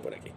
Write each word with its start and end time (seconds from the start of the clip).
por 0.00 0.14
aquí. 0.14 0.30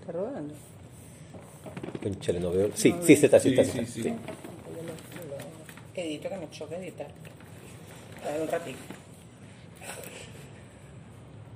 ¿Está 0.00 0.12
rodando? 0.12 0.54
Conchale, 2.02 2.40
no 2.40 2.50
veo. 2.50 2.70
Sí, 2.74 2.94
sí, 3.02 3.16
se 3.16 3.26
está, 3.26 3.38
sí, 3.38 3.50
Sí, 3.50 3.60
está, 3.60 3.72
sí, 3.72 3.86
sí, 3.86 3.92
sí. 3.92 4.02
sí. 4.02 4.14
Edito 5.94 6.28
que 6.28 6.36
me 6.38 6.50
choque 6.50 6.76
editar. 6.76 7.08
A 8.26 8.32
ver 8.32 8.42
un 8.42 8.48
ratito. 8.48 8.78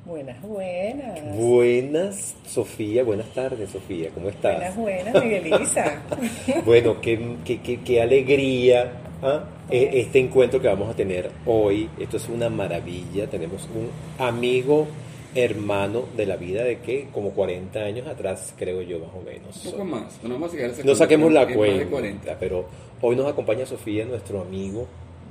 Buenas, 0.04 0.42
buenas. 0.42 1.36
Buenas, 1.36 2.34
Sofía. 2.46 3.04
Buenas 3.04 3.32
tardes, 3.32 3.70
Sofía. 3.70 4.10
¿Cómo 4.10 4.28
estás? 4.28 4.76
Buenas, 4.76 5.12
buenas, 5.12 5.24
Miguelisa. 5.24 6.02
Bueno, 6.66 7.00
qué, 7.00 7.36
qué, 7.44 7.62
qué, 7.62 7.80
qué 7.80 8.02
alegría 8.02 8.92
¿ah? 9.22 9.44
Eh, 9.70 9.90
este 9.94 10.18
encuentro 10.18 10.60
que 10.60 10.68
vamos 10.68 10.90
a 10.90 10.94
tener 10.94 11.30
hoy. 11.46 11.88
Esto 11.98 12.16
es 12.16 12.28
una 12.28 12.48
maravilla. 12.48 13.26
Tenemos 13.28 13.68
un 13.74 13.90
amigo, 14.24 14.86
hermano 15.34 16.04
de 16.16 16.26
la 16.26 16.36
vida 16.36 16.62
de 16.62 16.78
que 16.78 17.08
como 17.12 17.30
40 17.30 17.78
años 17.80 18.06
atrás, 18.06 18.54
creo 18.56 18.82
yo, 18.82 18.98
más 18.98 19.10
o 19.14 19.22
menos. 19.22 19.64
Un 19.64 19.72
poco 19.72 19.84
más. 19.84 20.22
No, 20.22 20.34
vamos 20.34 20.50
a 20.50 20.54
llegar 20.54 20.70
a 20.70 20.72
esa 20.74 20.84
No 20.84 20.94
saquemos 20.94 21.32
la 21.32 21.42
es 21.42 21.48
más 21.48 21.54
de 21.54 21.58
cuenta, 21.58 21.90
40. 21.90 22.38
pero 22.38 22.66
hoy 23.00 23.16
nos 23.16 23.26
acompaña 23.26 23.66
Sofía, 23.66 24.04
nuestro 24.04 24.42
amigo 24.42 24.86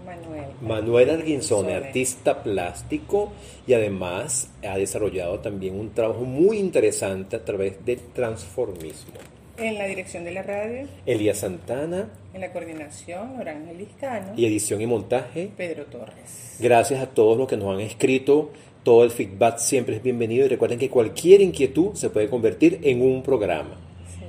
Manuel. 0.05 0.45
Manuel 0.61 1.73
artista 1.73 2.43
plástico 2.43 3.31
y 3.65 3.73
además 3.73 4.49
ha 4.67 4.77
desarrollado 4.77 5.39
también 5.39 5.79
un 5.79 5.91
trabajo 5.91 6.21
muy 6.21 6.57
interesante 6.57 7.37
a 7.37 7.45
través 7.45 7.83
del 7.85 7.99
transformismo. 8.13 9.13
En 9.57 9.77
la 9.77 9.85
dirección 9.85 10.23
de 10.23 10.31
la 10.31 10.43
radio, 10.43 10.87
Elías 11.05 11.39
Santana 11.39 12.09
en 12.33 12.41
la 12.41 12.51
coordinación, 12.51 13.39
Orangel 13.39 13.77
Liscano, 13.77 14.33
y 14.35 14.45
edición 14.45 14.81
y 14.81 14.87
montaje. 14.87 15.49
Pedro 15.55 15.85
Torres. 15.85 16.57
Gracias 16.59 17.01
a 17.01 17.07
todos 17.07 17.37
los 17.37 17.47
que 17.47 17.57
nos 17.57 17.73
han 17.73 17.81
escrito. 17.81 18.51
Todo 18.83 19.03
el 19.03 19.11
feedback 19.11 19.59
siempre 19.59 19.95
es 19.97 20.03
bienvenido 20.03 20.45
y 20.45 20.49
recuerden 20.49 20.77
que 20.79 20.89
cualquier 20.89 21.41
inquietud 21.41 21.93
se 21.95 22.09
puede 22.09 22.29
convertir 22.29 22.79
en 22.83 23.01
un 23.01 23.23
programa. 23.23 23.75
Sí. 24.19 24.25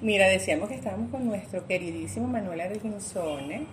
Mira, 0.00 0.28
decíamos 0.28 0.68
que 0.68 0.76
estábamos 0.76 1.10
con 1.10 1.26
nuestro 1.26 1.66
queridísimo 1.66 2.26
Manuel 2.26 2.60
Arguinzone, 2.60 3.64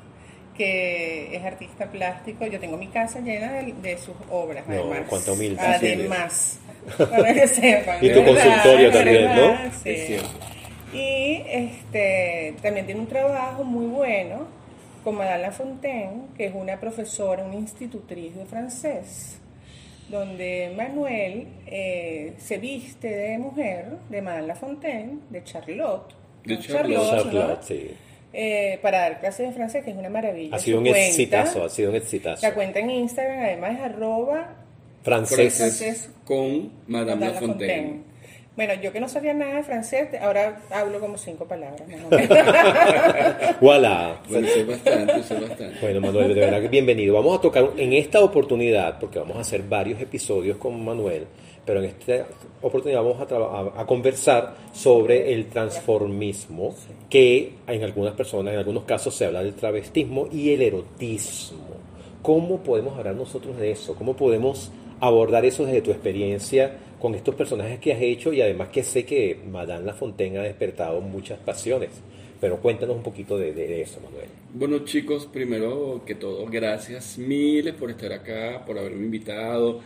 que 0.58 1.34
es 1.36 1.44
artista 1.44 1.90
plástico. 1.90 2.46
Yo 2.48 2.60
tengo 2.60 2.76
mi 2.76 2.88
casa 2.88 3.20
llena 3.22 3.54
de, 3.54 3.72
de 3.82 3.98
sus 3.98 4.16
obras, 4.30 4.68
No, 4.68 4.74
además. 4.74 5.00
cuánta 5.08 5.32
humildad 5.32 5.76
Además, 5.76 6.60
para 6.98 7.34
que 7.34 7.48
sepan. 7.48 7.98
Y 8.04 8.10
tu 8.10 8.20
¿verdad? 8.24 8.34
consultorio 8.46 8.92
también, 8.92 9.26
¿no? 9.36 9.58
Sí. 9.84 10.18
Y 10.94 11.44
este, 11.48 12.56
también 12.62 12.86
tiene 12.86 13.02
un 13.02 13.08
trabajo 13.08 13.64
muy 13.64 13.86
bueno 13.86 14.48
con 15.04 15.16
Madame 15.16 15.44
Lafontaine, 15.44 16.24
que 16.36 16.48
es 16.48 16.54
una 16.56 16.80
profesora, 16.80 17.44
una 17.44 17.56
institutriz 17.56 18.36
de 18.36 18.46
francés, 18.46 19.40
donde 20.10 20.74
Manuel 20.76 21.48
eh, 21.68 22.34
se 22.38 22.58
viste 22.58 23.08
de 23.08 23.38
mujer, 23.38 23.98
de 24.10 24.22
Madame 24.22 24.48
Lafontaine, 24.48 25.20
de 25.30 25.44
Charlotte, 25.44 26.14
De 26.44 26.56
¿no? 26.56 26.62
Charlotte. 26.62 27.64
sí. 27.64 27.92
Eh, 28.32 28.78
para 28.84 29.00
dar 29.00 29.20
clases 29.20 29.48
de 29.48 29.54
francés, 29.54 29.84
que 29.84 29.90
es 29.90 29.98
una 29.98 30.10
maravilla. 30.10 30.56
Ha 30.56 30.60
sido 30.60 30.78
Su 30.78 30.84
un 30.84 30.90
cuenta, 30.90 31.08
exitazo, 31.08 31.64
ha 31.66 31.70
sido 31.70 31.90
un 31.90 31.96
exitazo. 31.96 32.46
La 32.48 32.54
cuenta 32.54 32.78
en 32.80 32.92
Instagram 32.92 33.40
además 33.40 33.76
es 33.78 33.82
arroba 33.82 34.56
Francés. 35.02 35.58
Francés 35.58 36.10
con 36.26 36.72
Madame 36.88 37.16
Madame 37.16 37.26
Lafontaine. 37.34 37.74
Lafontaine. 37.74 38.09
Bueno, 38.60 38.74
yo 38.82 38.92
que 38.92 39.00
no 39.00 39.08
sabía 39.08 39.34
nada 39.34 39.56
de 39.56 39.64
francés, 39.64 40.10
ahora 40.22 40.60
hablo 40.70 41.00
como 41.00 41.18
cinco 41.18 41.46
palabras. 41.46 41.82
más 41.88 42.04
o 42.04 42.10
menos. 42.10 42.30
Voilà. 43.62 44.20
Bueno, 44.30 44.48
sé 44.50 44.66
bastante, 44.66 45.24
sé 45.24 45.34
bastante. 45.36 45.80
Bueno, 45.80 46.02
Manuel, 46.02 46.34
de 46.36 46.42
verdad 46.42 46.60
que 46.62 46.68
bienvenido. 46.68 47.14
Vamos 47.14 47.38
a 47.38 47.42
tocar 47.42 47.70
en 47.78 47.94
esta 47.94 48.20
oportunidad, 48.22 49.00
porque 49.00 49.18
vamos 49.18 49.38
a 49.38 49.40
hacer 49.40 49.62
varios 49.64 50.02
episodios 50.02 50.58
con 50.58 50.84
Manuel, 50.84 51.26
pero 51.66 51.80
en 51.82 51.86
esta 51.86 52.26
oportunidad 52.62 53.02
vamos 53.02 53.22
a, 53.22 53.34
a- 53.80 53.82
a 53.82 53.86
conversar 53.86 54.56
sobre 54.74 55.32
el 55.34 55.46
transformismo, 55.48 56.76
que 57.10 57.54
en 57.66 57.82
algunas 57.86 58.14
personas, 58.16 58.52
en 58.56 58.60
algunos 58.60 58.84
casos 58.84 59.16
se 59.16 59.24
habla 59.26 59.42
del 59.42 59.54
travestismo 59.54 60.28
y 60.34 60.52
el 60.54 60.62
erotismo. 60.64 61.60
¿Cómo 62.22 62.58
podemos 62.58 62.98
hablar 62.98 63.16
nosotros 63.16 63.58
de 63.58 63.72
eso? 63.72 63.96
¿Cómo 63.96 64.18
podemos 64.18 64.70
abordar 65.00 65.46
eso 65.46 65.64
desde 65.66 65.82
tu 65.82 65.92
experiencia 65.92 66.74
con 67.00 67.16
estos 67.16 67.34
personajes 67.36 67.80
que 67.80 67.94
has 67.94 68.02
hecho 68.02 68.34
y 68.34 68.42
además 68.42 68.70
que 68.70 68.84
sé 68.84 69.06
que 69.06 69.38
Madame 69.50 69.86
Lafontaine 69.86 70.38
ha 70.40 70.44
despertado 70.44 71.00
muchas 71.02 71.40
pasiones? 71.40 71.90
Pero 72.42 72.58
cuéntanos 72.58 72.96
un 72.96 73.04
poquito 73.04 73.38
de, 73.38 73.54
de- 73.54 73.68
de 73.68 73.82
eso, 73.82 74.00
Manuel. 74.02 74.28
Bueno, 74.54 74.80
chicos, 74.86 75.26
primero 75.32 76.02
que 76.06 76.16
todo, 76.16 76.46
gracias 76.46 77.18
miles 77.18 77.74
por 77.74 77.90
estar 77.92 78.14
acá, 78.14 78.64
por 78.66 78.78
haberme 78.78 79.04
invitado. 79.06 79.82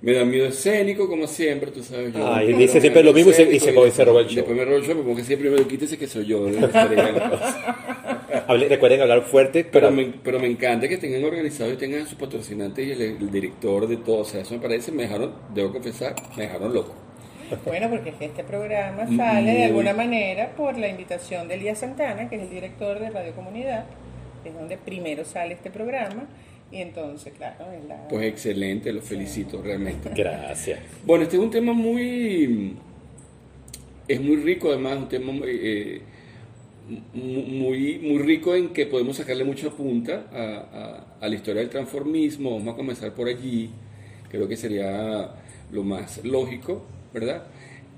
Me 0.00 0.12
da 0.12 0.24
miedo 0.24 0.46
escénico, 0.46 1.08
como 1.08 1.26
siempre, 1.26 1.70
tú 1.72 1.82
sabes. 1.82 2.12
Yo, 2.14 2.32
Ay, 2.32 2.52
dice 2.52 2.80
siempre 2.80 3.02
lo 3.02 3.12
mismo 3.12 3.30
y 3.32 3.34
se- 3.34 3.42
y 3.50 3.58
se- 3.58 3.72
se 3.90 4.04
roba 4.04 4.20
el 4.20 4.26
show. 4.26 4.36
Después 4.36 4.56
me 4.56 4.64
roba 4.64 4.76
el 4.76 4.84
show, 4.84 4.94
pongo 5.02 5.16
que 5.16 5.24
siempre 5.24 5.50
me 5.50 5.62
quítese 5.66 5.98
que 5.98 6.06
soy 6.06 6.26
yo. 6.26 6.46
Hable- 8.46 8.68
recuerden 8.68 9.00
hablar 9.00 9.22
fuerte, 9.22 9.64
Pero 9.64 9.88
pero 9.88 9.90
me, 9.90 10.12
pero 10.22 10.38
me 10.40 10.46
encanta 10.48 10.88
que 10.88 10.98
tengan 10.98 11.24
organizado 11.24 11.72
y 11.72 11.76
tengan 11.76 12.02
a 12.02 12.06
sus 12.06 12.18
patrocinantes 12.18 12.86
y 12.86 12.92
el, 12.92 13.00
el 13.02 13.30
director 13.30 13.86
de 13.86 13.96
todo. 13.96 14.18
O 14.18 14.24
sea, 14.24 14.42
eso 14.42 14.54
me 14.54 14.60
parece, 14.60 14.92
me 14.92 15.02
dejaron, 15.04 15.32
debo 15.54 15.72
confesar, 15.72 16.14
me 16.36 16.42
dejaron 16.44 16.72
loco. 16.74 16.94
Bueno, 17.64 17.88
porque 17.88 18.10
es 18.10 18.16
que 18.16 18.26
este 18.26 18.44
programa 18.44 19.04
Muy- 19.04 19.16
sale 19.16 19.52
de 19.52 19.64
alguna 19.64 19.94
manera 19.94 20.52
por 20.56 20.76
la 20.78 20.88
invitación 20.88 21.48
de 21.48 21.54
Elías 21.54 21.78
Santana, 21.78 22.28
que 22.28 22.36
es 22.36 22.42
el 22.42 22.50
director 22.50 22.98
de 23.00 23.08
Radio 23.10 23.32
Comunidad, 23.34 23.86
que 24.42 24.50
es 24.50 24.54
donde 24.54 24.76
primero 24.76 25.24
sale 25.24 25.54
este 25.54 25.70
programa, 25.70 26.26
y 26.70 26.82
entonces, 26.82 27.32
claro, 27.34 27.64
es 27.72 27.82
la... 27.88 28.06
Pues 28.08 28.24
excelente, 28.26 28.92
los 28.92 29.02
felicito 29.04 29.62
realmente. 29.62 30.10
gracias. 30.14 30.78
Bueno, 31.06 31.24
este 31.24 31.36
es 31.38 31.42
un 31.42 31.50
tema 31.50 31.72
muy. 31.72 32.76
Es 34.06 34.20
muy 34.20 34.36
rico, 34.36 34.68
además, 34.68 34.98
un 34.98 35.08
tema 35.08 35.32
muy, 35.32 35.48
eh, 35.50 36.02
muy, 37.14 37.98
muy 37.98 38.18
rico 38.22 38.54
en 38.54 38.70
que 38.70 38.86
podemos 38.86 39.16
sacarle 39.16 39.44
mucha 39.44 39.70
punta 39.70 40.26
a, 40.32 41.16
a- 41.20 41.24
a 41.24 41.28
la 41.28 41.34
historia 41.34 41.60
del 41.60 41.70
transformismo. 41.70 42.52
Vamos 42.58 42.74
a 42.74 42.76
comenzar 42.76 43.14
por 43.14 43.28
allí. 43.28 43.70
Creo 44.30 44.48
que 44.48 44.56
sería 44.56 45.30
lo 45.72 45.82
más 45.84 46.24
lógico, 46.24 46.84
¿verdad? 47.12 47.44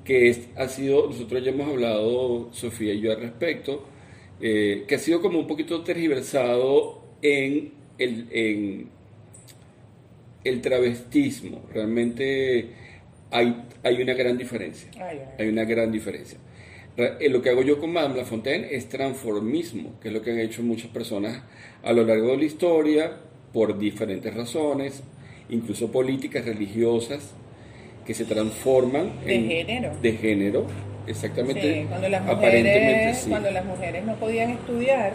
Que 0.04 0.28
es- 0.30 0.48
ha 0.56 0.68
sido, 0.68 1.06
nosotros 1.08 1.44
ya 1.44 1.50
hemos 1.50 1.68
hablado, 1.68 2.48
Sofía 2.52 2.92
y 2.94 3.00
yo, 3.00 3.12
al 3.12 3.20
respecto, 3.20 3.84
eh, 4.40 4.84
que 4.88 4.94
ha 4.94 4.98
sido 4.98 5.20
como 5.20 5.38
un 5.38 5.46
poquito 5.46 5.82
tergiversado 5.82 7.02
en 7.22 7.72
el. 7.98 8.26
En, 8.30 8.88
el 10.44 10.60
travestismo. 10.62 11.62
Realmente 11.72 12.68
hay, 13.30 13.62
hay 13.82 14.00
una 14.02 14.14
gran 14.14 14.38
diferencia. 14.38 14.90
Ay, 14.94 15.18
ay. 15.18 15.28
Hay 15.38 15.48
una 15.48 15.64
gran 15.64 15.92
diferencia. 15.92 16.38
Eh, 17.02 17.28
Lo 17.28 17.42
que 17.42 17.50
hago 17.50 17.62
yo 17.62 17.78
con 17.80 17.92
Madame 17.92 18.16
Lafontaine 18.16 18.68
es 18.70 18.88
transformismo, 18.88 19.98
que 20.00 20.08
es 20.08 20.14
lo 20.14 20.22
que 20.22 20.30
han 20.32 20.40
hecho 20.40 20.62
muchas 20.62 20.90
personas 20.90 21.42
a 21.82 21.92
lo 21.92 22.04
largo 22.04 22.28
de 22.32 22.36
la 22.38 22.44
historia 22.44 23.12
por 23.52 23.78
diferentes 23.78 24.32
razones, 24.34 25.02
incluso 25.48 25.90
políticas, 25.90 26.44
religiosas, 26.44 27.32
que 28.06 28.14
se 28.14 28.24
transforman 28.24 29.12
De 29.24 29.34
en- 29.34 29.48
género. 29.48 29.92
De 30.00 30.12
género, 30.12 30.66
exactamente. 31.06 31.82
Sí, 31.82 31.86
cuando 31.88 32.08
las 32.08 32.24
mujeres, 32.24 33.18
sí. 33.18 33.30
cuando 33.30 33.50
las 33.50 33.64
mujeres 33.64 34.04
no 34.04 34.14
podían 34.16 34.50
estudiar, 34.50 35.12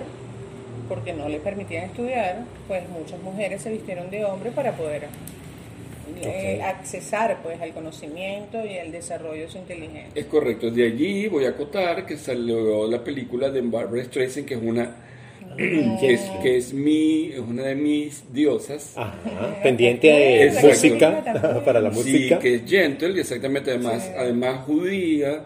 porque 0.89 1.13
no 1.13 1.27
les 1.29 1.41
permitían 1.41 1.85
estudiar, 1.85 2.43
pues 2.67 2.83
muchas 2.89 3.19
mujeres 3.21 3.61
se 3.61 3.71
vistieron 3.71 4.09
de 4.11 4.23
hombre 4.25 4.51
para 4.51 4.73
poder 4.73 5.07
eh, 6.21 6.57
Ok. 6.59 6.65
accesar 6.65 7.37
pues 7.43 7.59
al 7.61 7.71
conocimiento 7.71 8.65
y 8.65 8.77
al 8.77 8.91
desarrollo 8.91 9.41
de 9.43 9.49
su 9.49 9.57
inteligencia. 9.57 10.09
Es 10.15 10.25
correcto, 10.25 10.69
de 10.71 10.85
allí 10.87 11.27
voy 11.27 11.45
a 11.45 11.49
acotar 11.49 12.05
que 12.05 12.17
salió 12.17 12.89
la 12.89 13.03
película 13.03 13.49
de 13.49 13.61
Barbara 13.61 14.03
Streisand, 14.03 14.45
que 14.45 14.53
es 14.55 14.61
una 14.61 14.95
que 15.57 16.13
es, 16.13 16.21
que 16.41 16.57
es 16.57 16.73
mi, 16.73 17.31
es 17.31 17.39
una 17.39 17.63
de 17.63 17.75
mis 17.75 18.25
diosas. 18.33 18.93
Ajá, 18.97 19.15
pendiente 19.63 20.07
de 20.07 20.43
Exacto. 20.47 20.67
música, 20.67 21.61
para 21.65 21.79
la 21.79 21.89
música. 21.91 22.35
Sí, 22.35 22.41
que 22.41 22.55
es 22.55 22.69
gentle 22.69 23.09
y 23.15 23.19
exactamente 23.21 23.71
además, 23.71 24.03
Sí. 24.03 24.11
además 24.17 24.65
judía. 24.65 25.45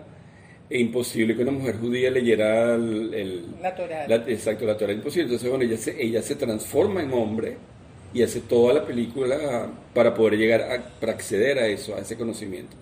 E 0.71 0.79
imposible 0.79 1.35
que 1.35 1.41
una 1.41 1.51
mujer 1.51 1.77
judía 1.79 2.11
leyera 2.11 2.75
el, 2.75 3.11
el- 3.13 3.45
La 3.59 3.73
Torá. 3.73 4.07
la- 4.07 4.23
exacto, 4.27 4.65
la 4.65 4.77
Torah 4.77 4.93
imposible. 4.93 5.23
Entonces, 5.23 5.49
bueno, 5.49 5.63
ella 5.65 5.77
se, 5.77 5.99
ella 5.99 6.21
se 6.21 6.35
transforma 6.35 7.01
en 7.01 7.11
hombre 7.11 7.57
y 8.13 8.23
hace 8.23 8.41
toda 8.41 8.73
la 8.73 8.85
película 8.85 9.69
para 9.93 10.13
poder 10.13 10.37
llegar 10.37 10.61
a, 10.61 10.99
para 10.99 11.13
acceder 11.13 11.59
a 11.59 11.67
eso, 11.67 11.95
a 11.95 11.99
ese 11.99 12.17
conocimiento 12.17 12.75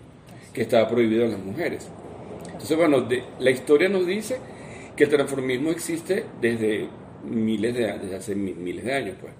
que 0.53 0.61
estaba 0.63 0.87
prohibido 0.89 1.25
en 1.25 1.31
las 1.31 1.39
mujeres. 1.39 1.87
Entonces, 2.45 2.77
bueno, 2.77 3.01
de- 3.01 3.23
la 3.39 3.51
historia 3.51 3.89
nos 3.89 4.05
dice 4.07 4.37
que 4.95 5.03
el 5.03 5.09
transformismo 5.09 5.69
existe 5.71 6.25
desde 6.41 6.87
miles 7.23 7.73
de 7.75 7.81
desde 7.99 8.15
hace 8.15 8.35
mi- 8.35 8.53
miles 8.53 8.85
de 8.85 8.93
años, 8.93 9.15
pues. 9.19 9.33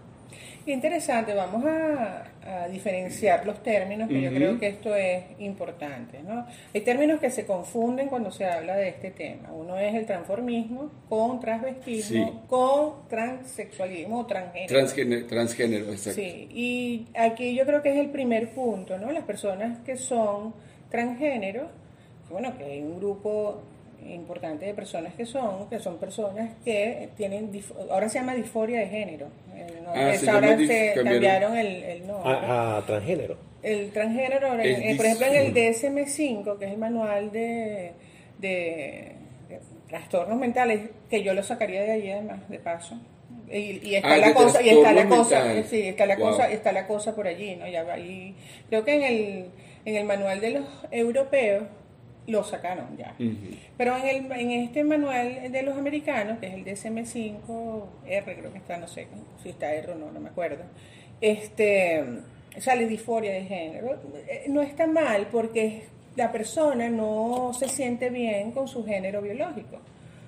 Interesante, 0.72 1.34
vamos 1.34 1.64
a, 1.66 2.26
a 2.46 2.68
diferenciar 2.68 3.46
los 3.46 3.64
términos, 3.64 4.10
que 4.10 4.22
yo 4.22 4.28
Ujú. 4.30 4.36
creo 4.38 4.60
que 4.60 4.68
esto 4.68 4.94
es 4.96 5.24
importante. 5.40 6.22
¿no? 6.24 6.46
Hay 6.76 6.82
términos 6.82 7.22
que 7.22 7.32
se 7.32 7.46
confunden 7.46 8.10
cuando 8.10 8.32
se 8.32 8.46
habla 8.46 8.76
de 8.76 8.90
este 8.90 9.12
tema. 9.12 9.50
Uno 9.54 9.78
es 9.78 9.96
el 9.96 10.06
transformismo 10.06 10.92
con 11.08 11.40
transvestismo, 11.40 12.26
Sí. 12.28 12.34
con 12.50 13.08
transexualismo 13.08 14.20
o 14.20 14.26
transgénero. 14.26 14.68
Transgénero, 14.74 15.26
transgénero, 15.28 15.86
exacto. 15.92 16.20
Sí, 16.22 16.48
y 16.52 17.08
aquí 17.18 17.56
yo 17.56 17.66
creo 17.66 17.82
que 17.82 17.92
es 17.92 17.98
el 17.98 18.10
primer 18.10 18.50
punto, 18.50 18.98
¿no? 18.98 19.12
Las 19.14 19.24
personas 19.24 19.80
que 19.86 19.96
son 19.96 20.54
transgénero, 20.90 21.70
bueno, 22.30 22.58
que 22.58 22.66
hay 22.66 22.82
un 22.82 22.98
grupo 23.00 23.62
importante 24.06 24.66
de 24.66 24.74
personas 24.74 25.14
que 25.16 25.26
son, 25.26 25.70
que 25.70 25.80
son 25.80 25.98
personas 25.98 26.52
que 26.64 27.10
tienen, 27.18 27.52
dif- 27.52 27.74
ahora 27.90 28.08
se 28.10 28.20
llama 28.20 28.36
disforia 28.36 28.80
de 28.80 28.88
género. 28.88 29.28
Eh, 29.56 29.68
¿no? 29.84 29.92
Ah, 29.94 30.14
Es 30.14 30.22
se 30.22 30.30
ahora 30.30 30.56
se 30.58 30.94
cambiaron. 30.96 31.04
cambiaron 31.06 31.58
el, 31.58 31.84
el 31.84 32.08
nombre. 32.08 32.32
A, 32.32 32.78
a 32.78 32.86
transgénero. 32.86 33.38
El 33.64 33.92
transgénero, 33.92 34.48
ahora, 34.52 34.64
eh, 34.64 34.94
por 34.96 35.06
ejemplo, 35.06 35.26
en 35.28 35.36
el 35.36 35.54
dis- 35.54 35.82
DSM-5, 35.82 36.58
que 36.60 36.66
es 36.66 36.72
el 36.72 36.78
manual 36.78 37.32
de, 37.32 37.92
de- 38.40 39.12
de 39.50 39.60
trastornos 39.90 40.38
mentales, 40.38 40.90
que 41.10 41.24
yo 41.24 41.34
lo 41.34 41.44
sacaría 41.44 41.82
de 41.84 41.92
allí 41.92 42.12
además, 42.12 42.48
de 42.50 42.60
paso. 42.60 42.96
Y, 43.52 43.80
y 43.90 43.96
está 43.96 44.14
Ah, 44.14 44.18
la 44.18 44.34
cosa, 44.34 44.62
y 44.62 44.70
está 44.70 44.92
la 44.94 45.08
cosa, 45.08 45.40
mentales. 45.40 45.68
sí, 45.70 45.82
está 45.82 46.06
la 46.06 46.16
Wow. 46.18 46.30
cosa, 46.32 46.50
está 46.52 46.72
la 46.72 46.86
cosa 46.88 47.16
por 47.16 47.28
allí, 47.28 47.56
¿no? 47.56 47.68
Ya 47.68 47.84
va 47.84 47.94
ahí. 47.94 48.36
Creo 48.70 48.84
que 48.86 48.94
en 48.96 49.04
el, 49.04 49.46
en 49.86 49.96
el 49.96 50.04
manual 50.06 50.40
de 50.42 50.50
los 50.52 50.66
europeos 50.92 51.64
lo 52.28 52.44
sacaron 52.44 52.96
ya. 52.98 53.16
Pero 53.78 53.96
en, 53.98 54.08
el, 54.26 54.32
en 54.40 54.52
este 54.52 54.84
manual 54.84 55.52
de 55.52 55.64
los 55.64 55.78
americanos, 55.78 56.40
que 56.40 56.48
es 56.48 56.54
el 56.54 56.66
DSM-5R, 56.66 58.24
creo 58.38 58.52
que 58.52 58.58
está, 58.58 58.78
no 58.78 58.88
sé 58.88 59.08
si 59.42 59.50
está 59.50 59.74
R 59.74 59.92
o 59.94 59.96
no, 59.96 60.12
no 60.12 60.20
me 60.20 60.30
acuerdo, 60.30 60.64
este, 61.22 62.04
sale 62.60 62.88
disforia 62.88 63.32
de 63.34 63.44
género. 63.44 63.94
Eh, 64.28 64.46
No 64.50 64.62
está 64.62 64.88
mal 64.88 65.28
porque 65.32 65.84
la 66.16 66.32
persona 66.32 66.90
no 66.90 67.52
se 67.54 67.68
siente 67.70 68.10
bien 68.10 68.52
con 68.52 68.68
su 68.68 68.86
género 68.86 69.22
biológico. 69.22 69.78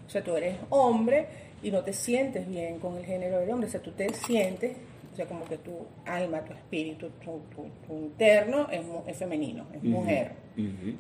O 0.07 0.09
sea, 0.09 0.23
tú 0.23 0.35
eres 0.35 0.55
hombre 0.69 1.25
y 1.61 1.71
no 1.71 1.83
te 1.83 1.93
sientes 1.93 2.47
bien 2.47 2.79
con 2.79 2.97
el 2.97 3.05
género 3.05 3.39
del 3.39 3.51
hombre. 3.51 3.67
O 3.67 3.71
sea, 3.71 3.81
tú 3.81 3.91
te 3.91 4.11
sientes, 4.13 4.75
o 5.13 5.15
sea, 5.15 5.25
como 5.25 5.45
que 5.45 5.57
tu 5.57 5.85
alma, 6.05 6.41
tu 6.41 6.53
espíritu, 6.53 7.09
tu, 7.23 7.41
tu- 7.53 7.69
tu 7.87 7.93
interno 7.97 8.69
es, 8.71 8.81
es 9.07 9.17
femenino, 9.17 9.67
es 9.73 9.83
mujer. 9.83 10.31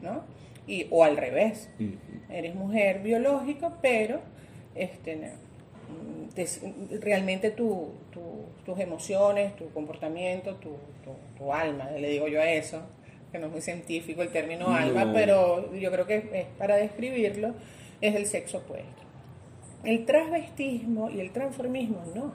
¿no? 0.01 0.23
Y, 0.69 0.87
o 0.91 1.03
al 1.03 1.17
revés. 1.17 1.69
Eres 2.29 2.53
mujer 2.55 2.99
biológico, 3.01 3.73
pero 3.81 4.19
este, 4.75 5.31
realmente 7.01 7.51
tu- 7.51 7.93
tu- 8.11 8.45
tus 8.65 8.79
emociones, 8.79 9.55
tu 9.55 9.69
comportamiento, 9.71 10.55
tu, 10.55 10.69
tu- 11.03 11.37
tu 11.37 11.51
alma, 11.53 11.89
le 11.91 12.09
digo 12.09 12.27
yo 12.27 12.39
a 12.41 12.49
eso, 12.51 12.81
que 13.31 13.39
no 13.39 13.47
es 13.47 13.51
muy 13.51 13.61
científico 13.61 14.21
el 14.21 14.29
término 14.29 14.69
No. 14.69 14.75
alma, 14.75 15.11
pero 15.13 15.73
yo 15.73 15.91
creo 15.91 16.05
que 16.05 16.29
es 16.33 16.45
para 16.57 16.75
describirlo, 16.75 17.53
es 18.01 18.15
el 18.15 18.25
sexo 18.25 18.59
opuesto. 18.59 19.01
El 19.83 20.05
transvestismo 20.05 21.09
y 21.09 21.19
el 21.19 21.31
transformismo 21.31 22.03
no. 22.15 22.31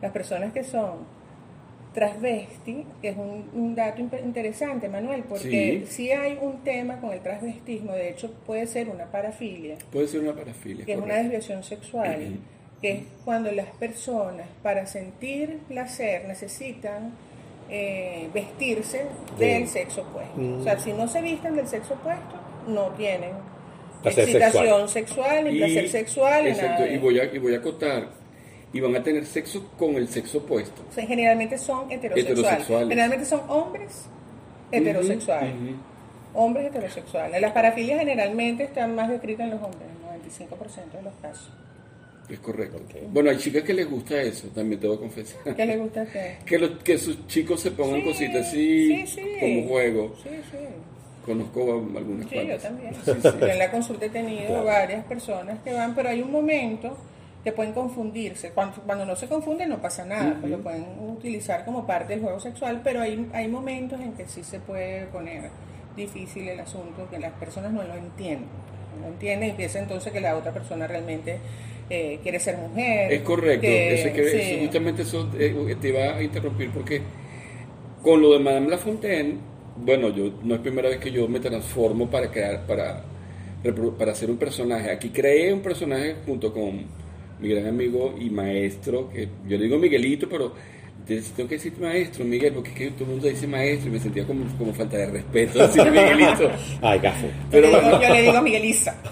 Las 0.00 0.12
personas 0.12 0.52
que 0.52 0.64
son 0.64 1.06
transvesti, 1.94 2.84
que 3.00 3.08
es 3.10 3.16
un, 3.16 3.48
un 3.54 3.74
dato 3.74 4.00
interesante, 4.00 4.88
Manuel, 4.88 5.24
porque 5.28 5.84
Sí. 5.86 5.86
si 5.88 6.10
hay 6.10 6.38
un 6.40 6.62
tema 6.64 7.00
con 7.00 7.12
el 7.12 7.20
transvestismo, 7.20 7.92
de 7.92 8.10
hecho 8.10 8.30
puede 8.46 8.66
ser 8.66 8.88
una 8.88 9.06
parafilia, 9.10 9.76
Puede 9.92 10.08
ser 10.08 10.20
una 10.20 10.32
parafilia. 10.34 10.84
que 10.84 10.92
es 10.92 10.98
una 10.98 11.14
desviación 11.16 11.62
sexual, 11.62 12.38
que 12.80 12.90
es 12.92 13.02
cuando 13.24 13.52
las 13.52 13.66
personas 13.76 14.46
para 14.62 14.86
sentir 14.86 15.58
placer 15.68 16.26
necesitan 16.26 17.12
eh, 17.74 18.28
vestirse 18.34 19.04
De- 19.38 19.46
del 19.46 19.68
sexo 19.68 20.02
opuesto. 20.02 20.36
Mm. 20.36 20.60
O 20.60 20.64
sea, 20.64 20.78
si 20.78 20.92
no 20.92 21.08
se 21.08 21.22
visten 21.22 21.54
del 21.56 21.66
sexo 21.68 21.94
opuesto, 21.94 22.34
no 22.68 22.88
tienen 22.90 23.30
Placer 24.02 24.24
excitación 24.24 24.88
sexual, 24.88 25.44
ni 25.44 25.50
Y- 25.56 25.58
placer 25.58 25.88
sexual, 25.88 26.44
ni 26.44 26.50
exacto, 26.50 26.82
nada 26.82 26.92
y 26.92 26.98
voy, 26.98 27.18
a, 27.20 27.24
y 27.32 27.38
voy 27.38 27.54
a 27.54 27.58
acotar. 27.58 28.08
Y 28.72 28.80
van 28.80 28.96
a 28.96 29.02
tener 29.02 29.26
sexo 29.26 29.68
con 29.78 29.96
el 29.96 30.08
sexo 30.08 30.38
opuesto. 30.38 30.82
O 30.90 30.92
sea, 30.94 31.04
generalmente 31.06 31.58
son 31.58 31.90
heterosexuales. 31.92 32.38
Heterosexuales. 32.40 32.88
Generalmente 32.88 33.24
son 33.26 33.40
hombres 33.48 34.04
heterosexuales. 34.70 35.52
Hombres 36.34 36.66
heterosexuales. 36.68 37.40
Las 37.40 37.52
parafilias 37.52 37.98
generalmente 37.98 38.64
están 38.64 38.94
más 38.94 39.10
descritas 39.10 39.44
en 39.44 39.50
los 39.50 39.62
hombres, 39.62 39.82
el 39.82 40.48
95% 40.48 40.92
de 40.96 41.02
los 41.02 41.12
casos. 41.20 41.50
Es 42.30 42.38
correcto. 42.38 42.78
Bueno, 43.10 43.28
hay 43.30 43.36
chicas 43.36 43.62
que 43.64 43.74
les 43.74 43.90
gusta 43.90 44.18
eso, 44.22 44.46
también 44.54 44.80
te 44.80 44.86
voy 44.86 44.96
a 44.96 45.00
confesar. 45.00 45.54
¿Qué 45.54 45.66
les 45.66 45.78
gusta 45.78 46.00
a 46.00 46.04
usted? 46.04 46.38
Que, 46.46 46.58
los- 46.58 46.78
que 46.82 46.96
sus 46.96 47.26
chicos 47.26 47.60
se 47.60 47.72
pongan 47.72 48.00
Sí, 48.00 48.06
cositas 48.06 48.46
así 48.46 49.06
sí, 49.06 49.06
sí. 49.06 49.22
como 49.40 49.68
juego. 49.68 50.14
Sí, 50.22 50.30
sí. 50.50 50.58
Conozco 51.26 51.60
a 51.60 51.98
algunas 51.98 52.28
Sí, 52.30 52.36
yo 52.48 52.56
también. 52.58 52.94
En 53.50 53.58
la 53.58 53.70
consulta 53.70 54.06
he 54.06 54.08
tenido 54.08 54.46
Claro. 54.46 54.64
varias 54.64 55.04
personas 55.04 55.58
que 55.62 55.72
van, 55.74 55.94
pero 55.94 56.08
hay 56.08 56.22
un 56.22 56.32
momento 56.32 56.96
que 57.44 57.52
pueden 57.52 57.72
confundirse. 57.72 58.50
Cuando, 58.50 58.76
cuando 58.86 59.04
no 59.04 59.16
se 59.16 59.26
confunden 59.26 59.68
no 59.68 59.80
pasa 59.80 60.04
nada, 60.04 60.36
pues 60.40 60.50
lo 60.52 60.58
pueden 60.60 60.84
utilizar 61.00 61.64
como 61.64 61.86
parte 61.86 62.12
del 62.14 62.22
juego 62.22 62.38
sexual, 62.40 62.80
pero 62.84 63.00
hay, 63.00 63.28
hay 63.32 63.48
momentos 63.48 64.00
en 64.00 64.12
que 64.12 64.26
sí 64.28 64.44
se 64.44 64.60
puede 64.60 65.06
poner 65.06 65.50
difícil 65.96 66.48
el 66.48 66.60
asunto, 66.60 67.08
que 67.10 67.18
las 67.18 67.32
personas 67.32 67.72
no 67.72 67.82
lo 67.82 67.94
entienden. 67.94 68.46
No 69.00 69.06
lo 69.08 69.12
entienden 69.14 69.50
y 69.50 69.52
piensan 69.52 69.82
entonces 69.82 70.12
que 70.12 70.20
la 70.20 70.36
otra 70.36 70.52
persona 70.52 70.86
realmente 70.86 71.38
eh, 71.90 72.20
quiere 72.22 72.38
ser 72.38 72.56
mujer. 72.58 73.12
Es 73.12 73.22
correcto, 73.22 73.60
que- 73.62 73.94
eso 73.94 74.08
es 74.08 74.14
que- 74.14 74.28
sí. 74.30 74.52
eso 74.52 74.60
justamente 74.62 75.02
eso 75.02 75.28
eh, 75.38 75.76
te 75.80 75.88
iba 75.88 76.14
a 76.14 76.22
interrumpir 76.22 76.70
porque 76.70 77.02
con 78.02 78.22
lo 78.22 78.32
de 78.32 78.38
Madame 78.38 78.68
Lafontaine, 78.70 79.34
bueno, 79.76 80.10
yo 80.10 80.32
no 80.42 80.54
es 80.54 80.60
primera 80.60 80.88
vez 80.88 80.98
que 80.98 81.10
yo 81.10 81.26
me 81.28 81.40
transformo 81.40 82.08
para 82.08 82.30
crear, 82.30 82.66
para, 82.66 83.02
para 83.98 84.12
hacer 84.12 84.30
un 84.30 84.36
personaje. 84.38 84.90
Aquí 84.90 85.10
creé 85.10 85.52
un 85.52 85.60
personaje 85.60 86.16
junto 86.26 86.52
con 86.52 86.84
mi 87.42 87.48
gran 87.48 87.66
amigo 87.66 88.14
y 88.18 88.30
maestro, 88.30 89.10
que 89.10 89.28
yo 89.48 89.58
le 89.58 89.64
digo 89.64 89.76
Miguelito, 89.78 90.28
pero 90.28 90.52
te- 91.06 91.20
tengo 91.20 91.48
que 91.48 91.56
decir 91.56 91.72
maestro, 91.80 92.24
Miguel, 92.24 92.52
porque 92.54 92.70
es 92.70 92.76
que 92.76 92.90
todo 92.92 93.04
el 93.04 93.10
mundo 93.10 93.26
dice 93.28 93.46
maestro 93.48 93.88
y 93.88 93.92
me 93.92 93.98
sentía 93.98 94.24
como, 94.24 94.44
como 94.56 94.72
falta 94.72 94.96
de 94.96 95.06
respeto 95.06 95.58
decir 95.58 95.82
Miguelito. 95.90 96.50
Ay, 96.80 96.98
gafo. 97.00 97.26
Pero 97.50 97.68
yo, 97.68 97.72
le 97.72 97.78
digo, 97.82 97.90
bueno. 97.90 98.02
yo 98.08 98.14
le 98.14 98.22
digo 98.22 98.36
a 98.36 98.42
Miguelisa. 98.42 99.02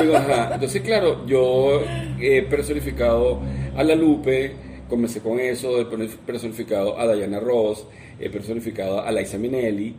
Digo, 0.00 0.16
ajá. 0.16 0.50
Entonces, 0.54 0.82
claro, 0.82 1.26
yo 1.26 1.82
he 2.20 2.42
personificado 2.42 3.40
a 3.76 3.82
La 3.82 3.94
Lupe, 3.96 4.52
comencé 4.88 5.20
con 5.20 5.40
eso, 5.40 5.80
he 5.80 5.86
personificado 6.26 6.98
a 6.98 7.12
Diana 7.14 7.40
Ross, 7.40 7.84
he 8.20 8.30
personificado 8.30 9.00
a 9.00 9.10
Liza 9.10 9.38
Minnelli, 9.38 9.94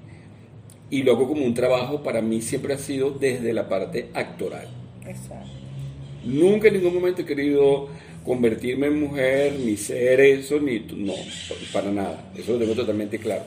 y 0.89 1.01
luego 1.03 1.27
como 1.27 1.43
un 1.43 1.53
trabajo 1.53 2.03
para 2.03 2.21
mí 2.21 2.41
siempre 2.41 2.75
ha 2.75 2.77
sido 2.77 3.09
desde 3.11 3.51
la 3.51 3.67
parte 3.67 4.09
actoral. 4.13 4.67
Exacto. 5.05 5.49
Nunca 6.25 6.67
en 6.69 6.75
ningún 6.75 6.93
momento 6.95 7.21
he 7.21 7.25
querido 7.25 7.89
convertirme 8.25 8.87
en 8.87 8.99
mujer, 9.01 9.53
ni 9.59 9.75
ser 9.75 10.19
eso, 10.21 10.59
ni 10.59 10.79
no, 10.95 11.13
para 11.73 11.91
nada. 11.91 12.31
Eso 12.37 12.53
lo 12.53 12.59
tengo 12.59 12.73
totalmente 12.73 13.19
claro. 13.19 13.43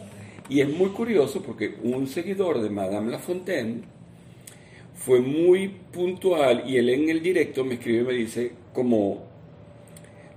Y 0.49 0.61
es 0.61 0.69
muy 0.69 0.91
curioso 0.91 1.43
porque 1.43 1.75
un 1.83 2.07
seguidor 2.07 2.61
de 2.61 2.71
Madame 2.71 3.11
Lafontaine 3.11 3.83
fue 4.95 5.21
muy 5.21 5.69
puntual 5.69 6.65
y 6.67 6.77
él 6.77 6.89
en 6.91 7.09
el 7.09 7.23
directo 7.23 7.65
me 7.65 7.75
escribe 7.75 8.01
y 8.03 8.07
me 8.07 8.13
dice 8.13 8.53
como, 8.73 9.25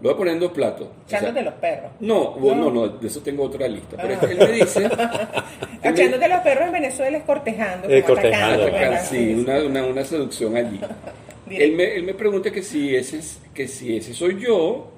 lo 0.02 0.04
voy 0.10 0.14
a 0.14 0.18
poner 0.18 0.34
en 0.36 0.40
dos 0.40 0.52
platos. 0.54 0.88
O 0.88 1.10
sea, 1.10 1.20
Echándote 1.20 1.44
los 1.46 1.54
perros. 1.56 1.92
no, 2.00 2.32
bueno, 2.32 2.66
No. 2.66 2.72
no, 2.72 2.88
de 2.88 3.08
eso 3.08 3.20
tengo 3.22 3.44
otra 3.44 3.68
lista. 3.68 3.98
Pero 4.02 4.10
Ah. 4.10 4.14
es 4.14 4.20
que 4.20 4.32
él 4.34 4.38
me 4.40 4.52
dice... 4.54 4.86
Echándote 5.84 6.28
los 6.28 6.40
perros 6.40 6.66
en 6.68 6.74
Venezuela 6.74 7.18
es 7.18 7.24
cortejando, 7.24 7.90
Eh, 7.90 8.02
como 8.02 8.16
cortejando, 8.16 8.64
atacando. 8.68 8.98
Sí, 9.10 9.34
una, 9.34 9.64
una, 9.64 9.86
una 9.86 10.04
seducción 10.06 10.56
allí. 10.56 10.80
Él 11.50 11.74
me, 11.74 11.96
él 11.96 12.04
me 12.04 12.14
pregunta 12.14 12.52
que 12.52 12.62
si, 12.62 12.96
ese 12.96 13.20
es, 13.20 13.40
que 13.54 13.68
si 13.68 13.96
ese 13.98 14.14
soy 14.14 14.40
yo, 14.40 14.92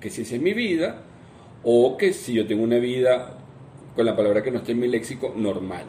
que 0.00 0.10
si 0.10 0.22
esa 0.22 0.36
es 0.36 0.42
mi 0.42 0.52
vida, 0.52 1.02
o 1.64 1.96
que 1.96 2.12
si 2.12 2.34
yo 2.34 2.46
tengo 2.46 2.62
una 2.62 2.78
vida, 2.78 3.38
con 3.94 4.06
la 4.06 4.16
palabra 4.16 4.42
que 4.42 4.50
no 4.50 4.58
está 4.58 4.72
en 4.72 4.80
mi 4.80 4.88
léxico, 4.88 5.32
normal. 5.36 5.84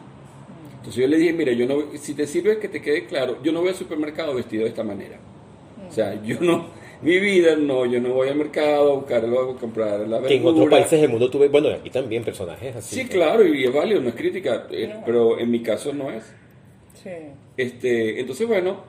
Entonces 0.78 1.02
yo 1.02 1.08
le 1.08 1.18
dije, 1.18 1.32
mira, 1.32 1.52
yo 1.52 1.66
no, 1.66 1.96
si 1.98 2.14
te 2.14 2.26
sirve 2.26 2.58
que 2.58 2.68
te 2.68 2.80
quede 2.80 3.06
claro, 3.06 3.42
yo 3.42 3.52
no 3.52 3.60
voy 3.60 3.68
al 3.68 3.74
supermercado 3.74 4.34
vestido 4.34 4.64
de 4.64 4.70
esta 4.70 4.82
manera. 4.82 5.18
O 5.88 5.92
sea, 5.92 6.22
yo 6.22 6.38
no, 6.40 6.68
mi 7.02 7.18
vida 7.18 7.56
no, 7.56 7.86
yo 7.86 8.00
no 8.00 8.14
voy 8.14 8.28
al 8.28 8.36
mercado 8.36 8.92
a 8.92 8.96
buscar, 8.96 9.24
a 9.24 9.58
comprar 9.58 10.00
la 10.00 10.18
verdura. 10.20 10.28
Que 10.28 10.36
en 10.36 10.46
otros 10.46 10.68
países 10.68 11.00
del 11.00 11.10
mundo 11.10 11.30
tuve, 11.30 11.48
bueno, 11.48 11.68
aquí 11.68 11.90
también 11.90 12.24
personajes 12.24 12.76
así. 12.76 12.96
Sí, 12.96 13.08
claro, 13.08 13.46
y 13.46 13.64
es 13.64 13.72
válido, 13.72 14.00
no 14.00 14.08
es 14.08 14.14
crítica, 14.14 14.66
eh, 14.70 14.88
No. 14.94 15.02
pero 15.04 15.38
en 15.38 15.50
mi 15.50 15.62
caso 15.62 15.92
no 15.92 16.10
es. 16.10 16.24
Sí. 17.02 17.10
Este, 17.56 18.20
entonces, 18.20 18.46
bueno, 18.46 18.82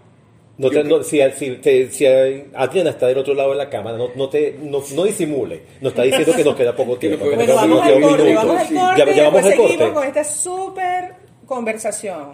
No 0.61 0.69
te, 0.69 0.83
no, 0.83 1.03
si, 1.03 1.19
si, 1.37 1.55
te- 1.55 1.89
si 1.91 2.05
Adriana 2.05 2.91
está 2.91 3.07
del 3.07 3.17
otro 3.17 3.33
lado 3.33 3.49
de 3.51 3.55
la 3.57 3.69
cámara, 3.69 3.97
no, 3.97 4.09
no, 4.15 4.29
te, 4.29 4.57
no, 4.61 4.81
no 4.93 5.03
disimule. 5.03 5.61
Nos 5.81 5.91
está 5.91 6.03
diciendo 6.03 6.35
que 6.35 6.43
nos 6.43 6.55
queda 6.55 6.75
poco 6.75 6.97
tiempo. 6.97 7.27
que 7.29 7.35
Bueno, 7.35 7.55
vamos 7.55 7.79
un 7.79 7.83
al 7.83 7.95
minuto. 7.95 8.17
corte, 8.17 8.35
vamos 8.35 8.55
al 8.57 8.67
corte 8.67 8.75
Ya- 8.99 9.05
ya 9.05 9.11
y 9.15 9.25
vamos 9.25 9.33
después 9.33 9.45
al 9.45 9.57
corte. 9.57 9.71
seguimos 9.77 9.93
con 9.93 10.07
esta 10.07 10.23
súper 10.23 11.13
conversación. 11.45 12.33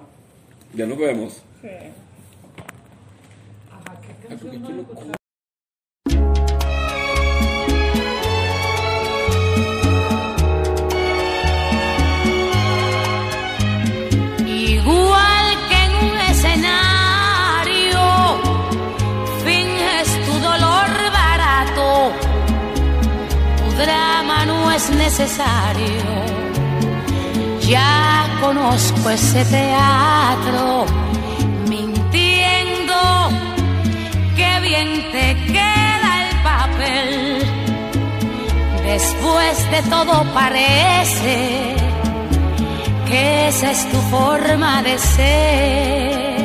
ya 0.74 0.86
nos 0.86 0.98
vemos. 0.98 1.41
Sí. 1.62 1.67
Ya 27.67 28.25
conozco 28.39 29.10
ese 29.10 29.43
teatro, 29.43 30.86
mintiendo, 31.67 33.29
que 34.38 34.60
bien 34.62 35.12
te 35.12 35.36
queda 35.51 36.10
el 36.24 36.43
papel. 36.43 37.43
Después 38.84 39.72
de 39.72 39.81
todo 39.89 40.24
parece 40.34 41.75
que 43.10 43.50
esa 43.50 43.72
es 43.72 43.91
tu 43.91 43.98
forma 44.10 44.81
de 44.84 44.98
ser. 44.98 46.37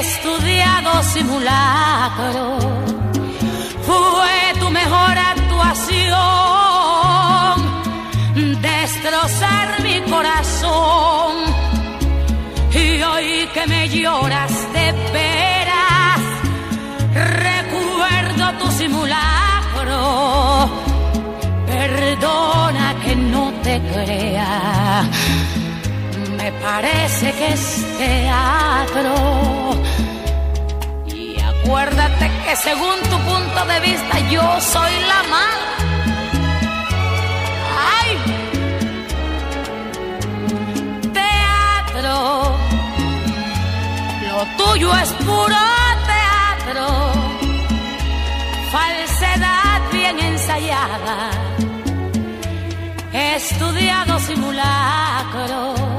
Estudiado 0.00 1.02
simulacro. 1.02 2.58
Fue 3.82 4.60
tu 4.60 4.70
mejor 4.70 5.18
actuación, 5.34 6.12
destrozar 8.60 9.82
mi 9.82 10.00
corazón. 10.10 11.32
Y 12.72 13.02
hoy 13.02 13.48
que 13.54 13.66
me 13.66 13.88
lloras 13.88 14.52
de 14.72 14.92
veras, 15.12 16.20
recuerdo 17.14 18.44
tu 18.60 18.70
simulacro. 18.72 20.00
Perdona 21.66 22.94
que 23.04 23.16
no 23.16 23.52
te 23.62 23.80
crea 23.92 25.08
me 26.46 26.52
parece 26.60 27.32
que 27.32 27.48
es 27.54 27.64
teatro. 27.98 29.14
Y 31.06 31.40
acuérdate 31.40 32.30
que 32.44 32.54
según 32.56 32.98
tu 33.10 33.18
punto 33.30 33.60
de 33.72 33.80
vista 33.80 34.14
yo 34.30 34.60
soy 34.60 34.92
la 35.12 35.20
mala. 35.34 35.70
¡Ay! 37.96 38.10
Teatro. 41.20 42.14
Lo 44.28 44.38
tuyo 44.60 44.88
es 45.02 45.10
puro 45.28 45.62
teatro. 46.12 46.86
Falsedad 48.70 49.80
bien 49.92 50.16
ensayada. 50.20 51.30
Estudiado 53.12 54.20
simulacro 54.20 55.95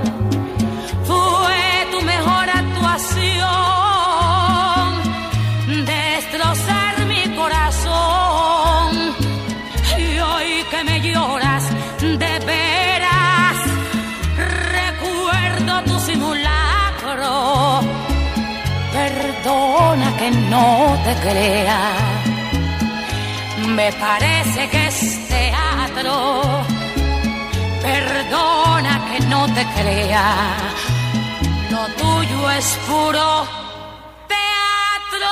destrozar 5.85 7.05
mi 7.05 7.23
corazón. 7.35 9.15
Y 9.97 10.19
hoy 10.19 10.63
que 10.71 10.83
me 10.83 10.99
lloras 11.01 11.63
de 12.01 12.39
veras, 12.45 13.57
recuerdo 14.77 15.83
tu 15.83 15.99
simulacro. 15.99 17.81
Perdona 18.91 20.17
que 20.17 20.31
no 20.31 20.97
te 21.05 21.13
crea, 21.21 21.81
me 23.75 23.91
parece 23.93 24.69
que 24.69 24.87
es 24.87 25.27
teatro. 25.27 26.65
Perdona 27.81 29.05
que 29.11 29.19
no 29.27 29.45
te 29.53 29.63
crea 29.79 30.57
lo 31.77 31.85
tuyo 31.89 32.49
es 32.51 32.77
puro 32.87 33.45
teatro. 34.27 35.27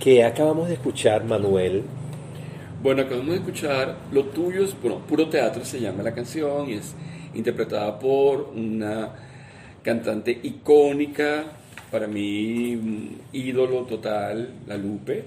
Que 0.00 0.22
acabamos 0.24 0.68
de 0.68 0.74
escuchar, 0.74 1.24
Manuel, 1.24 1.84
Bueno, 2.86 3.02
acabamos 3.02 3.30
de 3.30 3.36
escuchar 3.38 3.96
Lo 4.12 4.26
tuyo 4.26 4.62
es, 4.62 4.80
bueno, 4.80 5.04
puro 5.08 5.28
teatro 5.28 5.64
se 5.64 5.80
llama 5.80 6.04
la 6.04 6.14
canción 6.14 6.70
y 6.70 6.74
es 6.74 6.94
interpretada 7.34 7.98
por 7.98 8.52
una 8.54 9.10
cantante 9.82 10.38
icónica, 10.44 11.46
para 11.90 12.06
mí 12.06 12.76
mm, 12.76 13.08
ídolo 13.32 13.82
total, 13.86 14.50
la 14.68 14.76
Lupe, 14.76 15.24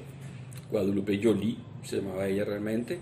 Guadalupe 0.72 1.20
Jolie, 1.22 1.58
se 1.84 1.98
llamaba 1.98 2.28
ella 2.30 2.46
realmente. 2.46 2.98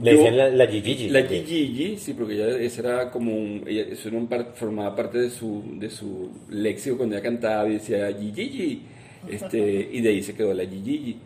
le 0.00 0.12
decían 0.12 0.36
la, 0.36 0.48
la 0.50 0.66
Gigi. 0.66 1.08
La 1.08 1.22
Gigi, 1.22 1.96
sí, 1.98 2.14
porque 2.14 2.34
ella, 2.34 2.56
esa 2.58 2.80
era 2.82 3.10
como 3.10 3.34
un, 3.34 3.64
ella, 3.66 3.82
eso 3.82 4.08
era 4.08 4.16
un 4.18 4.28
par- 4.28 4.52
formaba 4.54 4.94
parte 4.94 5.18
de 5.18 5.30
su, 5.30 5.62
de 5.78 5.90
su 5.90 6.30
léxico 6.50 6.96
cuando 6.96 7.16
ella 7.16 7.22
cantaba 7.22 7.68
y 7.68 7.74
decía 7.74 8.08
Gigi, 8.18 8.82
este, 9.28 9.88
y 9.92 10.00
de 10.00 10.08
ahí 10.08 10.22
se 10.22 10.34
quedó 10.34 10.52
la 10.54 10.64
Gigi. 10.66 11.16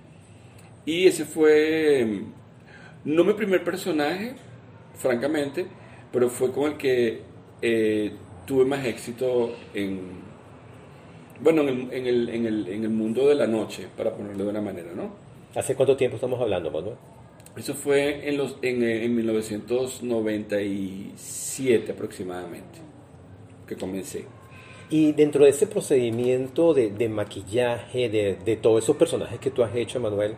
Y 0.89 1.07
ese 1.07 1.25
fue, 1.27 2.03
mm, 2.03 3.13
no 3.15 3.23
mi 3.23 3.35
primer 3.35 3.63
personaje, 3.63 4.33
francamente, 4.95 5.67
pero 6.11 6.31
fue 6.31 6.51
con 6.51 6.73
el 6.73 6.79
que 6.79 7.21
eh, 7.61 8.13
tuve 8.47 8.65
más 8.65 8.87
éxito 8.87 9.55
en, 9.75 10.01
bueno, 11.43 11.61
en 11.61 11.69
el, 11.69 11.93
en, 11.93 12.07
el, 12.07 12.31
en, 12.31 12.47
el, 12.47 12.69
en 12.69 12.85
el 12.85 12.89
mundo 12.89 13.29
de 13.29 13.35
la 13.35 13.47
noche, 13.47 13.87
para 13.99 14.17
ponerlo 14.17 14.45
de 14.45 14.51
una 14.51 14.63
manera, 14.63 14.95
¿no? 14.95 15.11
¿Hace 15.55 15.75
cuánto 15.75 15.95
tiempo 15.95 16.15
estamos 16.15 16.41
hablando, 16.41 16.71
Manuel? 16.71 16.97
Eso 17.55 17.75
fue 17.75 18.27
en, 18.27 18.39
los, 18.39 18.57
en, 18.63 18.83
eh, 18.83 19.05
en 19.05 19.15
1997 19.15 21.93
aproximadamente 21.93 22.79
que 23.67 23.77
comencé. 23.77 24.25
Y 24.89 25.13
dentro 25.13 25.45
de 25.45 25.51
ese 25.51 25.67
procedimiento 25.67 26.73
de, 26.73 26.89
de 26.89 27.11
maquillaje, 27.11 28.09
de, 28.09 28.39
de 28.43 28.57
todos 28.57 28.85
esos 28.85 28.97
personajes 28.97 29.39
que 29.39 29.51
tú 29.51 29.63
has 29.63 29.77
hecho, 29.77 30.01
Manuel, 30.01 30.35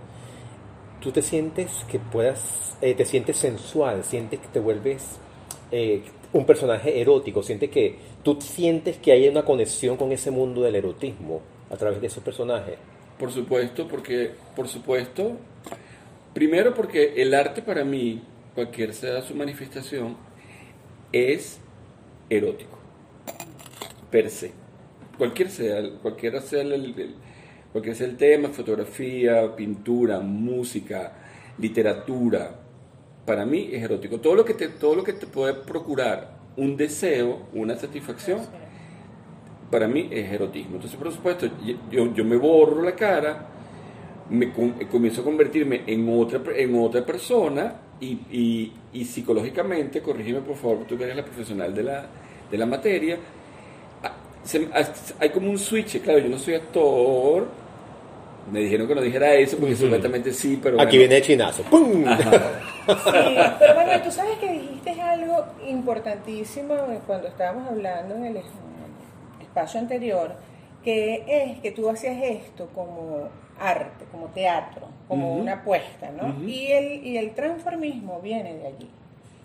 ¿tú 1.01 1.13
te 1.13 1.23
sientes 1.23 1.71
que 1.91 1.99
puedas, 1.99 2.77
eh, 2.81 2.95
te 2.95 3.05
sientes 3.05 3.37
sensual, 3.37 4.05
sientes 4.05 4.41
que 4.41 4.49
te 4.49 4.61
vuelves 4.61 5.19
eh, 5.73 6.03
un 6.33 6.47
personaje 6.47 7.01
erótico, 7.01 7.43
sientes 7.43 7.71
que 7.71 7.97
tú 8.23 8.39
sientes 8.41 8.99
que 8.99 9.13
hay 9.13 9.29
una 9.29 9.45
conexión 9.45 9.97
con 9.97 10.13
ese 10.13 10.31
mundo 10.31 10.63
del 10.63 10.77
erotismo 10.77 11.41
a 11.71 11.77
través 11.77 12.01
de 12.01 12.07
esos 12.09 12.23
personajes? 12.23 12.77
Por 13.19 13.31
supuesto, 13.33 13.87
porque, 13.89 14.31
por 14.57 14.69
supuesto, 14.69 15.33
primero 16.35 16.75
porque 16.75 17.15
el 17.23 17.35
arte 17.35 17.63
para 17.63 17.85
mí, 17.85 18.23
cualquier 18.55 18.95
sea 18.95 19.23
su 19.23 19.35
manifestación, 19.35 20.17
es 21.13 21.61
erótico, 22.31 22.79
per 24.11 24.31
se. 24.31 24.53
Cualquier 25.19 25.51
sea, 25.51 25.83
cualquiera 26.03 26.41
sea 26.41 26.63
el, 26.63 26.73
el- 26.73 27.15
cualquier 27.73 27.95
sea 27.97 28.07
el 28.07 28.17
tema, 28.17 28.49
fotografía, 28.51 29.55
pintura, 29.55 30.21
música, 30.21 31.13
literatura, 31.59 32.57
para 33.27 33.45
mí 33.47 33.69
es 33.73 33.83
erótico. 33.83 34.19
Todo 34.21 34.35
lo 34.35 34.45
que 34.45 34.55
te, 34.55 34.69
todo 34.69 34.95
lo 34.97 35.05
que 35.05 35.13
te 35.13 35.27
puede 35.27 35.55
procurar 35.55 36.39
un 36.57 36.77
deseo, 36.77 37.47
una 37.55 37.77
satisfacción, 37.77 38.41
para 39.71 39.87
mí 39.87 40.09
es 40.11 40.31
erotismo. 40.33 40.77
Entonces, 40.77 40.99
por 40.99 41.13
supuesto, 41.13 41.47
yo, 41.91 42.13
yo 42.15 42.25
me 42.25 42.37
borro 42.37 42.83
la 42.83 42.95
cara, 42.97 43.47
me 44.31 44.53
com- 44.53 44.75
comienzo 44.91 45.21
a 45.21 45.25
convertirme 45.25 45.83
en 45.87 46.09
otra, 46.09 46.41
en 46.57 46.75
otra 46.79 47.05
persona 47.07 47.75
y, 48.01 48.19
y- 48.33 48.73
y 48.93 49.05
psicológicamente, 49.05 50.01
corrígeme 50.03 50.41
por 50.41 50.57
favor, 50.57 50.85
tú 50.87 50.97
que 50.97 51.05
eres 51.05 51.17
la 51.17 51.25
profesional 51.25 51.75
de 51.75 51.83
la, 51.85 52.07
de 52.51 52.59
la 52.59 52.67
materia, 52.67 53.19
se- 54.45 54.69
hay 55.19 55.31
como 55.31 55.51
un 55.51 55.59
switch, 55.59 56.01
claro, 56.01 56.19
yo 56.21 56.29
no 56.29 56.39
soy 56.39 56.55
actor, 56.55 57.47
me 58.51 58.61
dijeron 58.61 58.87
que 58.89 58.95
no 58.95 59.01
dijera 59.01 59.35
eso 59.35 59.57
porque 59.59 59.77
supuestamente 59.77 60.33
sí, 60.33 60.59
pero 60.63 60.77
Aquí 60.81 60.97
bueno. 60.97 60.99
viene 61.01 61.17
el 61.17 61.23
chinazo. 61.23 61.63
¡Pum! 61.65 62.05
Sí, 62.91 63.37
pero 63.61 63.75
bueno, 63.75 64.03
tú 64.03 64.11
sabes 64.11 64.37
que 64.39 64.51
dijiste 64.51 65.01
algo 65.01 65.45
importantísimo 65.69 66.75
cuando 67.07 67.29
estábamos 67.29 67.69
hablando 67.69 68.17
en 68.17 68.25
el 68.25 68.37
es- 68.39 68.45
espacio 69.43 69.79
anterior, 69.79 70.35
que 70.83 71.25
es 71.29 71.61
que 71.61 71.71
tú 71.71 71.89
hacías 71.89 72.17
esto 72.21 72.69
como 72.75 73.29
arte, 73.61 74.07
como 74.11 74.27
teatro, 74.29 74.89
como 75.07 75.35
una 75.37 75.53
apuesta, 75.55 76.11
¿no? 76.11 76.43
Y, 76.49 76.69
el, 76.73 77.07
y 77.07 77.19
el 77.19 77.33
transformismo 77.35 78.21
viene 78.21 78.55
de 78.55 78.67
allí. 78.67 78.91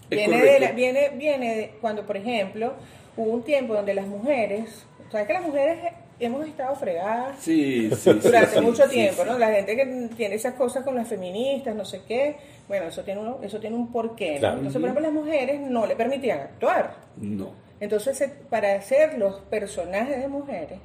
Viene, 0.09 0.41
de 0.41 0.59
la- 0.59 0.71
viene, 0.71 1.09
viene 1.09 1.55
de 1.55 1.71
cuando, 1.81 2.03
por 2.05 2.17
ejemplo, 2.17 2.73
hubo 3.17 3.29
un 3.31 3.43
tiempo 3.43 3.75
donde 3.75 3.93
las 3.93 4.07
mujeres, 4.07 4.87
sabes 5.11 5.27
que 5.27 5.33
las 5.33 5.43
mujeres 5.43 5.79
hemos 6.19 6.47
estado 6.47 6.75
fregadas 6.75 7.37
Sí, 7.39 7.89
sí, 7.91 7.95
sí, 7.95 8.19
durante 8.23 8.55
sí, 8.55 8.61
mucho 8.61 8.83
sí, 8.85 8.89
tiempo, 8.91 9.23
sí. 9.23 9.29
¿no? 9.29 9.37
La 9.37 9.51
gente 9.51 9.75
que 9.75 10.09
tiene 10.15 10.35
esas 10.35 10.53
cosas 10.53 10.83
con 10.83 10.95
las 10.95 11.07
feministas, 11.07 11.75
no 11.75 11.83
sé 11.85 12.01
qué, 12.07 12.37
bueno, 12.67 12.85
eso 12.87 13.03
tiene, 13.03 13.21
uno, 13.21 13.39
eso 13.41 13.59
tiene 13.59 13.75
un 13.75 13.91
porqué, 13.91 14.33
¿no? 14.35 14.39
Claro. 14.39 14.57
Entonces, 14.57 14.79
por 14.81 14.89
ejemplo, 14.89 15.01
las 15.11 15.13
mujeres 15.13 15.59
no 15.61 15.85
le 15.85 15.95
permitían 15.95 16.39
actuar. 16.39 16.95
No. 17.17 17.51
Entonces, 17.79 18.17
se- 18.17 18.29
para 18.29 18.75
hacer 18.75 19.17
los 19.17 19.35
personajes 19.41 20.17
de 20.21 20.27
mujeres, 20.27 20.79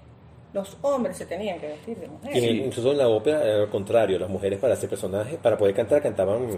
los 0.53 0.77
hombres 0.83 1.17
se 1.17 1.27
tenían 1.27 1.61
que 1.61 1.69
vestir 1.69 1.97
de 1.99 2.07
Y 2.07 2.09
mujeres. 2.09 2.43
el- 2.43 2.57
incluso 2.67 2.91
en 2.91 2.99
la 2.99 3.07
ópera, 3.09 3.45
era 3.45 3.63
al 3.63 3.71
contrario, 3.71 4.19
las 4.19 4.29
mujeres 4.29 4.59
para 4.59 4.75
hacer 4.75 4.89
personajes, 4.91 5.39
para 5.39 5.57
poder 5.57 5.75
cantar, 5.77 6.03
cantaban, 6.03 6.49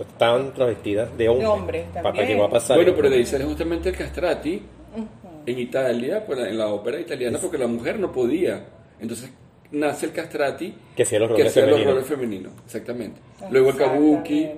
estaban 0.00 0.52
travestidas 0.52 1.16
de 1.16 1.28
hombres. 1.28 1.48
hombres 1.48 1.84
Para 1.94 2.02
también. 2.02 2.26
que 2.26 2.36
va 2.36 2.46
a 2.46 2.50
pasar. 2.50 2.76
Bueno, 2.76 2.92
pero 2.96 3.08
de 3.10 3.16
ahí 3.16 3.24
sale 3.26 3.44
justamente 3.44 3.88
el 3.90 3.96
castrati 3.96 4.62
en 5.50 5.58
Italia, 5.58 6.24
pues, 6.26 6.38
en 6.40 6.56
la 6.58 6.68
ópera 6.68 7.00
italiana, 7.00 7.38
porque 7.40 7.58
la 7.58 7.66
mujer 7.66 7.98
no 7.98 8.12
podía. 8.12 8.66
Entonces 9.00 9.30
nace 9.70 10.06
el 10.06 10.12
castrati 10.12 10.74
Que 10.96 11.02
hacía 11.02 11.18
los 11.18 11.28
que 11.28 11.34
roles 11.34 11.46
hacía 11.48 11.62
los 11.62 11.70
femeninos. 11.72 11.94
roles 11.94 12.08
femeninos, 12.08 12.52
exactamente. 12.64 13.20
Luego 13.50 13.70
el 13.70 13.76
kabuki. 13.76 14.48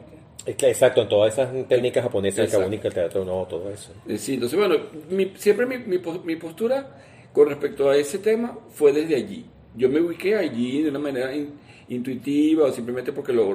Exacto, 0.47 1.03
en 1.03 1.09
todas 1.09 1.33
esas 1.35 1.51
técnicas 1.69 2.03
japonesas, 2.03 2.39
el 2.39 2.45
Exacto. 2.47 2.67
kabuki, 2.71 2.87
el 2.87 2.95
teatro, 2.95 3.25
no, 3.25 3.47
todo 3.47 3.71
eso. 3.71 3.93
Eh, 4.09 4.17
Sí, 4.17 4.35
entonces, 4.35 4.59
bueno, 4.59 4.77
mi- 5.11 5.33
siempre 5.37 5.67
mi, 5.67 5.79
mi 5.79 6.01
mi 6.25 6.37
postura 6.37 6.97
con 7.33 7.49
respecto 7.49 7.91
a 7.91 7.97
ese 7.97 8.19
tema 8.19 8.59
fue 8.71 8.93
desde 8.93 9.17
allí. 9.17 9.45
Yo 9.77 9.89
me 9.91 10.01
ubiqué 10.01 10.37
allí 10.37 10.83
de 10.83 10.89
una 10.91 10.99
manera 10.99 11.35
in- 11.35 11.53
intuitiva 11.89 12.65
o 12.67 12.73
simplemente 12.73 13.13
porque 13.13 13.33
lo 13.33 13.47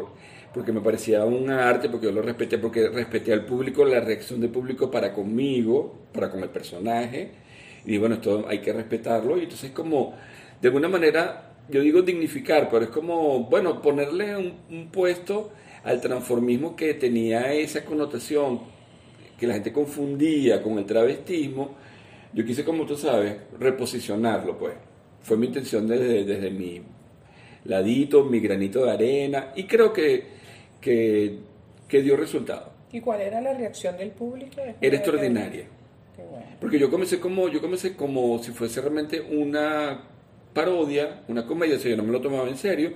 porque 0.56 0.72
me 0.72 0.80
parecía 0.80 1.26
un 1.26 1.50
arte, 1.50 1.90
porque 1.90 2.06
yo 2.06 2.14
lo 2.14 2.22
respeté, 2.22 2.58
porque 2.58 2.88
respeté 2.88 3.34
al 3.34 3.44
público, 3.44 3.84
la 3.84 4.00
reacción 4.00 4.40
del 4.40 4.52
público 4.52 4.90
para 4.90 5.12
conmigo, 5.12 6.08
para 6.14 6.32
con 6.32 6.42
el 6.44 6.50
personaje. 6.50 7.32
Y 7.86 7.98
bueno, 7.98 8.16
esto 8.16 8.46
hay 8.48 8.60
que 8.60 8.72
respetarlo. 8.72 9.38
Y 9.38 9.44
entonces 9.44 9.72
como, 9.72 10.16
de 10.62 10.70
alguna 10.70 10.88
manera, 10.88 11.58
yo 11.70 11.82
digo 11.82 12.02
dignificar, 12.04 12.70
pero 12.72 12.86
es 12.86 12.90
como, 12.90 13.42
bueno, 13.42 13.82
ponerle 13.82 14.38
un, 14.38 14.54
un 14.70 14.88
puesto 14.92 15.52
al 15.84 16.00
transformismo 16.00 16.74
que 16.74 16.94
tenía 16.94 17.52
esa 17.52 17.84
connotación 17.84 18.62
que 19.38 19.48
la 19.48 19.56
gente 19.56 19.74
confundía 19.74 20.62
con 20.62 20.78
el 20.78 20.86
travestismo, 20.86 21.76
yo 22.32 22.46
quise, 22.46 22.64
como 22.64 22.86
tú 22.86 22.96
sabes, 22.96 23.36
reposicionarlo, 23.60 24.58
pues. 24.58 24.76
Fue 25.22 25.36
mi 25.36 25.48
intención 25.48 25.86
desde, 25.86 26.24
desde 26.24 26.50
mi 26.50 26.82
ladito, 27.66 28.24
mi 28.24 28.40
granito 28.40 28.86
de 28.86 28.92
arena, 28.92 29.52
y 29.54 29.66
creo 29.66 29.92
que, 29.92 30.35
que, 30.86 31.40
que 31.88 32.02
dio 32.04 32.16
resultado. 32.16 32.72
¿Y 32.92 33.02
cuál 33.02 33.22
era 33.22 33.42
la 33.42 33.54
reacción 33.56 33.98
del 33.98 34.12
público? 34.12 34.62
Era 34.80 34.96
extraordinaria. 34.98 35.66
Qué 36.16 36.22
bueno. 36.24 36.46
Porque 36.62 36.78
yo 36.80 36.90
comencé 36.92 37.20
como, 37.20 37.50
yo 37.50 37.60
comencé 37.60 37.96
como 37.96 38.38
si 38.42 38.52
fuese 38.52 38.80
realmente 38.82 39.20
una 39.20 40.04
parodia, 40.54 41.24
una 41.28 41.46
comedia, 41.48 41.76
o 41.76 41.80
sea, 41.80 41.90
yo 41.92 41.98
no 41.98 42.04
me 42.04 42.12
lo 42.12 42.22
tomaba 42.22 42.48
en 42.48 42.56
serio, 42.58 42.94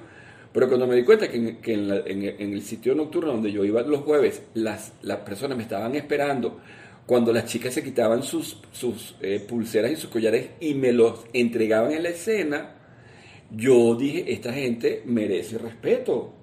pero 0.53 0.67
cuando 0.67 0.86
me 0.88 0.96
di 0.96 1.03
cuenta 1.03 1.27
que 1.29 1.38
en, 1.38 1.58
que 1.58 1.74
en 1.74 1.88
la- 1.89 1.98
en 2.05 2.22
el- 2.24 2.36
en 2.39 2.53
el 2.53 2.62
sitio 2.62 2.93
nocturno 2.96 3.31
donde 3.31 3.51
yo 3.51 3.65
iba 3.65 3.81
los 3.81 4.01
jueves, 4.01 4.43
las, 4.53 4.93
las 5.01 5.17
personas 5.19 5.58
me 5.58 5.63
estaban 5.63 5.96
esperando 5.96 6.60
cuando 7.08 7.34
las 7.34 7.46
chicas 7.46 7.74
se 7.74 7.84
quitaban 7.84 8.22
sus, 8.24 8.62
sus 8.72 9.15
eh, 9.22 9.43
pulseras 9.50 9.91
y 9.91 9.96
sus 9.96 10.12
collares 10.12 10.50
y 10.60 10.75
me 10.75 10.91
los 10.93 11.25
entregaban 11.34 11.91
en 11.91 12.03
la 12.03 12.10
escena, 12.10 12.75
yo 13.51 13.96
dije, 13.96 14.31
esta 14.31 14.53
gente 14.53 15.01
merece 15.05 15.58
respeto. 15.58 16.36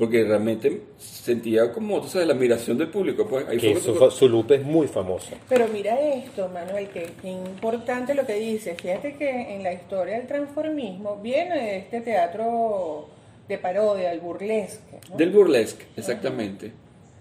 Porque 0.00 0.24
realmente 0.24 0.80
sentía 0.96 1.70
como, 1.72 2.00
tú 2.00 2.08
sabes, 2.08 2.26
la 2.26 2.32
admiración 2.32 2.78
del 2.78 2.88
público. 2.88 3.26
Pues, 3.28 3.46
ahí 3.46 3.58
Que 3.58 3.76
su, 3.78 4.10
su 4.10 4.28
look 4.30 4.50
es 4.50 4.64
muy 4.64 4.88
famosa. 4.88 5.36
Pero 5.48 5.68
mira 5.68 6.00
esto, 6.00 6.48
Manuel, 6.48 6.88
que, 6.88 7.10
que 7.20 7.28
importante 7.28 8.14
lo 8.14 8.24
que 8.26 8.34
dice. 8.36 8.74
Fíjate 8.74 9.14
que 9.16 9.54
en 9.54 9.62
la 9.62 9.74
historia 9.74 10.16
del 10.16 10.26
transformismo 10.26 11.18
viene 11.22 11.54
de 11.54 11.76
este 11.76 12.00
teatro 12.00 13.08
de 13.46 13.58
parodia, 13.58 14.10
el 14.10 14.20
burlesque. 14.20 15.00
¿no? 15.10 15.16
Del 15.16 15.30
burlesque, 15.30 15.84
exactamente. 15.96 16.72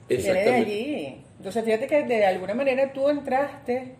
Viene 0.07 0.23
de 0.23 0.29
Exactamente. 0.29 0.71
allí. 0.71 1.21
Entonces 1.37 1.63
fíjate 1.65 1.87
que 1.87 2.03
de 2.03 2.25
alguna 2.25 2.53
manera 2.53 2.93
tú 2.93 3.09
entraste 3.09 3.95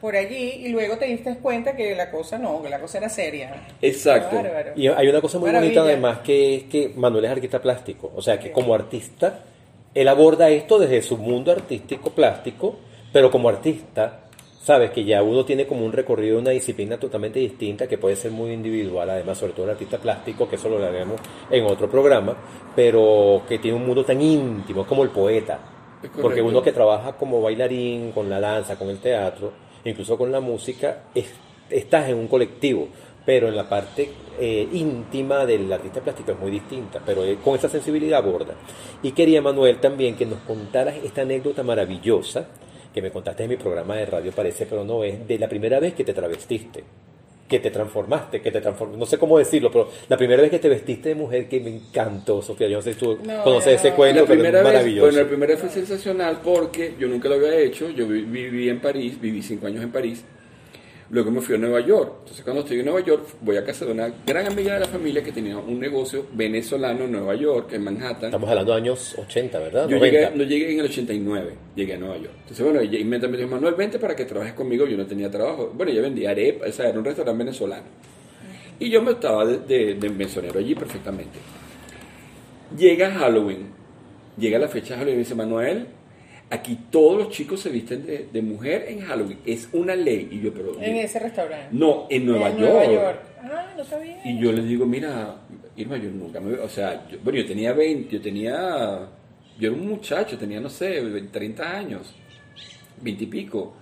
por 0.00 0.14
allí 0.14 0.62
y 0.64 0.68
luego 0.68 0.96
te 0.96 1.06
diste 1.06 1.36
cuenta 1.38 1.74
que 1.74 1.94
la 1.94 2.10
cosa 2.10 2.38
no, 2.38 2.62
que 2.62 2.68
la 2.68 2.80
cosa 2.80 2.98
era 2.98 3.08
seria. 3.08 3.68
Exacto. 3.82 4.36
Bárbaro. 4.36 4.72
Y 4.76 4.88
hay 4.88 5.08
una 5.08 5.20
cosa 5.20 5.38
muy 5.38 5.48
Maravilla. 5.48 5.80
bonita 5.80 5.92
además 5.92 6.18
que 6.18 6.54
es 6.56 6.62
que 6.64 6.92
Manuel 6.96 7.24
es 7.24 7.30
artista 7.30 7.60
plástico, 7.60 8.12
o 8.14 8.22
sea 8.22 8.38
que 8.38 8.52
como 8.52 8.74
artista 8.74 9.40
él 9.94 10.08
aborda 10.08 10.48
esto 10.50 10.78
desde 10.78 11.02
su 11.02 11.16
mundo 11.16 11.50
artístico 11.50 12.10
plástico, 12.10 12.76
pero 13.12 13.30
como 13.30 13.48
artista 13.48 14.20
sabes 14.68 14.90
que 14.90 15.02
ya 15.02 15.22
uno 15.22 15.46
tiene 15.46 15.66
como 15.66 15.86
un 15.86 15.92
recorrido, 15.92 16.38
una 16.38 16.50
disciplina 16.50 16.98
totalmente 16.98 17.38
distinta 17.38 17.88
que 17.88 17.96
puede 17.96 18.16
ser 18.16 18.32
muy 18.32 18.52
individual, 18.52 19.08
además 19.08 19.38
sobre 19.38 19.54
todo 19.54 19.64
el 19.64 19.70
artista 19.70 19.96
plástico, 19.96 20.46
que 20.46 20.56
eso 20.56 20.68
lo 20.68 20.84
haremos 20.84 21.18
en 21.50 21.64
otro 21.64 21.90
programa, 21.90 22.36
pero 22.76 23.42
que 23.48 23.58
tiene 23.58 23.78
un 23.78 23.86
mundo 23.86 24.04
tan 24.04 24.20
íntimo, 24.20 24.82
es 24.82 24.86
como 24.86 25.04
el 25.04 25.08
poeta, 25.08 25.58
porque 26.20 26.42
uno 26.42 26.62
que 26.62 26.72
trabaja 26.72 27.12
como 27.14 27.40
bailarín, 27.40 28.12
con 28.12 28.28
la 28.28 28.40
danza, 28.40 28.76
con 28.76 28.90
el 28.90 28.98
teatro, 28.98 29.52
incluso 29.84 30.16
con 30.18 30.30
la 30.32 30.40
música, 30.40 31.04
es- 31.14 31.32
estás 31.70 32.08
en 32.08 32.16
un 32.16 32.28
colectivo, 32.28 32.88
pero 33.26 33.48
en 33.48 33.56
la 33.56 33.68
parte 33.68 34.10
eh, 34.40 34.68
íntima 34.72 35.44
del 35.44 35.70
artista 35.72 36.00
plástico 36.00 36.32
es 36.32 36.38
muy 36.38 36.50
distinta, 36.50 37.02
pero 37.04 37.24
él 37.24 37.38
con 37.38 37.56
esa 37.56 37.68
sensibilidad 37.68 38.20
aborda. 38.20 38.54
Y 39.02 39.10
quería, 39.12 39.42
Manuel, 39.42 39.78
también 39.80 40.14
que 40.16 40.24
nos 40.26 40.38
contaras 40.40 40.94
esta 41.04 41.22
anécdota 41.22 41.62
maravillosa 41.62 42.46
que 42.94 43.02
me 43.02 43.10
contaste 43.10 43.42
en 43.44 43.50
mi 43.50 43.56
programa 43.56 43.96
de 43.96 44.06
radio, 44.06 44.32
parece, 44.32 44.64
pero 44.66 44.84
no 44.84 45.04
es, 45.04 45.26
de 45.26 45.38
la 45.38 45.48
primera 45.48 45.78
vez 45.80 45.94
que 45.94 46.04
te 46.04 46.14
travestiste. 46.14 46.84
Que 47.48 47.60
te 47.60 47.70
transformaste, 47.70 48.42
que 48.42 48.50
te 48.50 48.60
transformaste, 48.60 48.98
no 49.00 49.06
sé 49.06 49.16
cómo 49.16 49.38
decirlo, 49.38 49.70
pero 49.72 49.88
la 50.08 50.16
primera 50.18 50.42
vez 50.42 50.50
que 50.50 50.58
te 50.58 50.68
vestiste 50.68 51.08
de 51.08 51.14
mujer 51.14 51.48
que 51.48 51.60
me 51.60 51.70
encantó, 51.70 52.42
Sofía, 52.42 52.68
yo 52.68 52.76
no 52.76 52.82
sé 52.82 52.92
si 52.92 52.98
tú 52.98 53.18
No, 53.24 53.42
conoces 53.42 53.80
ese 53.80 53.92
cuento, 53.94 54.26
pero 54.26 54.42
vez, 54.42 54.52
maravilloso. 54.62 55.06
bueno, 55.06 55.22
la 55.22 55.28
primera 55.28 55.52
vez 55.54 55.60
fue 55.60 55.70
sensacional 55.70 56.40
porque 56.44 56.94
yo 56.98 57.08
nunca 57.08 57.28
lo 57.30 57.36
había 57.36 57.56
hecho. 57.56 57.88
Yo 57.88 58.06
vi- 58.06 58.20
viví 58.22 58.68
en 58.68 58.80
París, 58.80 59.18
viví 59.20 59.40
cinco 59.42 59.66
años 59.66 59.82
en 59.82 59.90
París. 59.90 60.22
Luego 61.10 61.30
me 61.30 61.40
fui 61.40 61.54
a 61.54 61.58
Nueva 61.58 61.80
York. 61.80 62.16
Entonces, 62.20 62.44
cuando 62.44 62.62
estoy 62.62 62.80
en 62.80 62.84
Nueva 62.84 63.00
York, 63.00 63.24
voy 63.40 63.56
a 63.56 63.64
casa 63.64 63.86
de 63.86 63.92
una 63.92 64.12
gran 64.26 64.46
amiga 64.46 64.74
de 64.74 64.80
la 64.80 64.86
familia 64.86 65.22
que 65.22 65.32
tenía 65.32 65.56
un 65.56 65.80
negocio 65.80 66.26
venezolano 66.34 67.04
en 67.04 67.12
Nueva 67.12 67.34
York, 67.34 67.72
en 67.72 67.82
Manhattan. 67.82 68.26
Estamos 68.26 68.50
hablando 68.50 68.72
de 68.72 68.78
años 68.78 69.16
80, 69.18 69.58
¿verdad? 69.58 69.88
Yo 69.88 69.96
90. 69.96 70.04
llegué, 70.04 70.36
no 70.36 70.44
llegué 70.44 70.72
en 70.72 70.80
el 70.80 70.84
89, 70.84 71.54
llegué 71.74 71.94
a 71.94 71.96
Nueva 71.96 72.16
York. 72.18 72.34
Entonces, 72.40 72.62
bueno, 72.62 72.80
ella 72.80 72.98
inmediatamente 72.98 73.28
me 73.28 73.36
dijo, 73.44 73.50
Manuel, 73.50 73.74
vente 73.74 73.98
para 73.98 74.14
que 74.14 74.26
trabajes 74.26 74.52
conmigo. 74.52 74.86
Yo 74.86 74.98
no 74.98 75.06
tenía 75.06 75.30
trabajo. 75.30 75.72
Bueno, 75.74 75.92
ya 75.92 76.02
vendía 76.02 76.30
arepa, 76.30 76.66
o 76.66 76.72
sea, 76.72 76.90
era 76.90 76.98
un 76.98 77.04
restaurante 77.06 77.38
venezolano. 77.38 77.86
Y 78.78 78.90
yo 78.90 79.00
me 79.02 79.12
estaba 79.12 79.46
de, 79.46 79.58
de, 79.60 79.94
de 79.94 80.08
mesonero 80.10 80.58
allí 80.58 80.74
perfectamente. 80.74 81.38
Llega 82.76 83.10
Halloween, 83.12 83.68
llega 84.36 84.58
la 84.58 84.68
fecha 84.68 84.88
de 84.88 85.00
Halloween 85.00 85.14
y 85.14 85.16
me 85.16 85.24
dice, 85.24 85.34
Manuel, 85.34 85.86
aquí 86.50 86.78
todos 86.90 87.18
los 87.18 87.30
chicos 87.30 87.60
se 87.60 87.70
visten 87.70 88.06
de, 88.06 88.28
de 88.32 88.42
mujer 88.42 88.86
en 88.88 89.00
Halloween. 89.00 89.38
Es 89.44 89.68
una 89.72 89.94
ley. 89.94 90.28
Y 90.30 90.40
yo, 90.40 90.52
pero... 90.52 90.80
En 90.80 90.96
ese 90.96 91.18
restaurante. 91.18 91.68
No, 91.72 92.06
en 92.10 92.26
Nueva 92.26 92.50
En 92.50 92.58
York. 92.58 92.70
Nueva 92.72 92.92
York. 92.92 93.20
Ah, 93.42 93.74
no 93.76 93.84
sabía. 93.84 94.20
Y 94.24 94.38
yo 94.40 94.52
le 94.52 94.62
digo, 94.62 94.86
mira, 94.86 95.36
Irma, 95.76 95.96
yo 95.98 96.10
nunca 96.10 96.40
me... 96.40 96.54
O 96.58 96.68
sea, 96.68 97.06
yo- 97.08 97.18
bueno, 97.22 97.38
yo 97.40 97.46
tenía 97.46 97.72
20, 97.72 98.16
yo 98.16 98.20
tenía... 98.22 99.08
Yo 99.58 99.68
era 99.70 99.76
un 99.76 99.88
muchacho, 99.88 100.38
tenía, 100.38 100.60
no 100.60 100.68
sé, 100.70 101.02
30 101.32 101.76
años, 101.76 102.14
20 103.02 103.24
y 103.24 103.26
pico. 103.26 103.74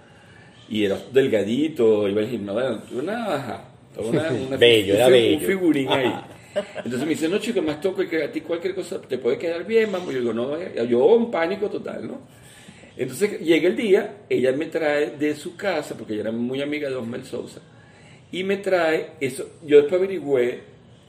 Y 0.69 0.85
era 0.85 0.99
delgadito, 1.13 2.09
iba 2.09 2.21
al 2.23 2.29
gimnasio, 2.29 2.99
una... 2.99 3.35
ajá, 3.35 3.65
toda 3.95 4.09
una, 4.11 4.31
una 4.49 4.57
Bello, 4.57 4.95
un 4.95 5.01
era 5.01 5.09
bello. 5.09 5.39
Un 5.39 5.45
figurín 5.45 5.89
ahí. 5.91 6.13
Entonces 6.77 7.01
me 7.03 7.09
dice, 7.11 7.29
no, 7.29 7.39
chico, 7.39 7.61
más 7.61 7.81
toco 7.81 8.03
que 8.09 8.25
a 8.25 8.33
ti 8.33 8.41
cualquier 8.41 8.75
cosa 8.75 9.01
te 9.03 9.19
puede 9.19 9.37
quedar 9.37 9.67
bien, 9.67 9.93
vamos. 9.93 10.13
Yo 10.15 10.21
digo, 10.21 10.33
no, 10.33 10.57
eh, 10.57 10.73
yo 10.89 11.05
un 11.05 11.31
pánico 11.31 11.69
total, 11.69 12.09
¿no? 12.09 12.21
Entonces 12.97 13.41
llega 13.41 13.69
el 13.69 13.77
día, 13.77 14.17
ella 14.29 14.53
me 14.53 14.67
trae 14.67 15.11
de 15.11 15.35
su 15.35 15.57
casa, 15.57 15.95
porque 15.97 16.15
ella 16.15 16.23
era 16.23 16.33
muy 16.33 16.63
amiga 16.63 16.89
de 16.89 16.97
Osmel 16.97 17.25
Sousa, 17.25 17.61
y 18.33 18.43
me 18.45 18.57
trae 18.57 19.09
eso. 19.21 19.49
Yo 19.67 19.79
después 19.79 20.01
averigüé, 20.01 20.61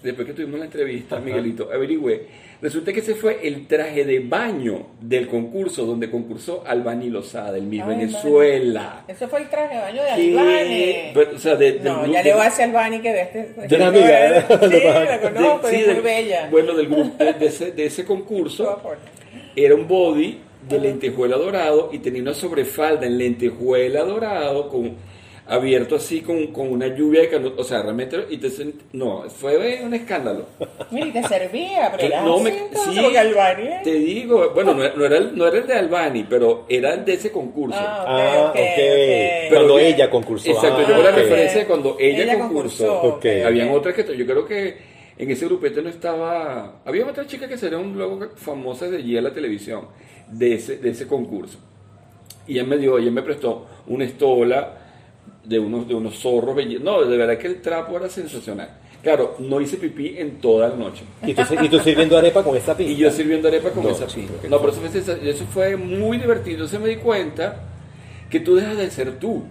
después 0.04 0.28
que 0.28 0.34
tuvimos 0.34 0.60
la 0.60 0.66
entrevista, 0.66 1.20
Miguelito, 1.20 1.70
averigüé. 1.72 2.48
Resulta 2.60 2.92
que 2.92 3.02
ese 3.02 3.14
fue 3.14 3.48
el 3.48 3.68
traje 3.68 4.04
de 4.04 4.18
baño 4.20 4.88
del 5.00 5.28
concurso 5.28 5.86
donde 5.86 6.10
concursó 6.10 6.64
Albani 6.66 7.08
Lozada, 7.10 7.52
del 7.52 7.64
Miss 7.64 7.84
Ay, 7.84 7.90
Venezuela. 7.90 9.06
Ese 9.08 9.28
fue 9.28 9.42
el 9.44 9.50
traje 9.50 9.76
de 9.76 9.82
baño 9.82 10.02
de. 10.04 10.10
Albani. 10.10 10.96
Pero, 11.14 11.36
o 11.36 11.40
sea, 11.40 11.56
de- 11.56 11.74
del 11.74 11.84
no, 11.84 12.06
ya 12.08 12.24
le 12.24 12.34
voy 12.34 12.42
a 12.42 12.46
decir 12.46 12.62
a 12.62 12.66
Albani 12.66 13.00
que 13.00 13.14
de 13.14 13.22
este. 13.22 13.68
De 13.68 13.76
una 13.76 13.88
amiga, 13.90 14.38
¿eh? 14.40 14.46
Sí, 14.50 14.80
la 14.84 15.20
conozco, 15.34 15.68
de- 15.68 15.74
sí, 15.78 15.82
es 15.84 15.94
muy 15.94 16.04
bella. 16.04 16.48
Bueno, 16.50 16.74
del 16.74 16.88
grupo, 16.88 17.24
de, 17.24 17.34
de 17.34 17.46
ese, 17.46 17.72
de 17.74 17.86
ese 17.86 18.04
concurso 18.06 18.82
era 19.56 19.76
un 19.76 19.88
body 19.88 20.40
de 20.68 20.80
lentejuela 20.80 21.38
dorado 21.38 21.90
y 21.94 22.00
tenía 22.00 22.22
una 22.22 22.34
sobrefalda 22.34 23.06
en 23.06 23.18
lentejuela 23.18 24.04
dorado 24.04 24.70
con 24.70 24.96
abierto 25.50 25.96
así 25.96 26.20
con, 26.20 26.48
con 26.48 26.70
una 26.70 26.88
lluvia 26.88 27.22
de 27.22 27.30
canuto. 27.30 27.62
O 27.62 27.64
sea, 27.64 27.82
realmente. 27.82 28.18
Y 28.30 28.38
te 28.38 28.50
sent- 28.50 28.82
no, 28.92 29.24
fue 29.30 29.80
un 29.82 29.94
escándalo. 29.94 30.46
Mira, 30.92 31.08
y 31.08 31.12
te 31.12 31.24
servía, 31.24 31.90
pero 31.96 32.04
era 32.08 32.22
no 32.22 32.40
me, 32.42 32.52
sí, 32.52 33.00
¿eh? 33.00 33.80
te 33.82 33.94
digo, 33.94 34.52
bueno, 34.54 34.74
no, 34.74 34.84
era- 34.84 34.94
no 34.96 35.06
era 35.06 35.18
el, 35.18 35.38
no 35.38 35.48
era 35.48 35.58
el 35.60 35.68
de 35.68 35.74
Albani, 35.74 36.26
pero 36.30 36.66
era 36.68 36.94
el 36.96 37.06
de 37.06 37.14
ese 37.14 37.32
concurso. 37.32 37.80
Ah, 37.80 38.04
Ah, 38.06 38.50
ok, 38.50 38.56
ok. 38.56 38.60
ok. 38.60 39.54
Cuando 39.54 39.80
yo- 39.80 39.86
ella 39.86 40.10
concursó. 40.10 40.50
Exacto, 40.52 40.80
Ah, 40.82 40.86
yo 40.86 40.94
hago 40.96 41.04
la 41.04 41.10
ok. 41.12 41.16
referencia 41.16 41.60
de 41.62 41.66
cuando 41.66 41.96
ella, 41.98 42.24
Ella 42.24 42.40
concursó. 42.40 43.00
concursó. 43.02 43.48
Habían 43.48 43.70
otras 43.70 43.96
que 43.96 44.18
yo 44.18 44.26
creo 44.26 44.46
que 44.46 44.78
en 45.18 45.32
ese 45.32 45.46
grupete 45.46 45.82
no 45.82 45.88
estaba. 45.90 46.82
Había 46.84 47.06
otra 47.08 47.26
chica 47.26 47.48
que 47.48 47.58
sería 47.58 47.78
un 47.78 47.94
luego 47.98 48.20
famosa 48.36 48.90
de 48.90 48.98
allí 48.98 49.18
en 49.18 49.24
la 49.24 49.34
televisión, 49.34 49.88
de 50.32 50.56
ese, 50.56 50.78
de 50.78 50.90
ese 50.90 51.08
concurso. 51.08 51.58
Y 52.48 52.54
ella 52.54 52.64
me 52.64 52.78
dio, 52.78 52.98
ella 52.98 53.12
me 53.12 53.22
prestó 53.22 53.66
una 53.88 54.06
estola 54.06 54.78
de 55.44 55.60
unos, 55.60 55.88
de 55.88 55.96
unos 55.96 56.20
zorros. 56.20 56.56
No, 56.82 57.04
de 57.04 57.18
verdad 57.18 57.38
que 57.38 57.48
el 57.48 57.62
trapo 57.62 57.98
era 57.98 58.10
sensacional. 58.10 58.70
Claro, 59.04 59.36
no 59.40 59.62
hice 59.62 59.78
pipí 59.78 60.16
en 60.18 60.40
toda 60.42 60.70
la 60.70 60.76
noche. 60.76 61.04
Y 61.24 61.34
tú, 61.34 61.42
y 61.62 61.70
tú 61.70 61.80
sirviendo 61.80 62.18
arepa 62.18 62.44
con 62.44 62.58
esa 62.58 62.76
pinta. 62.76 62.92
Y 62.92 62.98
yo 62.98 63.12
sirviendo 63.12 63.48
arepa 63.48 63.70
con 63.70 63.84
No, 63.84 63.90
esa 63.90 64.10
sí, 64.10 64.18
pinta. 64.22 64.34
porque 64.34 64.50
No, 64.50 64.60
pero 64.60 64.72
eso 64.72 64.82
fue, 64.82 65.30
eso 65.30 65.46
fue 65.46 65.78
muy 65.78 66.18
divertido. 66.18 66.56
Entonces 66.56 66.80
me 66.80 66.90
di 66.90 66.96
cuenta 66.98 67.64
que 68.30 68.40
tú 68.40 68.56
dejas 68.56 68.78
de 68.78 68.90
ser 68.90 69.20
tú. 69.20 69.44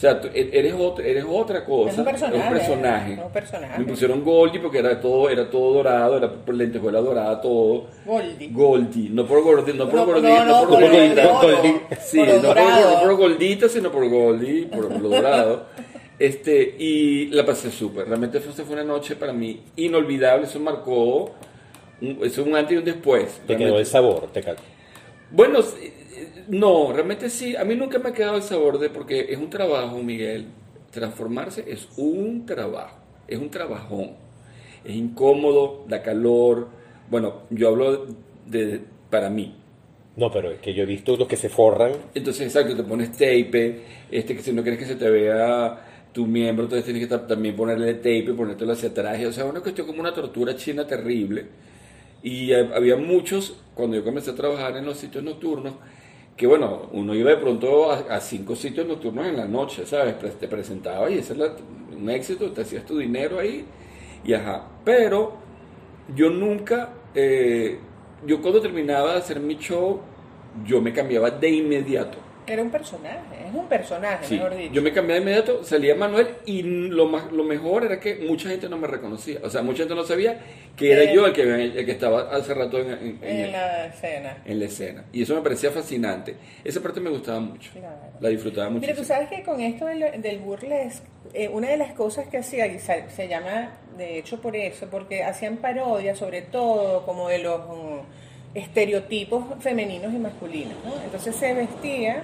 O 0.00 0.02
sea, 0.02 0.18
tú 0.18 0.28
e- 0.32 0.48
eres, 0.50 0.72
otra, 0.78 1.04
eres 1.06 1.26
otra 1.28 1.62
cosa. 1.62 1.90
Es 1.90 1.98
un 1.98 2.04
personaje, 2.06 2.36
un 2.38 2.48
personaje. 2.54 3.12
es 3.12 3.18
un 3.18 3.30
personaje. 3.32 3.78
Me 3.80 3.84
pusieron 3.84 4.24
Goldie 4.24 4.58
porque 4.58 4.78
era 4.78 4.98
todo, 4.98 5.28
era 5.28 5.50
todo 5.50 5.74
dorado, 5.74 6.16
era 6.16 6.32
por 6.32 6.54
lentejuela 6.54 7.00
dorada, 7.02 7.38
todo. 7.42 7.88
Goldie. 8.06 8.48
Goldie, 8.50 9.10
no 9.10 9.26
por 9.26 9.42
Goldie, 9.42 9.74
no 9.74 9.84
por 9.90 9.94
No, 9.96 10.06
Goldie, 10.06 10.22
no, 10.30 10.44
no, 10.46 10.60
por 10.60 10.68
por 10.80 10.90
Goldita. 10.90 11.26
Goldie. 11.42 11.80
Sí, 12.00 12.18
Por 12.18 12.28
no 12.28 12.40
por, 12.40 12.56
no 12.56 13.00
por 13.02 13.16
Goldita, 13.16 13.68
sino 13.68 13.92
por 13.92 14.08
Goldie, 14.08 14.66
por 14.68 14.90
lo 15.02 15.08
dorado. 15.10 15.64
Este, 16.18 16.76
y 16.78 17.26
la 17.28 17.44
pasé 17.46 17.70
súper. 17.70 18.06
Realmente 18.06 18.40
fue, 18.40 18.52
fue 18.64 18.74
una 18.74 18.84
noche 18.84 19.16
para 19.16 19.32
mí 19.34 19.58
inolvidable. 19.76 20.44
Eso 20.46 20.60
marcó 20.60 21.34
un, 22.02 22.18
eso 22.22 22.42
un 22.44 22.54
antes 22.56 22.72
y 22.74 22.76
un 22.78 22.84
después. 22.84 23.24
Te 23.46 23.56
quedó 23.56 23.58
Realmente. 23.58 23.80
el 23.80 23.86
sabor, 23.86 24.28
te 24.32 24.42
ca- 24.42 24.56
Bueno, 25.30 25.62
sí, 25.62 25.90
no, 26.50 26.92
realmente 26.92 27.30
sí. 27.30 27.56
A 27.56 27.64
mí 27.64 27.74
nunca 27.76 27.98
me 27.98 28.10
ha 28.10 28.12
quedado 28.12 28.36
el 28.36 28.42
sabor 28.42 28.78
de, 28.78 28.90
porque 28.90 29.26
es 29.30 29.38
un 29.38 29.50
trabajo, 29.50 29.98
Miguel. 30.02 30.46
Transformarse 30.90 31.64
es 31.70 31.88
un 31.96 32.46
trabajo, 32.46 32.98
es 33.28 33.38
un 33.38 33.50
trabajón. 33.50 34.12
Es 34.84 34.94
incómodo, 34.96 35.84
da 35.88 36.02
calor. 36.02 36.68
Bueno, 37.10 37.42
yo 37.50 37.68
hablo 37.68 38.06
de, 38.46 38.80
para 39.10 39.30
mí. 39.30 39.54
No, 40.16 40.30
pero 40.30 40.50
es 40.50 40.60
que 40.60 40.74
yo 40.74 40.82
he 40.82 40.86
visto 40.86 41.16
los 41.16 41.28
que 41.28 41.36
se 41.36 41.48
forran. 41.48 41.92
Entonces, 42.14 42.42
exacto, 42.46 42.76
te 42.76 42.82
pones 42.82 43.12
tape, 43.12 43.80
este, 44.10 44.36
que 44.36 44.42
si 44.42 44.52
no 44.52 44.62
quieres 44.62 44.80
que 44.80 44.86
se 44.86 44.96
te 44.96 45.08
vea 45.08 45.86
tu 46.12 46.26
miembro, 46.26 46.64
entonces 46.64 46.84
tienes 46.84 47.02
que 47.04 47.08
ta- 47.08 47.26
también 47.26 47.54
ponerle 47.56 47.94
tape, 47.94 48.34
ponértelo 48.36 48.72
hacia 48.72 48.88
atrás. 48.90 49.24
O 49.24 49.32
sea, 49.32 49.44
una 49.44 49.60
cuestión 49.60 49.86
como 49.86 50.00
una 50.00 50.12
tortura 50.12 50.56
china 50.56 50.86
terrible. 50.86 51.46
Y 52.22 52.52
eh, 52.52 52.70
había 52.74 52.96
muchos, 52.96 53.56
cuando 53.74 53.96
yo 53.96 54.04
comencé 54.04 54.30
a 54.30 54.34
trabajar 54.34 54.76
en 54.76 54.84
los 54.86 54.98
sitios 54.98 55.24
nocturnos, 55.24 55.74
que 56.36 56.46
bueno, 56.46 56.88
uno 56.92 57.14
iba 57.14 57.30
de 57.30 57.36
pronto 57.36 57.90
a, 57.90 58.20
cinco 58.20 58.56
sitios 58.56 58.86
nocturnos 58.86 59.26
en 59.26 59.36
la 59.36 59.46
noche, 59.46 59.86
¿sabes? 59.86 60.14
Pre- 60.14 60.30
Te 60.30 60.48
presentaba 60.48 61.10
y 61.10 61.18
ese 61.18 61.34
era 61.34 61.54
un 61.96 62.08
éxito, 62.10 62.50
te 62.52 62.62
hacías 62.62 62.86
tu 62.86 62.98
dinero 62.98 63.38
ahí 63.38 63.64
y 64.24 64.32
ajá. 64.34 64.66
Pero 64.84 65.34
yo 66.14 66.30
nunca, 66.30 66.90
eh, 67.14 67.78
yo 68.26 68.40
cuando 68.42 68.60
terminaba 68.60 69.12
de 69.12 69.18
hacer 69.18 69.40
mi 69.40 69.56
show, 69.58 70.00
yo 70.66 70.80
me 70.80 70.92
cambiaba 70.92 71.30
de 71.30 71.50
inmediato. 71.50 72.18
Era 72.46 72.62
un 72.62 72.70
personaje, 72.70 73.16
es 73.48 73.54
un 73.54 73.66
personaje, 73.68 74.24
Sí, 74.26 74.34
mejor 74.34 74.56
dicho. 74.56 74.72
yo 74.72 74.82
me 74.82 74.92
cambié 74.92 75.14
de 75.16 75.20
inmediato, 75.22 75.62
salía 75.62 75.94
Manuel 75.94 76.28
y 76.46 76.62
lo, 76.62 77.06
más, 77.06 77.30
lo 77.30 77.44
mejor 77.44 77.84
era 77.84 78.00
que 78.00 78.16
mucha 78.26 78.48
gente 78.48 78.68
no 78.68 78.76
me 78.76 78.86
reconocía. 78.88 79.38
O 79.44 79.50
sea, 79.50 79.62
mucha 79.62 79.78
gente 79.84 79.94
no 79.94 80.02
sabía 80.04 80.40
que 80.76 80.90
era 80.92 81.04
Eh. 81.04 81.14
yo 81.14 81.26
el 81.26 81.32
que, 81.32 81.42
el 81.42 81.84
que 81.86 81.92
estaba 81.92 82.34
hace 82.34 82.52
rato 82.54 82.78
en, 82.80 82.90
en- 82.90 83.18
en- 83.22 83.40
en 83.44 83.52
la 83.52 83.86
escena. 83.86 84.38
en 84.44 84.58
la 84.58 84.64
escena. 84.64 85.04
Y 85.12 85.22
eso 85.22 85.34
me 85.36 85.42
parecía 85.42 85.70
fascinante. 85.70 86.34
Esa 86.64 86.80
parte 86.80 86.98
me 87.00 87.10
gustaba 87.10 87.38
mucho. 87.40 87.70
Claro. 87.72 87.96
La 88.18 88.28
disfrutaba 88.30 88.68
mucho. 88.70 88.80
Mira, 88.80 88.94
tú 88.94 89.04
sabes 89.04 89.28
que 89.28 89.42
con 89.44 89.60
esto 89.60 89.86
del, 89.86 90.20
del 90.20 90.38
burlesque, 90.40 91.06
eh, 91.34 91.48
una 91.48 91.68
de 91.68 91.76
las 91.76 91.92
cosas 91.92 92.26
que 92.26 92.38
hacía, 92.38 92.66
y 92.66 92.78
se, 92.80 93.28
llama 93.28 93.70
de 93.96 94.18
hecho 94.18 94.40
por 94.40 94.56
eso, 94.56 94.88
porque 94.90 95.22
hacían 95.22 95.58
parodias 95.58 96.18
sobre 96.18 96.42
todo 96.42 97.04
como 97.04 97.28
de 97.28 97.38
los 97.40 97.60
mm, 97.68 98.00
estereotipos 98.54 99.44
femeninos 99.60 100.12
y 100.12 100.18
masculinos, 100.18 100.74
¿no? 100.84 100.92
Entonces 101.04 101.34
se 101.36 101.54
vestía 101.54 102.22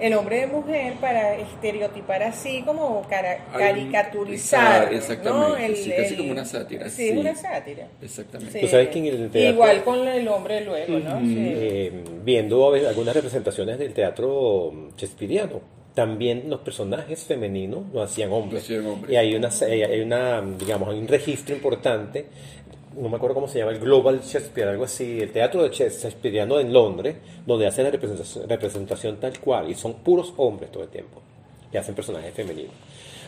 el 0.00 0.14
hombre 0.14 0.40
de 0.40 0.46
mujer 0.46 0.94
para 0.94 1.34
estereotipar 1.36 2.22
así 2.22 2.62
como 2.62 3.02
cara- 3.08 3.44
caricaturizar, 3.56 4.92
exactamente, 4.94 5.48
¿no? 5.48 5.56
El- 5.56 5.76
sí, 5.76 5.90
casi 5.96 6.14
el- 6.14 6.16
como 6.20 6.32
una 6.32 6.44
sátira, 6.44 6.88
Sí, 6.88 7.10
sí. 7.10 7.16
una 7.18 7.34
sátira. 7.34 7.86
Exactamente. 8.00 8.52
Sí. 8.52 8.60
Tú 8.60 8.68
sabes 8.68 8.88
que 8.88 8.98
en 8.98 9.06
el 9.06 9.30
teatro- 9.30 9.50
Igual 9.52 9.84
con 9.84 10.08
el 10.08 10.26
hombre 10.28 10.64
luego, 10.64 10.98
¿no? 10.98 11.20
Sí. 11.20 11.34
eh, 11.38 12.04
viendo 12.24 12.72
algunas 12.74 13.14
representaciones 13.14 13.78
del 13.78 13.92
teatro 13.92 14.72
shakespeariano. 14.96 15.60
También 15.94 16.44
los 16.48 16.60
personajes 16.60 17.24
femeninos 17.24 17.82
lo 17.92 18.02
hacían 18.02 18.32
hombres. 18.32 18.52
Lo 18.70 18.76
hacían 18.76 18.86
hombres. 18.92 19.12
Y 19.12 19.16
hay 19.16 19.34
una, 19.34 19.48
hay 19.48 20.00
una, 20.00 20.40
digamos, 20.58 20.88
hay 20.88 20.98
un 21.00 21.08
registro 21.08 21.54
importante, 21.54 22.26
no 23.00 23.08
me 23.08 23.16
acuerdo 23.16 23.34
cómo 23.34 23.48
se 23.48 23.58
llama, 23.58 23.72
el 23.72 23.78
Global 23.80 24.20
Shakespeare, 24.20 24.68
algo 24.68 24.84
así, 24.84 25.20
el 25.20 25.32
teatro 25.32 25.62
de 25.62 25.70
shakespeariano 25.70 26.60
en 26.60 26.72
Londres, 26.72 27.16
donde 27.46 27.66
hacen 27.66 27.84
la 27.84 27.90
representación, 27.90 28.48
representación 28.48 29.16
tal 29.16 29.38
cual, 29.40 29.70
y 29.70 29.74
son 29.74 29.94
puros 29.94 30.32
hombres 30.36 30.70
todo 30.70 30.82
el 30.82 30.88
tiempo, 30.90 31.20
que 31.72 31.78
hacen 31.78 31.94
personajes 31.94 32.32
femeninos. 32.34 32.72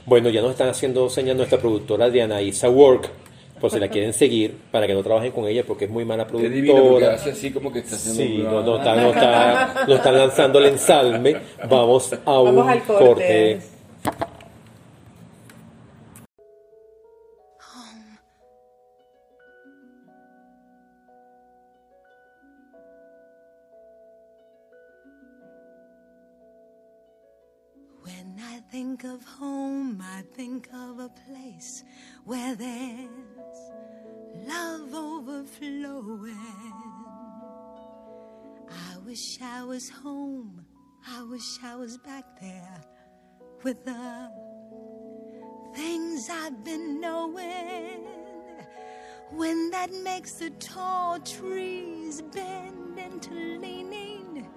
Bueno, 0.04 0.28
ya 0.30 0.40
nos 0.42 0.50
están 0.52 0.68
haciendo 0.68 1.08
señas 1.08 1.36
nuestra 1.36 1.58
productora 1.58 2.10
Diana 2.10 2.42
Isa 2.42 2.68
Work, 2.68 3.08
por 3.60 3.70
si 3.70 3.78
la 3.78 3.88
quieren 3.90 4.12
seguir, 4.12 4.56
para 4.72 4.86
que 4.86 4.94
no 4.94 5.02
trabajen 5.02 5.30
con 5.32 5.46
ella, 5.46 5.62
porque 5.66 5.84
es 5.84 5.90
muy 5.90 6.04
mala 6.04 6.24
Es 6.24 6.32
divino 6.52 6.74
productora. 6.74 7.14
hace 7.14 7.30
así 7.30 7.50
como 7.52 7.72
que 7.72 7.78
está 7.78 7.94
haciendo 7.96 8.22
Sí, 8.22 8.38
un- 8.38 8.44
no, 8.44 8.62
no, 8.62 8.76
está, 8.78 8.96
no, 8.96 9.08
está, 9.10 9.84
no 9.86 9.94
están 9.94 10.18
lanzando 10.18 10.58
el 10.58 10.66
ensalme. 10.66 11.36
Vamos 11.68 12.12
a 12.24 12.40
un 12.40 12.56
Vamos 12.56 12.68
al 12.68 12.82
corte. 12.82 13.04
corte. 13.06 13.60
When 28.02 28.36
I 28.44 28.58
think 28.70 29.04
of 29.04 29.24
home, 29.24 30.02
I 30.02 30.22
think 30.34 30.68
of 30.74 30.98
a 30.98 31.08
place 31.08 31.84
where 32.24 32.56
there's 32.56 33.70
love 34.46 34.92
overflowing. 34.92 36.36
I 38.68 38.98
wish 39.06 39.38
I 39.40 39.62
was 39.62 39.88
home. 39.88 40.66
I 41.06 41.22
wish 41.22 41.58
I 41.62 41.76
was 41.76 41.96
back 41.98 42.24
there 42.40 42.80
with 43.62 43.84
the 43.84 44.30
things 45.74 46.28
I've 46.28 46.64
been 46.64 47.00
knowing. 47.00 48.06
When 49.30 49.70
that 49.70 49.92
makes 50.02 50.32
the 50.32 50.50
tall 50.50 51.20
trees 51.20 52.20
bend 52.20 52.98
into 52.98 53.34
leaning. 53.60 54.48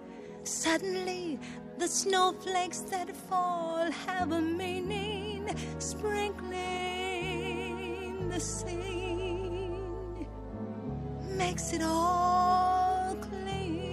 Suddenly, 0.44 1.40
the 1.78 1.88
snowflakes 1.88 2.80
that 2.92 3.16
fall 3.16 3.92
have 4.08 4.32
a 4.32 4.42
meaning, 4.42 5.48
sprinkling 5.80 6.50
the 8.30 8.40
scene, 8.40 10.26
makes 11.38 11.74
it 11.74 11.82
all 11.84 13.16
clean. 13.22 13.92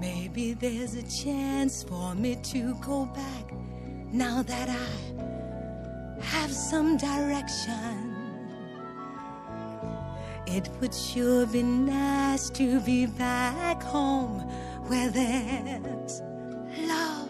Maybe 0.00 0.54
there's 0.54 0.94
a 0.94 1.02
chance 1.02 1.82
for 1.84 2.14
me 2.14 2.36
to 2.36 2.74
go 2.84 3.06
back 3.06 3.52
now 4.12 4.42
that 4.42 4.68
I 4.68 4.88
have 6.22 6.52
some 6.52 6.96
direction. 6.96 8.07
It 10.50 10.70
would 10.80 10.94
sure 10.94 11.44
be 11.44 11.62
nice 11.62 12.48
to 12.50 12.80
be 12.80 13.04
back 13.04 13.82
home 13.82 14.40
where 14.88 15.10
there's 15.10 16.22
love 16.86 17.28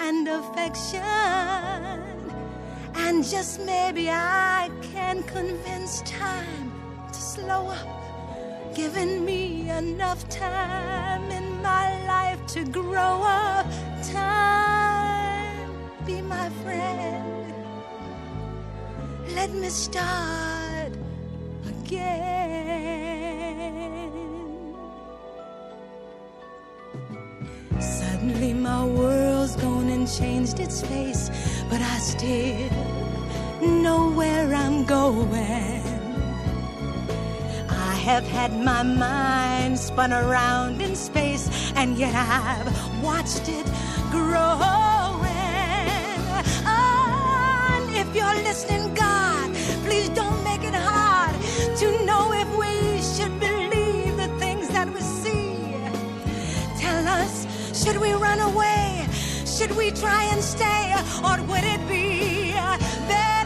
and 0.00 0.26
affection. 0.26 1.02
And 2.96 3.24
just 3.24 3.60
maybe 3.64 4.10
I 4.10 4.68
can 4.82 5.22
convince 5.22 6.02
time 6.02 6.72
to 7.12 7.20
slow 7.20 7.68
up, 7.68 8.74
giving 8.74 9.24
me 9.24 9.70
enough 9.70 10.28
time 10.28 11.30
in 11.30 11.62
my 11.62 12.04
life 12.08 12.44
to 12.54 12.64
grow 12.64 13.22
up. 13.22 13.66
Time, 14.02 15.70
be 16.04 16.20
my 16.22 16.50
friend. 16.64 17.54
Let 19.36 19.52
me 19.52 19.68
start 19.68 20.55
again. 21.86 23.76
Suddenly 27.78 28.52
my 28.54 28.84
world's 28.84 29.56
gone 29.56 29.88
and 29.88 30.08
changed 30.08 30.60
its 30.60 30.82
face, 30.82 31.30
but 31.70 31.80
I 31.80 31.98
still 31.98 32.70
know 33.82 34.10
where 34.10 34.54
I'm 34.54 34.84
going. 34.84 35.82
I 37.68 37.94
have 38.08 38.24
had 38.24 38.52
my 38.52 38.82
mind 38.82 39.78
spun 39.78 40.12
around 40.12 40.80
in 40.80 40.94
space, 40.94 41.72
and 41.76 41.96
yet 41.98 42.14
I've 42.14 43.02
watched 43.02 43.48
it 43.48 43.66
grow. 44.10 44.84
If 47.98 48.14
you're 48.14 48.42
listening, 48.44 48.94
God 48.94 49.25
to 51.78 52.06
know 52.06 52.32
if 52.32 52.48
we 52.56 53.02
should 53.02 53.38
believe 53.38 54.16
the 54.16 54.28
things 54.38 54.66
that 54.68 54.88
we 54.94 55.00
see. 55.00 55.74
Tell 56.78 57.06
us, 57.06 57.46
should 57.84 57.98
we 57.98 58.12
run 58.14 58.40
away? 58.40 59.06
Should 59.44 59.76
we 59.76 59.90
try 59.90 60.24
and 60.32 60.42
stay? 60.42 60.94
Or 61.22 61.36
would 61.42 61.64
it 61.64 61.86
be 61.86 62.52
better 63.08 63.45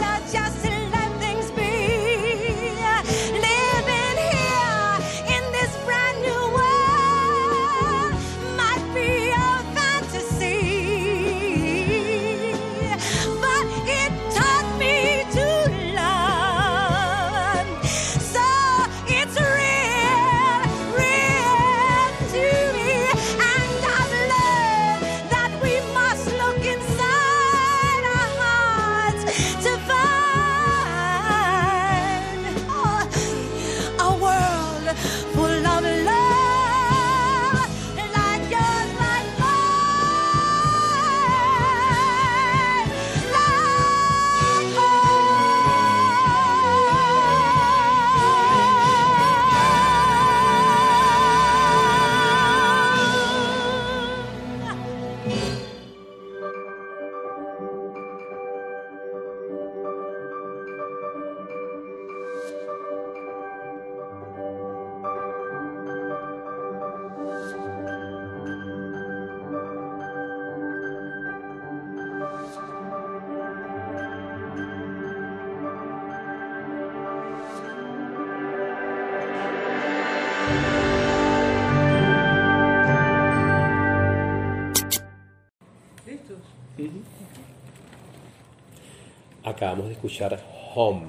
Acabamos 89.50 89.86
de 89.88 89.94
escuchar 89.94 90.40
Home, 90.74 91.06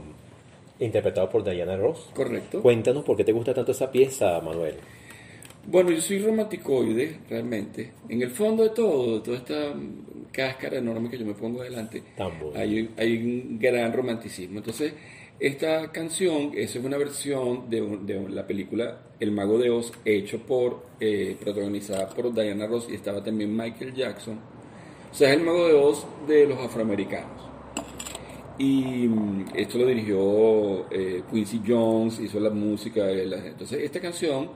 interpretado 0.80 1.30
por 1.30 1.44
Diana 1.44 1.78
Ross. 1.78 2.10
Correcto. 2.16 2.62
Cuéntanos 2.62 3.04
por 3.04 3.16
qué 3.16 3.24
te 3.24 3.32
gusta 3.32 3.54
tanto 3.54 3.72
esa 3.72 3.92
pieza, 3.92 4.42
Manuel. 4.42 4.76
Bueno, 5.68 5.92
yo 5.92 6.02
soy 6.02 6.20
romanticoide, 6.20 7.20
realmente. 7.30 7.92
En 8.10 8.22
el 8.24 8.32
fondo 8.32 8.64
de 8.64 8.70
todo, 8.70 9.20
de 9.20 9.22
toda 9.22 9.38
esta 9.38 9.74
cáscara 10.32 10.78
enorme 10.78 11.10
que 11.10 11.20
yo 11.20 11.26
me 11.26 11.36
pongo 11.36 11.60
bonito. 11.60 12.00
hay, 12.56 12.90
hay 12.98 13.18
un 13.18 13.60
gran 13.60 13.94
romanticismo. 13.94 14.58
Entonces, 14.58 14.94
esta 15.40 15.92
canción 15.92 16.52
esa 16.56 16.80
es 16.80 16.86
una 16.86 16.98
versión 16.98 17.70
de 17.70 18.28
la 18.30 18.46
película 18.48 19.02
El 19.20 19.32
Mago 19.32 19.60
de 19.60 19.70
Oz, 19.70 19.92
hecho 20.04 20.40
por, 20.40 20.84
eh, 21.00 21.38
protagonizada 21.40 22.10
por 22.10 22.34
Diana 22.34 22.66
Ross 22.66 22.88
y 22.90 22.96
estaba 22.96 23.24
también 23.24 23.56
Michael 23.56 23.94
Jackson. 23.94 24.40
O 25.12 25.14
sea, 25.14 25.30
es 25.30 25.38
el 25.38 25.44
Mago 25.44 25.68
de 25.68 25.74
Oz 25.74 26.06
de 26.28 26.48
los 26.48 26.60
afroamericanos. 26.60 27.51
Y 28.58 29.08
mm, 29.08 29.46
esto 29.56 29.78
lo 29.80 29.88
dirigió 29.88 30.92
eh, 30.92 31.24
Quincy 31.32 31.62
Jones, 31.66 32.20
hizo 32.20 32.40
la 32.40 32.50
música. 32.50 33.04
de 33.06 33.26
la- 33.26 33.48
entonces, 33.48 33.80
esta 33.84 34.00
canción 34.00 34.50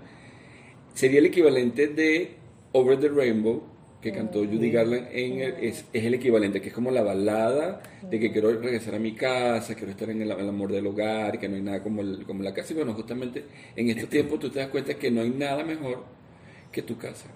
sería 0.93 1.19
el 1.19 1.25
equivalente 1.27 1.88
de 1.88 2.36
Over 2.73 2.99
the 2.99 3.10
Rainbow 3.10 3.63
que 4.01 4.12
cantó 4.12 4.39
Judy 4.45 4.69
Garland 4.69 5.08
en 5.12 5.39
el- 5.41 5.53
es, 5.63 5.86
es 5.91 6.03
el 6.05 6.13
equivalente 6.13 6.62
que 6.62 6.67
es 6.67 6.73
como 6.75 6.91
la 6.91 7.01
balada 7.01 7.81
de 8.08 8.19
que 8.19 8.31
quiero 8.31 8.51
regresar 8.62 8.93
a 8.93 8.99
mi 8.99 9.13
casa 9.15 9.73
quiero 9.73 9.89
estar 9.89 10.08
en 10.12 10.21
el, 10.21 10.29
el 10.29 10.47
amor 10.49 10.71
del 10.71 10.86
hogar 10.86 11.39
que 11.39 11.49
no 11.49 11.55
hay 11.55 11.63
nada 11.63 11.81
como, 11.81 12.01
el- 12.01 12.23
como 12.23 12.43
la 12.43 12.53
casa 12.53 12.73
y 12.73 12.75
bueno 12.75 12.93
justamente 12.93 13.43
en 13.75 13.89
estos 13.89 14.08
tiempos 14.10 14.39
tú 14.39 14.49
te 14.51 14.60
das 14.60 14.67
cuenta 14.69 14.93
que 14.93 15.10
no 15.10 15.21
hay 15.21 15.31
nada 15.31 15.63
mejor 15.63 16.03
que 16.71 16.84
tu 16.84 16.97
casa 16.97 17.27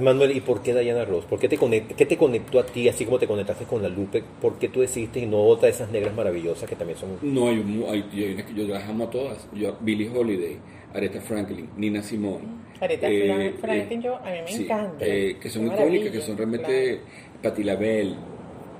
Manuel, 0.00 0.36
¿y 0.36 0.40
por 0.40 0.62
qué 0.62 0.74
Diana 0.74 1.04
Ross? 1.04 1.26
¿Por 1.26 1.38
qué 1.38 1.48
te, 1.48 1.58
conect- 1.58 1.94
qué 1.94 2.06
te 2.06 2.16
conectó 2.16 2.58
a 2.60 2.66
ti, 2.66 2.88
así 2.88 3.04
como 3.04 3.18
te 3.18 3.26
conectaste 3.26 3.66
con 3.66 3.82
la 3.82 3.88
Lupe? 3.88 4.22
¿Por 4.40 4.58
qué 4.58 4.68
tú 4.68 4.80
decidiste 4.80 5.20
y 5.20 5.26
no 5.26 5.42
otra 5.42 5.66
de 5.66 5.72
esas 5.72 5.90
negras 5.90 6.14
maravillosas 6.14 6.68
que 6.68 6.76
también 6.76 6.98
son... 6.98 7.18
no 7.20 7.48
hay, 7.48 7.56
mu- 7.62 7.90
hay, 7.90 8.00
unas 8.34 8.46
que 8.46 8.54
yo 8.54 8.64
las 8.66 8.88
amo 8.88 9.04
a 9.04 9.10
todas 9.10 9.48
yo 9.52 9.76
Billie 9.80 10.08
Holiday 10.10 10.58
Aretha 10.92 11.20
Franklin 11.20 11.72
Nina 11.76 12.02
Simone 12.02 12.48
Aretha 12.80 13.08
eh, 13.08 13.12
Fran- 13.12 13.58
Franklin, 13.60 14.00
eh, 14.00 14.02
yo- 14.02 14.16
a 14.16 14.30
mí 14.30 14.42
me 14.42 14.50
sí, 14.50 14.62
encanta. 14.64 15.04
eh, 15.04 15.38
que 15.40 15.50
son 15.50 15.66
icónicas, 15.66 16.12
que 16.12 16.20
son 16.20 16.36
realmente 16.36 17.06
Patti 17.42 17.62
LaBelle, 17.64 18.16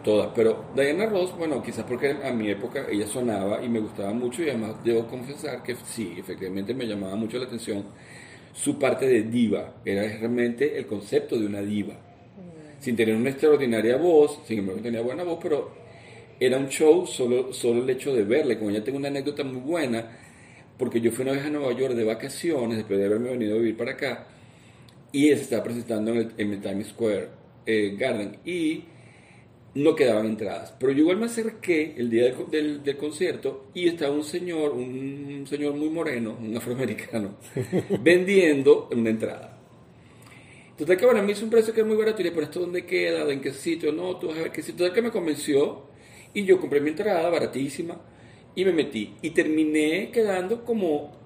todas. 0.03 0.31
Pero 0.35 0.71
Diana 0.75 1.07
Ross, 1.07 1.37
bueno, 1.37 1.63
quizás 1.63 1.85
porque 1.85 2.11
a 2.23 2.33
mi 2.33 2.51
época 2.51 2.87
ella 2.91 3.07
sonaba 3.07 3.63
y 3.63 3.69
me 3.69 3.81
gustaba 3.81 4.13
mucho 4.13 4.43
y 4.43 4.49
además 4.51 4.77
debo 4.83 5.07
confesar 5.09 5.63
que 5.63 5.77
sí, 5.77 6.17
efectivamente 6.19 6.75
me 6.75 6.87
llamaba 6.87 7.17
mucho 7.17 7.39
la 7.39 7.45
atención 7.47 7.93
su 8.62 8.79
parte 8.79 9.07
de 9.07 9.23
diva. 9.23 9.75
Era 9.85 10.03
realmente 10.03 10.77
el 10.77 10.87
concepto 10.87 11.38
de 11.38 11.46
una 11.46 11.62
diva. 11.62 11.94
Sin 12.79 12.96
tener 12.96 13.14
una 13.14 13.31
extraordinaria 13.31 13.96
voz, 13.96 14.40
sin 14.46 14.61
embargo 14.61 14.83
tenía 14.83 15.01
buena 15.01 15.23
voz, 15.23 15.38
pero 15.42 15.70
era 16.38 16.57
un 16.59 16.68
show 16.68 17.07
solo, 17.07 17.53
solo 17.53 17.83
el 17.83 17.90
hecho 17.90 18.14
de 18.14 18.25
verla. 18.25 18.55
Y 18.55 18.57
Como 18.57 18.70
ya 18.70 18.85
tengo 18.85 18.99
una 18.99 19.09
anécdota 19.09 19.44
muy 19.44 19.61
buena, 19.61 20.18
porque 20.79 21.01
yo 21.01 21.11
fui 21.11 21.23
una 21.23 21.33
vez 21.33 21.44
a 21.44 21.51
Nueva 21.51 21.73
York 21.73 21.94
de 21.94 22.05
vacaciones, 22.05 22.79
después 22.79 22.99
de 22.99 23.07
haberme 23.07 23.31
venido 23.31 23.57
a 23.57 23.59
vivir 23.59 23.77
para 23.77 23.92
acá, 23.92 24.27
y 25.12 25.29
se 25.29 25.42
estaba 25.42 25.64
presentando 25.64 26.12
en 26.12 26.18
el, 26.18 26.33
en 26.37 26.53
el 26.53 26.61
Times 26.61 26.88
Square 26.88 27.29
eh, 27.66 27.96
Garden 27.99 28.37
y 28.44 28.85
no 29.74 29.94
quedaban 29.94 30.26
entradas. 30.26 30.74
Pero 30.78 30.92
yo 30.92 31.00
igual 31.00 31.18
me 31.18 31.26
acerqué 31.26 31.94
el 31.96 32.11
día 32.11 32.24
del, 32.24 32.50
del- 32.50 32.83
del 32.83 32.96
concierto 32.96 33.66
y 33.74 33.88
estaba 33.88 34.14
un 34.14 34.24
señor, 34.24 34.72
un 34.72 35.46
señor 35.48 35.74
muy 35.74 35.88
moreno, 35.90 36.37
un 36.40 36.56
afroamericano, 36.56 37.37
vendiendo 38.02 38.88
una 38.92 39.11
entrada. 39.11 39.56
Total 40.76 40.96
que 40.96 41.04
bueno, 41.04 41.20
a 41.20 41.22
mí 41.22 41.33
hizo 41.33 41.44
un 41.44 41.50
precio 41.50 41.74
que 41.74 41.83
es 41.83 41.87
muy 41.87 41.96
barato 41.96 42.22
y 42.22 42.24
le 42.24 42.30
pero 42.33 42.42
esto 42.44 42.61
dónde 42.61 42.87
queda, 42.87 43.30
en 43.30 43.40
qué 43.40 43.52
sitio, 43.52 43.92
no, 43.92 44.16
tú 44.16 44.28
vas 44.28 44.38
a 44.38 44.42
ver 44.42 44.52
qué 44.52 44.62
sitio. 44.62 44.78
Total 44.78 44.94
que 44.94 45.02
me 45.02 45.11
convenció 45.11 45.83
y 46.33 46.44
yo 46.44 46.59
compré 46.61 46.80
mi 46.80 46.90
entrada 46.90 47.28
baratísima 47.28 48.00
y 48.54 48.64
me 48.64 48.72
metí 48.72 49.14
y 49.20 49.30
terminé 49.30 50.11
quedando 50.11 50.64
como, 50.64 51.19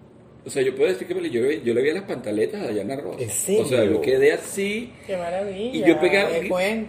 o 0.46 0.50
sea, 0.50 0.62
yo 0.62 0.74
puedo 0.74 0.90
decir 0.90 1.06
que 1.06 1.14
me 1.14 1.20
le- 1.22 1.30
yo, 1.30 1.40
yo 1.50 1.72
le 1.74 1.80
veía 1.82 1.94
las 1.94 2.02
pantaletas 2.04 2.62
a 2.62 2.68
Diana 2.68 2.96
Ross. 2.96 3.16
¿En 3.20 3.30
serio? 3.30 3.62
O 3.62 3.64
sea, 3.66 3.84
yo 3.84 4.00
quedé 4.00 4.32
así 4.32 4.92
Qué 5.06 5.16
maravilla. 5.16 5.86
y 5.86 5.88
yo 5.88 5.98
pegaba, 6.00 6.28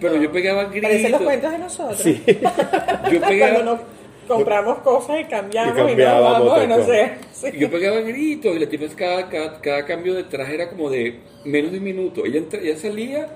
pero 0.02 0.22
yo 0.22 0.32
pegaba 0.32 0.66
Parecen 0.70 0.84
los 1.12 1.22
gritos. 1.22 1.22
cuentos 1.22 1.52
de 1.52 1.58
nosotros. 1.60 2.04
yo 3.12 3.22
pegaba, 3.22 3.54
Cuando 3.54 3.64
nos 3.76 3.80
compramos 4.28 4.80
cosas 4.80 5.22
y 5.22 5.24
cambiamos 5.26 5.78
y, 5.78 5.94
Y 5.94 5.96
nos 5.96 6.22
vamos, 6.22 6.60
de 6.60 6.68
no 6.68 6.86
sé. 6.86 7.12
Sí. 7.36 7.48
yo 7.60 7.70
pegaba 7.70 8.00
gritos 8.00 8.56
y 8.56 8.60
la 8.60 8.68
tipa 8.70 8.86
cada, 8.96 9.30
cada, 9.30 9.62
cada 9.62 9.86
cambio 9.86 10.14
de 10.16 10.24
traje 10.24 10.56
era 10.56 10.70
como 10.70 10.90
de 10.90 11.20
menos 11.44 11.72
de 11.72 11.78
un 11.80 11.84
minuto. 11.84 12.26
Ella, 12.26 12.40
entra- 12.40 12.60
ella 12.62 12.78
salía, 12.78 13.28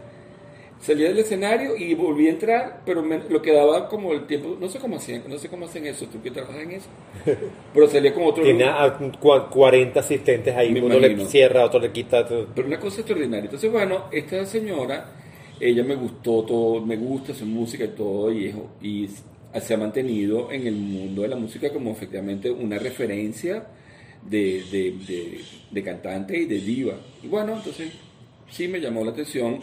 salía 0.81 1.09
del 1.09 1.19
escenario 1.19 1.75
y 1.75 1.93
volvía 1.93 2.29
a 2.29 2.33
entrar, 2.33 2.81
pero 2.85 3.03
me- 3.03 3.27
lo 3.29 3.41
quedaba 3.41 3.89
como 3.89 4.13
el 4.13 4.25
tiempo, 4.27 4.55
no 4.59 4.69
sé 4.69 4.79
cómo 4.79 4.95
hacían, 4.95 5.23
no 5.27 5.37
sé 5.37 5.49
cómo 5.49 5.65
hacen 5.65 5.85
eso, 5.85 6.05
tú 6.05 6.21
que 6.21 6.31
trabajas 6.31 6.61
en 6.63 6.71
eso, 6.71 6.87
pero 7.73 7.87
salía 7.87 8.13
como 8.13 8.27
otro 8.27 8.43
Tiene 8.43 8.63
a 8.63 8.97
cua- 9.19 9.49
40 9.49 9.99
asistentes 9.99 10.55
ahí, 10.55 10.71
Me 10.71 10.81
uno 10.81 10.97
le 10.99 11.25
cierra, 11.25 11.65
otro 11.65 11.79
le 11.79 11.91
quita... 11.91 12.21
otro- 12.21 12.47
Pero 12.55 12.67
una 12.67 12.79
cosa 12.79 13.01
extraordinaria. 13.01 13.45
Entonces, 13.45 13.71
bueno, 13.71 14.05
esta 14.11 14.45
señora, 14.45 15.11
ella 15.59 15.83
me 15.83 15.95
gustó 15.95 16.43
todo, 16.43 16.85
me 16.85 16.95
gusta 16.95 17.33
su 17.33 17.45
música 17.45 17.83
y 17.83 17.89
todo, 17.89 18.31
y, 18.31 18.45
es- 18.47 18.55
y 18.81 19.09
se 19.61 19.73
ha 19.73 19.77
mantenido 19.77 20.49
en 20.51 20.65
el 20.67 20.75
mundo 20.75 21.23
de 21.23 21.27
la 21.27 21.35
música 21.35 21.73
como 21.73 21.91
efectivamente 21.91 22.49
una 22.51 22.79
referencia 22.79 23.67
de, 24.23 24.63
de, 24.71 24.91
de- 25.07 25.39
de 25.71 25.83
cantante 25.83 26.37
y 26.37 26.45
de 26.45 26.59
diva. 26.59 26.93
Y 27.21 27.27
bueno, 27.27 27.53
entonces 27.57 27.91
sí 28.49 28.67
me 28.69 28.79
llamó 28.79 29.03
la 29.03 29.11
atención 29.11 29.59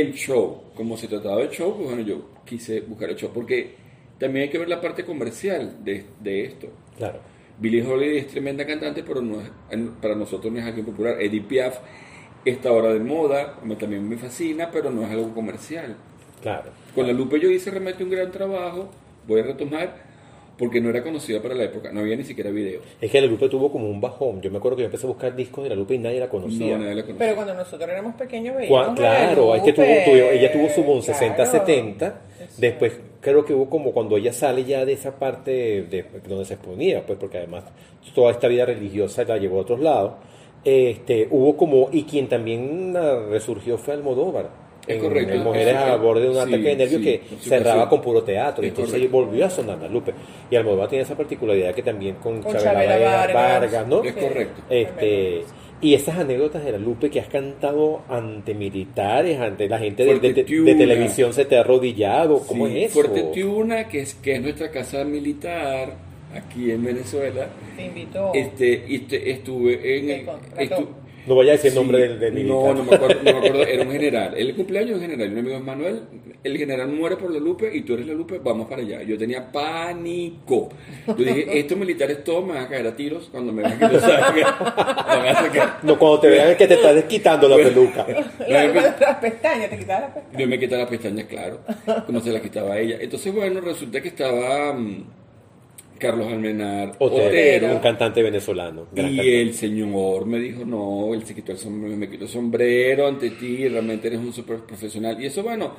el 0.00 0.12
show. 0.14 0.62
Como 0.74 0.96
se 0.96 1.06
trataba 1.08 1.38
de 1.40 1.48
show, 1.50 1.74
pues 1.76 1.86
bueno, 1.88 2.02
yo 2.02 2.28
quise 2.44 2.80
buscar 2.80 3.10
el 3.10 3.16
show, 3.16 3.30
porque 3.32 3.74
también 4.18 4.44
hay 4.44 4.50
que 4.50 4.58
ver 4.58 4.68
la 4.68 4.80
parte 4.80 5.04
comercial 5.04 5.84
de, 5.84 6.04
de 6.20 6.44
esto. 6.44 6.68
Claro. 6.98 7.20
Billie 7.58 7.86
Holiday 7.86 8.18
es 8.18 8.26
tremenda 8.28 8.66
cantante, 8.66 9.04
pero 9.04 9.22
no 9.22 9.40
es- 9.40 9.50
para 10.02 10.14
nosotros 10.16 10.52
no 10.52 10.58
es 10.58 10.64
alguien 10.64 10.84
popular. 10.86 11.20
Edith 11.22 11.46
Piaf 11.46 11.78
está 12.44 12.70
ahora 12.70 12.92
de 12.92 12.98
moda, 13.00 13.60
también 13.78 14.08
me 14.08 14.16
fascina, 14.16 14.70
pero 14.72 14.90
no 14.90 15.02
es 15.04 15.10
algo 15.10 15.32
comercial. 15.32 15.96
Claro. 16.42 16.70
Con 16.94 17.06
la 17.06 17.12
Lupe 17.12 17.38
yo 17.40 17.48
hice 17.50 17.70
realmente 17.70 18.02
un 18.04 18.10
gran 18.10 18.30
trabajo, 18.32 18.90
voy 19.28 19.40
a 19.40 19.44
retomar, 19.44 20.13
porque 20.56 20.80
no 20.80 20.90
era 20.90 21.02
conocida 21.02 21.42
para 21.42 21.54
la 21.54 21.64
época, 21.64 21.92
no 21.92 22.00
había 22.00 22.16
ni 22.16 22.24
siquiera 22.24 22.50
video. 22.50 22.80
Es 23.00 23.10
que 23.10 23.20
la 23.20 23.26
Lupe 23.26 23.48
tuvo 23.48 23.72
como 23.72 23.88
un 23.88 24.00
bajón. 24.00 24.40
Yo 24.40 24.50
me 24.50 24.58
acuerdo 24.58 24.76
que 24.76 24.82
yo 24.82 24.86
empecé 24.86 25.06
a 25.06 25.08
buscar 25.08 25.34
discos 25.34 25.64
de 25.64 25.70
la 25.70 25.76
Lupe 25.76 25.94
y 25.94 25.98
nadie 25.98 26.20
la 26.20 26.28
conocía. 26.28 26.76
No, 26.76 26.84
nadie 26.84 26.94
la 26.94 27.02
conocía. 27.02 27.18
Pero 27.18 27.34
cuando 27.34 27.54
nosotros 27.54 27.88
éramos 27.88 28.14
pequeños 28.14 28.56
veíamos 28.56 28.96
Claro, 28.96 29.54
es 29.54 29.62
que 29.62 29.72
tuvo, 29.72 29.84
ella 29.84 30.52
tuvo 30.52 30.68
su 30.68 30.84
boom 30.84 31.02
60, 31.02 31.34
claro. 31.34 31.50
70. 31.50 32.06
Exacto. 32.06 32.54
Después 32.58 33.00
creo 33.20 33.44
que 33.44 33.54
hubo 33.54 33.68
como 33.68 33.92
cuando 33.92 34.16
ella 34.16 34.32
sale 34.32 34.64
ya 34.64 34.84
de 34.84 34.92
esa 34.92 35.18
parte 35.18 35.50
de, 35.82 36.04
donde 36.28 36.44
se 36.44 36.54
exponía, 36.54 37.04
pues 37.04 37.18
porque 37.18 37.38
además 37.38 37.64
toda 38.14 38.30
esta 38.30 38.48
vida 38.48 38.66
religiosa 38.66 39.24
la 39.24 39.38
llevó 39.38 39.58
a 39.58 39.62
otros 39.62 39.80
lados. 39.80 40.12
Este, 40.64 41.28
hubo 41.30 41.56
como, 41.56 41.88
y 41.92 42.04
quien 42.04 42.28
también 42.28 42.94
resurgió 43.30 43.76
fue 43.76 43.94
Almodóvar. 43.94 44.63
Es 44.86 44.96
en, 44.96 45.00
correcto, 45.00 45.32
en 45.34 45.42
Mujeres 45.44 45.74
a 45.76 45.96
borde 45.96 46.22
de 46.22 46.28
un 46.28 46.34
sí, 46.34 46.40
ataque 46.40 46.58
de 46.62 46.76
nervios 46.76 47.00
sí, 47.00 47.04
que 47.04 47.20
cerraba 47.40 47.88
con 47.88 48.02
puro 48.02 48.22
teatro. 48.22 48.62
Es 48.62 48.68
entonces 48.70 48.94
correcto. 48.94 49.16
volvió 49.16 49.46
a 49.46 49.50
sonar 49.50 49.78
la 49.78 49.88
Lupe. 49.88 50.12
Y 50.50 50.56
Almodóvar 50.56 50.88
tiene 50.88 51.04
esa 51.04 51.16
particularidad 51.16 51.74
que 51.74 51.82
también 51.82 52.16
con, 52.16 52.42
Con 52.42 52.52
Chabela 52.52 52.84
Chabela 52.84 53.10
Vargas, 53.10 53.34
Vargas, 53.60 53.88
¿no? 53.88 54.02
Es 54.04 54.12
correcto. 54.12 54.62
Este, 54.68 55.42
y 55.80 55.94
esas 55.94 56.18
anécdotas 56.18 56.64
de 56.64 56.72
la 56.72 56.78
Lupe 56.78 57.10
que 57.10 57.20
has 57.20 57.28
cantado 57.28 58.02
ante 58.08 58.54
militares, 58.54 59.38
ante 59.40 59.68
la 59.68 59.78
gente 59.78 60.04
de, 60.04 60.20
de- 60.20 60.32
de- 60.44 60.74
televisión 60.74 61.32
se 61.32 61.44
te 61.46 61.56
ha 61.56 61.60
arrodillado, 61.60 62.40
¿cómo 62.46 62.66
Sí, 62.68 62.78
es 62.78 62.84
eso? 62.90 62.94
Fuerte 63.00 63.22
Tiuna, 63.34 63.88
que 63.88 64.00
es, 64.00 64.14
que 64.14 64.34
es 64.36 64.42
nuestra 64.42 64.70
casa 64.70 65.04
militar 65.04 65.94
aquí 66.34 66.70
en 66.70 66.84
Venezuela, 66.84 67.48
Te 67.76 67.86
invitó. 67.86 68.32
este, 68.34 68.84
y 68.88 68.98
te- 69.00 69.30
estuve 69.30 69.98
en... 69.98 70.26
Estu- 70.56 70.88
No 71.26 71.34
voy 71.34 71.48
a 71.48 71.52
decir 71.52 71.66
el 71.68 71.72
Sí, 71.72 71.78
nombre 71.78 71.98
del, 71.98 72.20
del 72.20 72.32
militar. 72.32 72.56
No, 72.56 72.74
no 72.74 72.84
me, 72.84 72.94
acuerdo, 72.94 73.16
no 73.22 73.32
me 73.32 73.38
acuerdo, 73.38 73.62
era 73.66 73.82
un 73.82 73.90
general. 73.92 74.34
El 74.36 74.54
cumpleaños 74.54 74.90
de 74.90 74.94
un 74.96 75.00
general, 75.10 75.32
un 75.32 75.38
amigo 75.38 75.54
de 75.56 75.62
Manuel, 75.62 76.02
el 76.44 76.58
general 76.58 76.88
muere 76.88 77.16
por 77.16 77.30
la 77.32 77.38
Lupe 77.40 77.70
y 77.74 77.82
tú 77.82 77.94
eres 77.94 78.06
la 78.06 78.12
Lupe, 78.14 78.38
vamos 78.42 78.68
para 78.68 78.82
allá. 78.82 79.02
Yo 79.02 79.16
tenía 79.16 79.50
pánico. 79.50 80.68
Yo 81.06 81.14
dije, 81.14 81.46
estos 81.58 81.78
militares 81.78 82.22
todos 82.24 82.44
me 82.46 82.52
van 82.54 82.64
a 82.64 82.68
caer 82.68 82.86
a 82.86 82.94
tiros 82.96 83.28
cuando 83.32 83.52
me 83.52 83.62
vean 83.62 83.78
que 83.78 83.84
a 83.96 84.00
sacar. 84.00 85.78
No, 85.82 85.98
cuando 85.98 86.20
te 86.20 86.28
vean 86.28 86.56
que 86.56 86.66
te 86.66 86.74
estás 86.74 86.94
desquitando 86.94 87.48
la 87.48 87.56
peluca. 87.56 88.06
La- 88.48 88.66
la- 88.66 88.96
las 89.00 89.16
pestañas, 89.16 89.70
te 89.70 89.78
quitabas 89.78 90.02
las 90.02 90.12
pestañas. 90.14 90.38
Yo 90.40 90.46
me 90.48 90.58
quité 90.58 90.76
las 90.76 90.88
pestañas, 90.88 91.24
claro, 91.26 91.60
como 92.06 92.20
se 92.20 92.30
las 92.32 92.42
quitaba 92.42 92.78
ella. 92.78 92.96
Entonces, 93.00 93.32
bueno, 93.34 93.60
resulta 93.60 94.00
que 94.00 94.08
estaba 94.08 94.72
mm, 94.74 95.04
Carlos 95.98 96.26
Almenar, 96.26 96.96
Otero, 96.98 97.26
Otero, 97.28 97.72
un 97.74 97.78
cantante 97.78 98.22
venezolano. 98.22 98.88
y 98.92 98.96
cantante. 98.96 99.42
el 99.42 99.54
señor 99.54 100.26
me 100.26 100.38
dijo, 100.38 100.64
no, 100.64 101.14
él 101.14 101.24
se 101.24 101.34
quitó 101.34 101.52
el 101.52 101.58
sombrero, 101.58 101.96
me 101.96 102.08
quitó 102.10 102.24
el 102.24 102.30
sombrero 102.30 103.06
ante 103.06 103.30
ti, 103.30 103.68
realmente 103.68 104.08
eres 104.08 104.18
un 104.20 104.32
súper 104.32 104.58
profesional. 104.60 105.20
Y 105.22 105.26
eso, 105.26 105.42
bueno, 105.42 105.74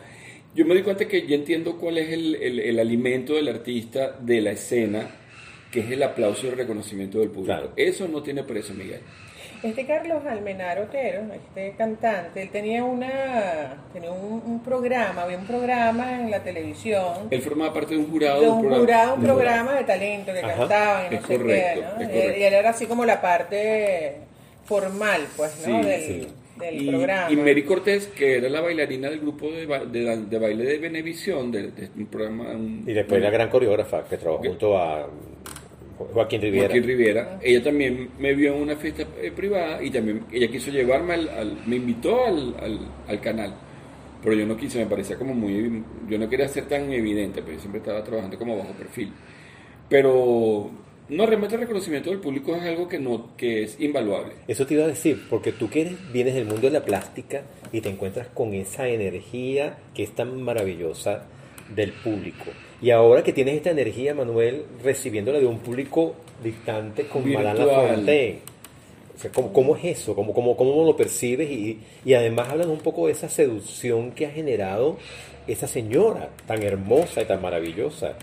yo 0.56 0.66
me 0.66 0.74
di 0.76 0.82
cuenta 0.84 1.08
que 1.08 1.28
ya 1.28 1.36
entiendo 1.36 1.78
cuál 1.78 1.98
es 1.98 2.10
el, 2.12 2.36
el- 2.36 2.60
el 2.60 2.80
alimento 2.80 3.34
del 3.36 3.48
artista 3.50 4.18
de 4.20 4.42
la 4.42 4.52
escena, 4.52 5.10
que 5.72 5.82
es 5.82 5.92
el 5.92 6.02
aplauso 6.04 6.46
y 6.46 6.50
el 6.50 6.58
reconocimiento 6.58 7.20
del 7.20 7.30
público. 7.30 7.46
Claro. 7.54 7.72
Eso 7.76 8.08
no 8.08 8.24
tiene 8.24 8.44
precio, 8.44 8.74
Miguel. 8.74 9.02
Este 9.66 9.86
Carlos 9.88 10.24
Almenar 10.28 10.80
Otero, 10.80 11.22
este 11.34 11.74
cantante, 11.78 12.42
él 12.44 12.50
tenía 12.52 12.84
una 12.84 13.78
tenía 13.94 14.12
un, 14.12 14.44
un 14.46 14.60
programa, 14.64 15.24
había 15.24 15.38
un 15.40 15.46
programa 15.48 16.20
en 16.22 16.30
la 16.30 16.44
televisión 16.44 17.28
Él 17.32 17.42
formaba 17.42 17.74
parte 17.74 17.96
de 17.96 18.00
un 18.02 18.12
jurado. 18.12 18.42
de 18.42 18.48
un 18.48 18.60
programa- 18.62 18.80
jurado, 18.86 19.14
un 19.16 19.20
de 19.22 19.26
un 19.26 19.34
programa 19.36 19.74
de 19.76 19.84
talento 19.86 20.34
que 20.34 20.40
Ajá. 20.40 20.56
cantaban 20.56 21.06
y 21.08 21.16
no 21.16 21.22
Es 21.22 21.26
sé 21.28 21.38
correcto, 21.38 21.82
qué, 21.98 22.06
¿no? 22.06 22.12
Y- 22.14 22.44
él 22.44 22.54
era 22.54 22.70
así 22.70 22.86
como 22.86 23.06
la 23.06 23.22
parte 23.22 24.16
formal, 24.66 25.22
pues, 25.36 25.68
¿no? 25.68 25.82
Sí, 25.82 25.88
del, 25.90 26.02
sí. 26.02 26.28
del 26.60 26.82
y, 26.82 26.90
programa. 26.90 27.32
y 27.32 27.36
Mary 27.36 27.64
Cortés, 27.64 28.08
que 28.08 28.38
era 28.38 28.50
la 28.50 28.62
bailarina 28.62 29.10
del 29.10 29.20
grupo 29.22 29.50
de, 29.52 29.66
ba- 29.66 29.86
de, 29.86 30.26
de 30.26 30.40
baile 30.40 30.64
de 30.64 30.78
Venevisión, 30.78 31.52
de, 31.52 31.72
de 31.72 31.90
un 31.98 32.06
programa... 32.06 32.52
un- 32.52 32.84
Y 32.86 32.94
después 32.94 33.20
la 33.22 33.32
gran 33.32 33.50
coreógrafa 33.50 34.04
que 34.06 34.18
trabajó 34.18 34.44
junto 34.44 34.78
a 34.78 35.08
Joaquín 35.98 36.42
Riviera. 36.42 36.68
Joaquín 36.68 36.84
Rivera. 36.84 37.40
Ella 37.42 37.64
también 37.64 38.10
me 38.20 38.34
vio 38.34 38.56
en 38.56 38.62
una 38.62 38.76
fiesta 38.76 39.04
eh, 39.22 39.32
privada 39.32 39.82
y 39.82 39.90
también 39.92 40.26
ella 40.32 40.48
quiso 40.50 40.72
llevarme 40.72 41.14
al, 41.14 41.30
al- 41.30 41.58
me 41.66 41.78
invitó 41.78 42.26
al, 42.26 42.56
al, 42.60 42.80
al 43.08 43.22
canal. 43.22 43.56
Pero 44.22 44.36
yo 44.36 44.46
no 44.48 44.58
quise, 44.58 44.80
me 44.80 44.88
parecía 44.88 45.18
como 45.18 45.34
muy, 45.36 45.84
yo 46.10 46.18
no 46.18 46.28
quería 46.28 46.48
ser 46.48 46.66
tan 46.68 46.92
evidente, 46.92 47.42
pero 47.42 47.54
yo 47.54 47.60
siempre 47.60 47.80
estaba 47.80 48.04
trabajando 48.04 48.38
como 48.38 48.58
bajo 48.58 48.74
perfil. 48.74 49.12
Pero 49.90 50.72
no, 51.10 51.26
realmente 51.28 51.56
el 51.56 51.62
reconocimiento 51.62 52.10
del 52.10 52.20
público 52.20 52.56
es 52.56 52.64
algo 52.64 52.88
que 52.88 52.98
no, 53.00 53.36
que 53.38 53.64
es 53.64 53.80
invaluable. 53.80 54.34
Eso 54.48 54.66
te 54.66 54.74
iba 54.74 54.84
a 54.86 54.88
decir, 54.88 55.22
porque 55.30 55.52
tú 55.52 55.70
que 55.70 55.82
eres- 55.82 56.12
vienes 56.12 56.34
del 56.34 56.46
mundo 56.46 56.62
de 56.68 56.72
la 56.72 56.84
plástica 56.84 57.44
y 57.72 57.82
te 57.82 57.90
encuentras 57.90 58.28
con 58.30 58.54
esa 58.54 58.88
energía 58.88 59.78
que 59.94 60.04
es 60.04 60.12
tan 60.16 60.42
maravillosa 60.42 61.28
del 61.76 61.92
público. 61.92 62.46
Y 62.82 62.92
ahora 62.92 63.24
que 63.24 63.34
tienes 63.34 63.56
esta 63.56 63.72
energía, 63.72 64.14
Manuel, 64.14 64.64
recibiéndola 64.84 65.40
de 65.40 65.46
un 65.46 65.60
público 65.60 66.16
distante 66.44 67.06
con 67.08 67.22
Madame 67.32 67.54
Virtual. 67.60 67.88
Lafontaine. 67.90 68.40
O 69.16 69.18
sea, 69.20 69.32
¿cómo, 69.32 69.54
cómo 69.54 69.76
es 69.78 69.86
eso? 69.86 70.14
¿Cómo, 70.14 70.34
cómo, 70.34 70.58
cómo 70.58 70.84
lo 70.86 70.96
percibes? 70.98 71.50
Y, 71.50 71.80
y 72.04 72.14
además 72.14 72.50
hablan 72.50 72.70
un 72.70 72.80
poco 72.80 73.06
de 73.08 73.14
esa 73.14 73.30
seducción 73.30 74.12
que 74.12 74.26
ha 74.26 74.30
generado 74.32 74.98
esa 75.48 75.68
señora 75.68 76.30
tan 76.46 76.62
hermosa 76.64 77.22
y 77.22 77.26
tan 77.26 77.42
maravillosa. 77.42 78.16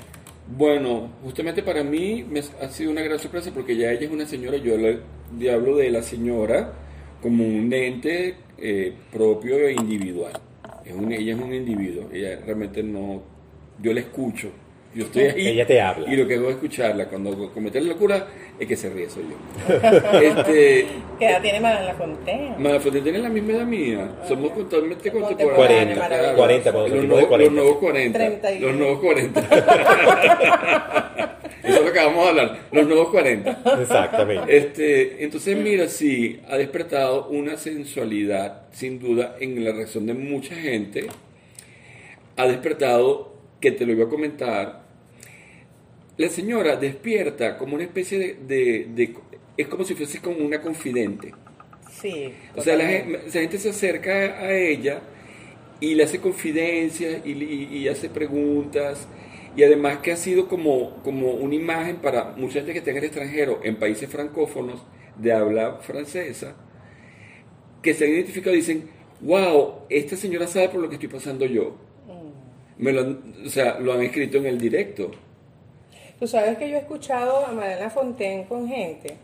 Bueno, 0.55 1.09
justamente 1.23 1.63
para 1.63 1.83
mí 1.83 2.25
me 2.29 2.41
ha 2.41 2.69
sido 2.69 2.91
una 2.91 3.01
gran 3.03 3.19
sorpresa 3.19 3.51
porque 3.55 3.75
ya 3.77 3.91
ella 3.91 4.05
es 4.07 4.11
una 4.11 4.27
señora, 4.27 4.59
yo 4.59 4.77
le, 4.77 4.99
le 5.39 5.51
hablo 5.51 5.77
de 5.77 5.89
la 5.91 6.03
señora 6.03 6.73
como 7.23 7.45
un 7.47 7.73
ente 7.73 8.35
eh, 8.59 8.93
propio 9.11 9.57
e 9.67 9.73
individual. 9.73 10.33
Es 10.85 10.93
un- 10.93 11.11
ella 11.13 11.35
es 11.35 11.41
un 11.41 11.55
individuo, 11.55 12.09
ella 12.13 12.41
realmente 12.45 12.83
no, 12.83 13.23
yo 13.83 13.93
la 13.93 14.01
escucho, 14.01 14.49
yo 14.95 15.05
estoy 15.05 15.23
ahí 15.25 15.49
Ella 15.49 15.67
te 15.67 15.81
habla. 15.81 16.13
y 16.13 16.17
lo 16.17 16.27
que 16.29 16.35
hago 16.35 16.49
es 16.49 16.55
escucharla, 16.57 17.07
cuando 17.09 17.51
comete 17.53 17.81
la 17.81 17.89
locura 17.89 18.27
es 18.59 18.69
que 18.69 18.77
se 18.77 18.91
ríe 18.91 19.09
soy 19.11 19.25
yo. 19.25 19.75
este, 20.21 20.87
¿Qué 21.19 21.27
edad 21.27 21.41
tiene 21.43 21.61
Madame 21.61 21.87
Lafontaine? 21.87 22.55
Manafonte 22.59 23.01
tiene 23.01 23.19
la 23.19 23.29
misma 23.29 23.53
edad 23.55 23.65
mía, 23.67 24.11
somos 24.29 24.55
totalmente 24.55 25.11
contemporáneos. 25.11 25.99
40, 25.99 26.07
claro. 26.09 26.37
40, 26.37 26.73
cuando 26.73 26.97
los, 26.97 27.05
nuevos, 27.07 27.27
40. 27.29 27.45
los 27.55 27.63
nuevos 27.63 27.79
40. 27.79 28.19
30 28.19 28.53
y- 28.53 28.59
Los 28.61 28.75
nuevos 28.75 28.99
40. 29.01 29.41
Eso 31.63 31.79
es 31.79 31.85
lo 31.87 31.93
que 31.93 31.99
vamos 32.01 32.27
a 32.27 32.29
hablar, 32.31 32.59
los 32.73 32.87
nuevos 32.87 33.09
40. 33.11 33.63
Exactamente. 33.81 34.57
Este, 34.57 35.23
entonces, 35.25 35.57
mira, 35.57 35.87
sí, 35.89 36.41
ha 36.49 36.57
despertado 36.57 37.29
una 37.29 37.57
sensualidad, 37.57 38.63
sin 38.73 38.99
duda, 38.99 39.37
en 39.41 39.65
la 39.65 39.73
reacción 39.73 40.07
de 40.07 40.15
mucha 40.15 40.55
gente. 40.57 41.07
Ha 42.37 42.47
despertado, 42.47 43.32
que 43.63 43.73
te 43.73 43.87
lo 43.87 43.93
iba 43.95 44.05
a 44.07 44.11
comentar, 44.11 44.85
la 46.19 46.29
señora 46.29 46.77
despierta 46.77 47.57
como 47.59 47.75
una 47.75 47.85
especie 47.85 48.19
de... 48.19 48.35
de- 48.47 48.87
de- 48.95 49.17
es 49.57 49.69
como 49.69 49.85
si 49.85 49.95
fuese 49.95 50.21
como 50.21 50.39
una 50.39 50.63
confidente. 50.63 51.35
Sí. 51.91 52.35
O 52.57 52.63
sea, 52.63 52.77
la 52.77 52.87
gente, 52.87 53.21
la 53.27 53.31
gente 53.33 53.59
se 53.59 53.71
acerca 53.71 54.13
a 54.13 54.53
ella 54.53 55.03
y 55.81 55.95
le 55.95 56.05
hace 56.05 56.21
confidencias 56.21 57.21
y, 57.25 57.33
y- 57.33 57.79
y 57.79 57.89
hace 57.89 58.09
preguntas. 58.09 59.07
Y 59.57 59.63
además 59.63 59.99
que 59.99 60.13
ha 60.13 60.17
sido 60.17 60.49
como, 60.49 61.03
como 61.03 61.33
una 61.33 61.55
imagen 61.55 61.97
para 61.97 62.33
mucha 62.37 62.55
gente 62.61 62.73
que 62.73 62.79
está 62.79 62.93
en 62.93 62.97
el 62.99 63.05
extranjero, 63.05 63.61
en 63.63 63.77
países 63.79 64.09
francófonos 64.11 64.87
de 65.19 65.33
habla 65.33 65.77
francesa, 65.83 66.57
que 67.83 67.95
se 67.95 68.05
han 68.07 68.13
identificado 68.13 68.55
y 68.55 68.61
dicen, 68.61 68.89
wow, 69.21 69.83
esta 69.91 70.17
señora 70.17 70.47
sabe 70.47 70.69
por 70.71 70.81
lo 70.81 70.89
que 70.89 70.95
estoy 70.97 71.09
pasando 71.11 71.47
yo. 71.47 71.77
Me 72.83 72.93
lo 72.93 73.01
han- 73.01 73.35
o 73.47 73.49
sea, 73.49 73.79
lo 73.79 73.93
han 73.93 74.03
escrito 74.03 74.39
en 74.39 74.47
el 74.47 74.59
directo. 74.59 75.11
Tú 76.19 76.27
sabes 76.27 76.57
que 76.59 76.69
yo 76.69 76.77
he 76.77 76.81
escuchado 76.81 77.47
a 77.47 77.53
Madame 77.53 77.81
Lafontaine 77.81 78.45
con 78.47 78.69
gente 78.69 79.17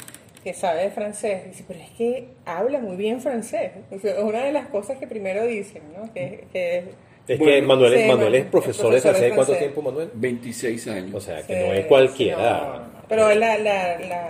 que 0.42 0.54
sabe 0.54 0.82
de 0.84 0.90
francés. 0.90 1.44
Dice, 1.46 1.64
pero 1.66 1.80
es 1.80 1.90
que 1.90 2.28
habla 2.44 2.78
muy 2.80 2.96
bien 2.96 3.20
francés. 3.20 3.70
O 3.90 3.98
sea, 3.98 4.16
es 4.16 4.22
una 4.22 4.44
de 4.44 4.52
las 4.52 4.66
cosas 4.68 4.98
que 4.98 5.06
primero 5.06 5.44
dicen, 5.46 5.82
¿no? 5.96 6.12
Que, 6.12 6.44
que 6.52 6.78
Es 7.28 7.36
que 7.38 7.44
Bueno, 7.44 7.66
Manuel, 7.68 7.98
sí, 8.00 8.04
Manuel 8.08 8.34
es 8.36 8.44
profesor 8.46 8.92
de 8.94 9.00
francés. 9.00 9.32
¿Cuánto 9.34 9.54
tiempo, 9.56 9.82
Manuel? 9.82 10.10
26 10.14 10.88
años. 10.88 11.14
O 11.14 11.20
sea, 11.20 11.46
que 11.46 11.54
Sí, 11.54 11.66
no 11.68 11.72
es 11.74 11.86
cualquiera. 11.86 12.38
no, 12.38 12.78
no. 12.78 12.88
Pero 13.08 13.34
la, 13.34 13.58
la, 13.58 13.98
la 13.98 14.28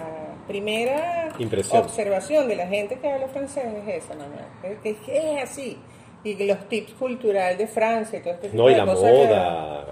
primera 0.48 1.28
Impresión. 1.38 1.82
observación 1.82 2.48
de 2.48 2.56
la 2.56 2.66
gente 2.66 2.98
que 3.00 3.08
habla 3.08 3.28
francés 3.28 3.64
es 3.86 4.04
esa, 4.04 4.14
Manuel. 4.14 4.78
Que, 4.82 4.96
que 4.96 5.16
es 5.36 5.42
así. 5.42 5.78
Y 6.24 6.34
los 6.44 6.68
tips 6.68 6.92
culturales 6.94 7.58
de 7.58 7.66
Francia 7.66 8.18
y 8.18 8.22
todo 8.22 8.34
este 8.34 8.48
tipo 8.48 8.62
No, 8.62 8.68
y 8.68 8.72
de 8.72 8.78
la 8.78 8.84
cosas 8.84 9.12
moda. 9.12 9.84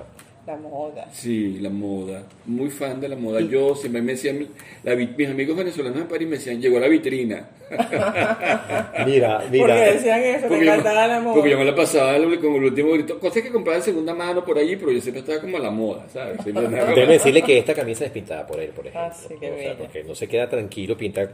La 0.47 0.57
moda. 0.57 1.09
Sí, 1.13 1.59
la 1.61 1.71
moda. 1.71 2.23
Muy 2.45 2.71
fan 2.71 3.01
de 3.01 3.09
la 3.09 3.17
moda. 3.17 3.41
Yo 3.41 3.75
siempre 3.75 4.01
me 4.01 4.13
decían, 4.13 4.47
la 4.85 4.95
vi- 4.95 5.09
mis 5.17 5.29
amigos 5.29 5.57
venezolanos 5.57 6.01
en 6.03 6.07
París 6.07 6.29
me 6.29 6.37
decían, 6.37 6.61
llegó 6.61 6.79
la 6.79 6.87
vitrina. 6.87 7.49
Mira, 9.07 9.39
Porque 9.41 9.51
mira. 9.51 9.75
decían 9.77 10.21
eso, 10.23 10.47
Porque 10.49 10.65
yo, 10.67 10.73
encantaba 10.73 11.07
la 11.09 11.21
moda. 11.21 11.35
porque 11.35 11.51
yo 11.51 11.59
me 11.59 11.65
la 11.65 11.75
pasaba 11.75 12.17
como 12.41 12.59
el 12.59 12.65
último 12.65 12.93
grito. 12.93 13.19
Cosas 13.19 13.43
que 13.43 13.51
compraba 13.51 13.79
de 13.79 13.85
segunda 13.85 14.15
mano 14.15 14.45
por 14.45 14.57
allí, 14.59 14.77
pero 14.77 14.93
yo 14.93 15.01
siempre 15.01 15.21
estaba 15.21 15.41
como 15.41 15.57
a 15.57 15.61
la 15.61 15.71
moda, 15.71 16.07
¿sabes? 16.13 16.45
Déjeme 16.45 17.07
decirle 17.07 17.43
que 17.43 17.59
esta 17.59 17.75
camisa 17.75 18.05
es 18.05 18.11
pintada 18.13 18.47
por 18.47 18.61
él, 18.61 18.71
por 18.71 18.87
ejemplo. 18.87 19.11
Ah, 19.11 19.13
sí, 19.13 19.35
qué 19.41 19.51
O 19.51 19.59
sea, 19.59 19.77
porque 19.79 20.05
no 20.05 20.15
se 20.15 20.29
queda 20.29 20.49
tranquilo, 20.49 20.97
pinta, 20.97 21.29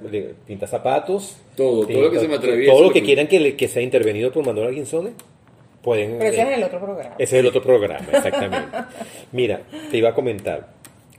pinta 0.47 0.67
zapatos. 0.67 1.37
Todo, 1.57 1.87
todo 1.87 2.03
lo 2.03 2.11
que 2.11 2.19
se 2.19 2.29
me 2.29 2.37
atraviesa. 2.37 2.73
Todo 2.73 2.85
lo 2.85 2.93
que 2.93 3.03
quieran 3.03 3.27
que, 3.27 3.39
le- 3.41 3.57
que 3.57 3.69
sea 3.69 3.83
intervenido 3.83 4.33
por 4.33 4.45
Manuel 4.47 4.69
Arguinzones, 4.69 5.13
pueden... 5.83 6.19
Pero 6.19 6.31
ese 6.31 6.43
eh, 6.43 6.51
es 6.53 6.59
el 6.59 6.65
otro 6.65 6.81
programa. 6.81 7.15
Ese 7.19 7.37
es 7.37 7.41
el 7.41 7.47
otro 7.47 7.63
programa, 7.63 8.07
exactamente. 8.13 8.79
Mira, 9.33 9.63
te 9.91 9.99
iba 9.99 10.11
a 10.11 10.15
comentar. 10.15 10.73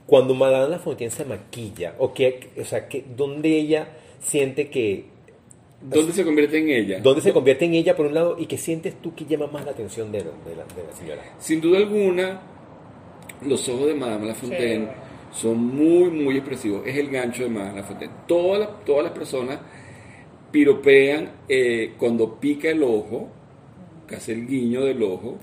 Cuando 0.06 0.34
Madame 0.34 0.70
Lafontaine 0.70 1.10
se 1.10 1.24
maquilla, 1.24 1.94
o, 1.98 2.12
que, 2.12 2.50
o 2.60 2.64
sea, 2.64 2.88
que, 2.88 3.04
¿dónde 3.16 3.48
ella 3.48 3.88
siente 4.20 4.68
que... 4.68 5.06
¿Dónde 5.80 6.12
se 6.12 6.24
convierte 6.24 6.58
en 6.58 6.70
ella? 6.70 7.00
¿Dónde 7.00 7.20
se 7.20 7.32
convierte 7.32 7.66
en 7.66 7.74
ella, 7.74 7.94
por 7.94 8.06
un 8.06 8.14
lado, 8.14 8.36
y 8.38 8.46
que 8.46 8.56
sientes 8.56 8.94
tú 9.02 9.14
que 9.14 9.26
llama 9.26 9.46
más 9.48 9.64
la 9.64 9.72
atención 9.72 10.10
de, 10.12 10.18
de 10.18 10.24
la, 10.24 10.64
de 10.64 10.84
la 10.88 10.92
señora? 10.96 11.22
Sin 11.38 11.60
duda 11.60 11.78
alguna, 11.78 12.40
los 13.42 13.68
ojos 13.68 13.86
de 13.88 13.94
Madame 13.94 14.26
Lafontaine 14.26 14.86
Sí. 15.32 15.40
son 15.42 15.58
muy, 15.58 16.10
muy 16.10 16.36
expresivos. 16.36 16.86
Es 16.86 16.96
el 16.96 17.10
gancho 17.10 17.42
de 17.42 17.50
Madame 17.50 17.80
Lafontaine. 17.80 18.14
Todas 18.26 18.60
las, 18.60 18.84
todas 18.84 19.04
las 19.04 19.12
personas 19.12 19.58
piropean 20.50 21.32
eh, 21.48 21.94
cuando 21.98 22.36
pica 22.36 22.70
el 22.70 22.82
ojo, 22.82 23.28
que 24.06 24.16
hace 24.16 24.32
el 24.32 24.46
guiño 24.46 24.84
del 24.84 25.02
ojo, 25.02 25.38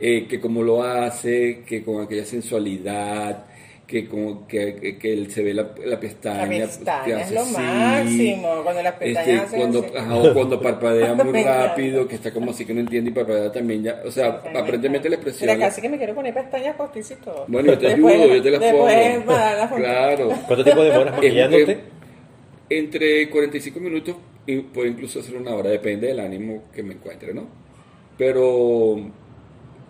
eh, 0.00 0.26
que 0.28 0.40
como 0.40 0.62
lo 0.62 0.82
hace, 0.82 1.62
que 1.66 1.82
con 1.82 2.02
aquella 2.02 2.24
sensualidad, 2.24 3.44
que 3.86 4.06
como 4.06 4.46
que, 4.46 4.74
que- 4.76 4.98
que 4.98 5.12
él 5.14 5.30
se 5.32 5.42
ve 5.42 5.54
la, 5.54 5.70
la 5.86 5.98
pestaña. 5.98 6.42
La 6.58 6.66
pestaña 6.66 7.04
que 7.04 7.10
es 7.12 7.16
hace 7.22 7.34
lo 7.34 7.40
así, 7.40 7.52
máximo, 7.56 8.60
cuando 8.62 8.82
las 8.82 8.92
pestañas 8.94 9.44
este, 9.44 9.56
cuando, 9.56 9.86
ajá, 9.96 10.14
o 10.14 10.34
cuando 10.34 10.60
parpadea 10.60 11.14
muy 11.14 11.42
rápido, 11.42 12.06
que 12.06 12.14
está 12.16 12.30
como 12.30 12.50
así 12.50 12.66
que 12.66 12.74
no 12.74 12.80
entiende 12.80 13.10
y 13.10 13.14
parpadea 13.14 13.50
también 13.50 13.82
ya. 13.82 14.02
O 14.04 14.10
sea, 14.10 14.42
aparentemente 14.54 15.08
la 15.08 15.14
expresión. 15.16 15.48
Mira, 15.56 15.66
casi 15.68 15.80
que 15.80 15.88
me 15.88 15.96
quiero 15.96 16.14
poner 16.14 16.34
pestañas 16.34 16.76
postizas 16.76 17.18
y 17.18 17.24
todo. 17.24 17.46
Bueno, 17.48 17.72
yo 17.72 17.78
te 17.78 17.86
Después- 17.88 18.14
ayudo, 18.20 18.34
yo 18.36 18.42
te 18.42 18.50
las 18.50 18.60
pongo. 18.60 18.86
Lafontaine. 18.88 19.84
Claro. 19.84 20.28
¿Cuánto 20.46 20.64
tiempo 20.64 20.82
demoras 20.84 21.06
Es- 21.06 21.12
maquillándote? 21.14 21.72
es- 21.72 21.78
entre 22.70 23.30
45 23.30 23.80
minutos 23.80 24.16
y 24.46 24.58
puedo 24.58 24.86
incluso 24.86 25.20
hacer 25.20 25.34
una 25.36 25.52
hora, 25.54 25.70
depende 25.70 26.08
del 26.08 26.20
ánimo 26.20 26.64
que 26.74 26.82
me 26.82 26.92
encuentre, 26.92 27.32
¿no? 27.32 27.46
Pero 28.18 28.96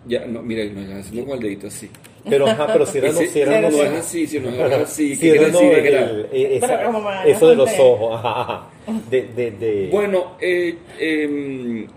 ya, 0.07 0.25
no, 0.25 0.41
mira, 0.41 0.63
no 0.65 0.97
es 0.99 1.07
con 1.07 1.29
el 1.31 1.39
dedito 1.39 1.67
así. 1.67 1.89
Pero, 2.29 2.47
ajá, 2.47 2.67
pero 2.67 2.85
no, 2.85 2.91
Ese- 2.91 3.27
cierra, 3.27 3.61
no, 3.61 3.69
no, 3.71 3.77
es 3.83 3.89
así, 3.91 4.27
si 4.27 4.39
no 4.39 4.49
es 4.49 4.59
así, 4.73 5.09
¿qué 5.09 5.15
Cierra, 5.15 5.37
quiere 5.49 5.51
no, 5.51 5.59
decir? 5.59 5.77
el- 5.79 5.85
Era- 5.87 6.11
eh, 6.31 6.57
esa- 6.57 6.67
Pero 6.67 6.85
como 6.87 7.01
Madame 7.01 7.31
eso 7.31 7.49
de 7.49 7.55
los 7.55 7.69
ojos, 7.79 8.19
ajá, 8.19 8.41
ajá. 8.41 8.69
De, 9.09 9.21
de, 9.23 9.51
de- 9.51 9.89
Bueno, 9.91 10.35
eh, 10.41 10.75
em, 10.99 11.87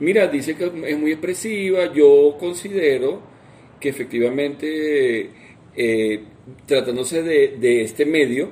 mira, 0.00 0.28
dice 0.28 0.54
que 0.56 0.64
es 0.86 0.98
muy 0.98 1.12
expresiva. 1.12 1.92
Yo 1.92 2.36
considero 2.38 3.20
que 3.80 3.88
efectivamente, 3.90 5.30
eh, 5.76 6.20
tratándose 6.66 7.22
de, 7.22 7.56
de 7.58 7.82
este 7.82 8.06
medio, 8.06 8.50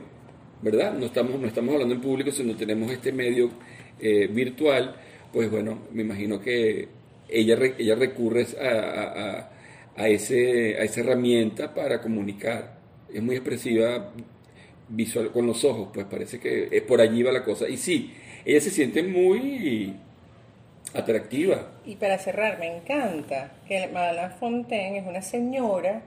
¿verdad? 0.62 0.92
No 0.94 1.06
estamos, 1.06 1.38
no 1.40 1.46
estamos 1.46 1.72
hablando 1.74 1.94
en 1.94 2.00
público, 2.00 2.30
sino 2.32 2.54
tenemos 2.56 2.90
este 2.90 3.12
medio 3.12 3.50
eh, 4.00 4.26
virtual, 4.30 4.94
pues 5.32 5.50
bueno, 5.50 5.78
me 5.92 6.02
imagino 6.02 6.40
que 6.40 6.88
ella, 7.28 7.58
ella 7.78 7.94
recurre 7.94 8.46
a, 8.60 9.50
a- 9.96 10.08
ese, 10.08 10.76
a 10.78 10.84
esa 10.84 11.00
herramienta 11.00 11.72
para 11.74 12.00
comunicar. 12.00 12.78
Es 13.12 13.22
muy 13.22 13.36
expresiva 13.36 14.12
visual 14.88 15.32
con 15.32 15.46
los 15.46 15.64
ojos, 15.64 15.88
pues 15.94 16.06
parece 16.06 16.38
que 16.40 16.68
es 16.70 16.82
por 16.82 17.00
allí 17.00 17.22
va 17.22 17.32
la 17.32 17.44
cosa. 17.44 17.68
Y 17.68 17.76
sí, 17.76 18.12
ella 18.44 18.60
se 18.60 18.70
siente 18.70 19.02
muy 19.02 19.94
atractiva. 20.94 21.70
Y 21.84 21.96
para 21.96 22.18
cerrar, 22.18 22.58
me 22.58 22.76
encanta 22.76 23.52
que 23.66 23.86
Madame 23.88 24.34
Fontaine 24.34 24.98
es 24.98 25.06
una 25.06 25.22
señora 25.22 26.02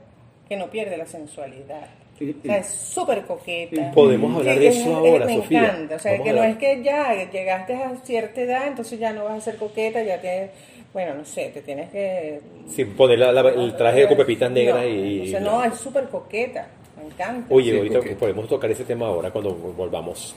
que 0.48 0.58
no 0.58 0.70
pierde 0.70 0.98
la 0.98 1.06
sensualidad. 1.08 1.88
O 2.22 2.46
sea, 2.46 2.58
es 2.58 2.68
súper 2.68 3.22
coqueta. 3.26 3.92
Podemos 3.92 4.36
hablar 4.38 4.56
Sí, 4.56 4.60
de 4.62 4.68
es- 4.68 4.76
eso 4.78 4.90
es- 4.90 4.96
ahora, 4.96 5.26
me 5.26 5.36
Sofía. 5.38 5.64
encanta. 5.64 5.96
O 5.96 6.00
sea, 6.00 6.12
Vamos 6.14 6.28
que 6.28 6.34
no 6.34 6.44
es 6.44 6.58
que 6.58 6.84
ya 6.84 7.14
llegaste 7.32 7.74
a 7.76 7.96
cierta 8.04 8.42
edad, 8.42 8.68
entonces 8.68 9.00
ya 9.00 9.14
no 9.14 9.24
vas 9.26 9.38
a 9.38 9.42
ser 9.42 9.56
coqueta, 9.58 10.04
ya 10.04 10.20
te. 10.20 10.50
Bueno, 10.92 11.14
no 11.16 11.24
sé, 11.24 11.50
te 11.54 11.62
tienes 11.62 11.90
que. 11.92 12.42
Sí, 12.68 12.84
poner 12.86 13.20
la- 13.20 13.32
la- 13.32 13.50
el 13.50 13.76
traje 13.78 14.08
con 14.08 14.18
pepitas 14.18 14.52
negras 14.52 14.82
No, 14.84 14.88
y... 14.90 15.22
O 15.22 15.26
sea, 15.28 15.40
no, 15.40 15.64
es 15.64 15.76
súper 15.76 16.06
coqueta. 16.10 16.68
Me 16.98 17.06
encanta. 17.06 17.54
Oye, 17.54 17.72
Sí, 17.72 17.78
ahorita 17.78 18.00
podemos 18.20 18.48
tocar 18.48 18.70
ese 18.72 18.84
tema 18.84 19.08
ahora 19.08 19.32
cuando 19.32 19.54
volvamos. 19.54 20.36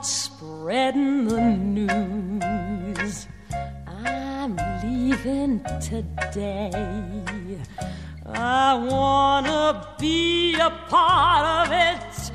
Start 0.00 0.06
spreading 0.06 1.28
the 1.28 1.40
news. 1.40 3.26
I'm 3.86 4.56
leaving 4.82 5.62
today. 5.78 6.70
I 8.24 8.74
wanna 8.90 9.94
be 9.98 10.54
a 10.54 10.70
part 10.88 11.44
of 11.44 11.72
it. 11.72 12.32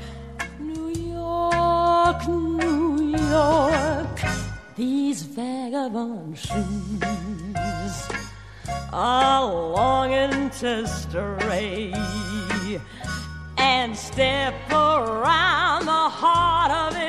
New 0.60 0.90
York, 0.90 2.28
New 2.28 3.18
York. 3.18 4.20
These 4.76 5.22
vagabond 5.22 6.38
shoes 6.38 8.08
are 8.92 9.44
longing 9.44 10.50
to 10.60 10.86
stray 10.86 11.92
and 13.58 13.96
step 13.96 14.54
around 14.70 15.86
the 15.86 16.08
heart 16.20 16.70
of 16.70 16.96
it. 17.02 17.05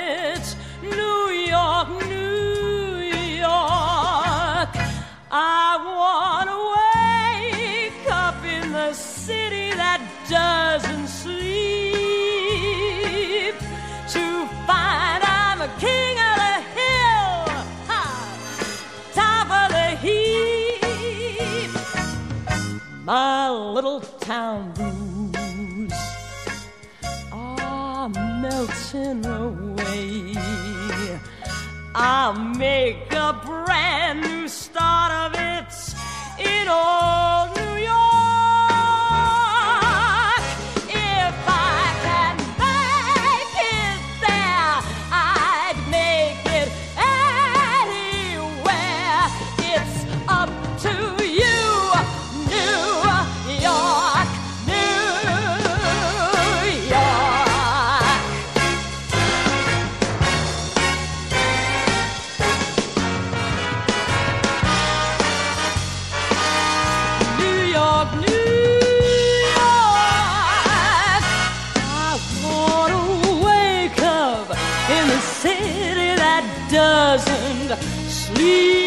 Sleep 78.28 78.86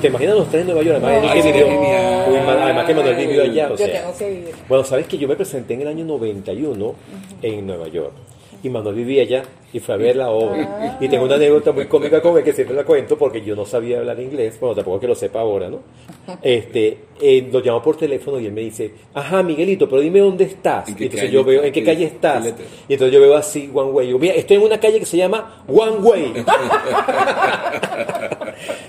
¿te 0.00 0.06
imaginas 0.08 0.34
los 0.36 0.48
tres 0.50 0.62
en 0.62 0.66
Nueva 0.68 0.82
York? 0.82 1.00
Además, 1.02 1.22
No, 1.22 1.28
Enrique 1.40 1.58
ay, 1.58 1.64
vivió-. 1.64 2.30
Uy, 2.30 2.36
además 2.62 2.86
que 2.86 2.94
Manuel 2.94 3.16
vivió 3.16 3.42
allá. 3.42 3.66
O 3.66 3.70
Yo 3.70 3.76
sea. 3.76 4.00
tengo 4.02 4.16
que 4.18 4.32
ir. 4.32 4.50
Bueno, 4.68 4.84
sabes 4.84 5.06
que 5.06 5.18
yo 5.18 5.28
me 5.28 5.36
presenté 5.36 5.74
en 5.74 5.82
el 5.82 5.88
año 5.88 6.04
91 6.04 6.94
en 7.42 7.66
Nueva 7.66 7.88
York. 7.88 8.12
Y 8.62 8.68
Manuel 8.68 8.94
vivía 8.94 9.22
allá 9.22 9.42
y 9.72 9.80
fue 9.80 9.94
a 9.94 9.96
ver 9.96 10.16
la 10.16 10.28
obra. 10.30 10.98
Y 11.00 11.08
tengo 11.08 11.24
una 11.24 11.36
anécdota 11.36 11.72
muy 11.72 11.86
cómica 11.86 12.20
con 12.20 12.36
él 12.36 12.44
que 12.44 12.52
siempre 12.52 12.76
la 12.76 12.84
cuento 12.84 13.16
porque 13.16 13.40
yo 13.42 13.56
no 13.56 13.64
sabía 13.64 13.98
hablar 14.00 14.20
inglés. 14.20 14.58
Bueno, 14.60 14.74
tampoco 14.74 15.00
que 15.00 15.06
lo 15.08 15.14
sepa 15.14 15.40
ahora, 15.40 15.70
¿no? 15.70 15.78
Este, 16.42 16.98
eh, 17.22 17.48
lo 17.50 17.60
llamo 17.60 17.82
por 17.82 17.96
teléfono 17.96 18.38
y 18.38 18.44
él 18.46 18.52
me 18.52 18.60
dice, 18.60 18.92
ajá, 19.14 19.42
Miguelito, 19.42 19.88
pero 19.88 20.02
dime 20.02 20.18
dónde 20.20 20.44
estás. 20.44 20.88
¿En 20.88 20.94
Y 20.98 21.02
entonces 21.04 21.20
calle 21.22 21.32
yo 21.32 21.42
veo? 21.44 21.62
¿en 21.64 21.72
qué 21.72 21.80
¿Qué- 21.80 21.86
calle 21.86 22.04
estás? 22.04 22.52
Y 22.88 22.92
entonces 22.92 23.14
yo 23.14 23.20
veo 23.22 23.34
así, 23.34 23.70
One 23.72 23.92
Way. 23.92 24.08
Yo, 24.10 24.18
mira, 24.18 24.34
estoy 24.34 24.56
en 24.58 24.62
una 24.64 24.78
calle 24.78 24.98
que 25.00 25.06
se 25.06 25.16
llama 25.16 25.64
One 25.66 25.96
Way. 26.02 26.32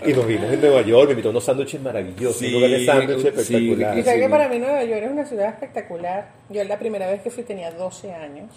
y 0.06 0.14
nos 0.14 0.28
vimos 0.28 0.52
en 0.52 0.62
Nueva 0.62 0.82
York, 0.82 1.06
me 1.06 1.12
invitó 1.12 1.30
a 1.30 1.32
unos 1.32 1.44
sándwiches 1.44 1.82
maravillosos, 1.82 2.38
Sí, 2.38 2.48
un 2.48 2.54
lugar 2.54 2.70
de 2.72 2.86
sándwiches 2.86 3.22
sí, 3.22 3.56
espectacular. 3.56 3.98
Y 3.98 4.04
sabes 4.04 4.20
Sí, 4.20 4.26
que 4.26 4.30
para 4.30 4.50
mí 4.50 4.60
Nueva 4.60 4.84
York 4.84 5.02
es 5.04 5.12
una 5.12 5.26
ciudad 5.26 5.48
espectacular. 5.50 6.30
Yo 6.50 6.64
la 6.64 6.78
primera 6.80 7.08
vez 7.10 7.22
que 7.22 7.30
fui 7.30 7.44
tenía 7.44 7.72
12 7.72 8.12
años, 8.14 8.48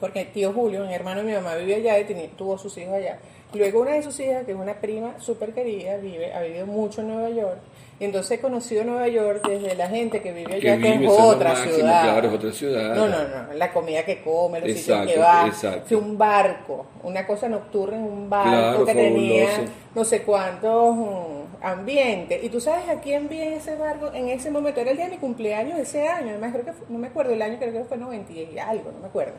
porque 0.00 0.24
tío 0.24 0.52
Julio, 0.52 0.84
mi 0.86 0.94
hermano 0.94 1.20
y 1.20 1.24
mi 1.24 1.32
mamá 1.32 1.54
vivía 1.56 1.76
allá 1.76 1.98
y 1.98 2.04
tenía- 2.04 2.28
tuvo 2.36 2.56
sus 2.58 2.76
hijos 2.78 2.94
allá. 2.94 3.18
Luego 3.52 3.80
una 3.80 3.92
de 3.92 4.02
sus 4.02 4.18
hijas, 4.20 4.44
que 4.44 4.52
es 4.52 4.56
una 4.58 4.74
prima 4.80 5.18
súper 5.18 5.52
querida, 5.52 5.96
vive, 5.96 6.32
ha 6.32 6.40
vivido 6.40 6.66
mucho 6.66 7.00
en 7.00 7.08
Nueva 7.08 7.30
York. 7.30 7.58
Y 7.98 8.04
entonces 8.04 8.38
he 8.38 8.40
conocido 8.40 8.84
Nueva 8.84 9.08
York 9.08 9.44
desde 9.46 9.74
la 9.74 9.88
gente 9.88 10.22
que 10.22 10.32
vive 10.32 10.54
allá, 10.54 10.78
que, 10.78 10.92
vive, 10.92 11.04
es 11.06 11.10
otra 11.20 11.50
máximo, 11.50 11.74
ciudad. 11.74 12.02
claro, 12.04 12.28
es 12.28 12.34
otra 12.34 12.52
ciudad. 12.52 12.94
No, 12.94 13.08
no, 13.08 13.18
no, 13.28 13.52
la 13.54 13.72
comida 13.72 14.04
que 14.04 14.22
come, 14.22 14.60
los 14.60 14.70
sitios 14.70 15.06
que 15.06 15.18
va. 15.18 15.46
exacto. 15.48 15.82
Fui 15.86 15.96
a 15.96 16.00
un 16.00 16.16
barco, 16.16 16.86
una 17.02 17.26
cosa 17.26 17.48
nocturna 17.48 17.96
en 17.96 18.04
un 18.04 18.30
barco 18.30 18.50
Claro, 18.50 18.84
que 18.86 18.94
tenía 18.94 19.48
no 19.96 20.04
sé 20.04 20.22
cuántos 20.22 20.94
mm, 20.96 21.40
ambientes. 21.64 22.42
Y 22.44 22.48
tú 22.48 22.60
sabes 22.60 22.88
a 22.88 23.00
quién 23.00 23.28
vi 23.28 23.40
en 23.40 23.52
ese 23.54 23.74
barco 23.76 24.10
en 24.14 24.28
ese 24.28 24.50
momento. 24.50 24.80
Era 24.80 24.92
el 24.92 24.96
día 24.96 25.06
de 25.06 25.12
mi 25.12 25.18
cumpleaños 25.18 25.76
de 25.76 25.82
ese 25.82 26.06
año. 26.08 26.30
Además, 26.30 26.52
creo 26.52 26.64
que 26.64 26.72
fue- 26.72 26.86
no 26.88 26.98
me 26.98 27.08
acuerdo 27.08 27.32
el 27.34 27.42
año, 27.42 27.58
creo 27.58 27.72
que 27.72 27.84
fue 27.84 27.96
90 27.98 28.32
y 28.32 28.58
algo, 28.58 28.92
no 28.92 29.00
me 29.00 29.06
acuerdo. 29.08 29.34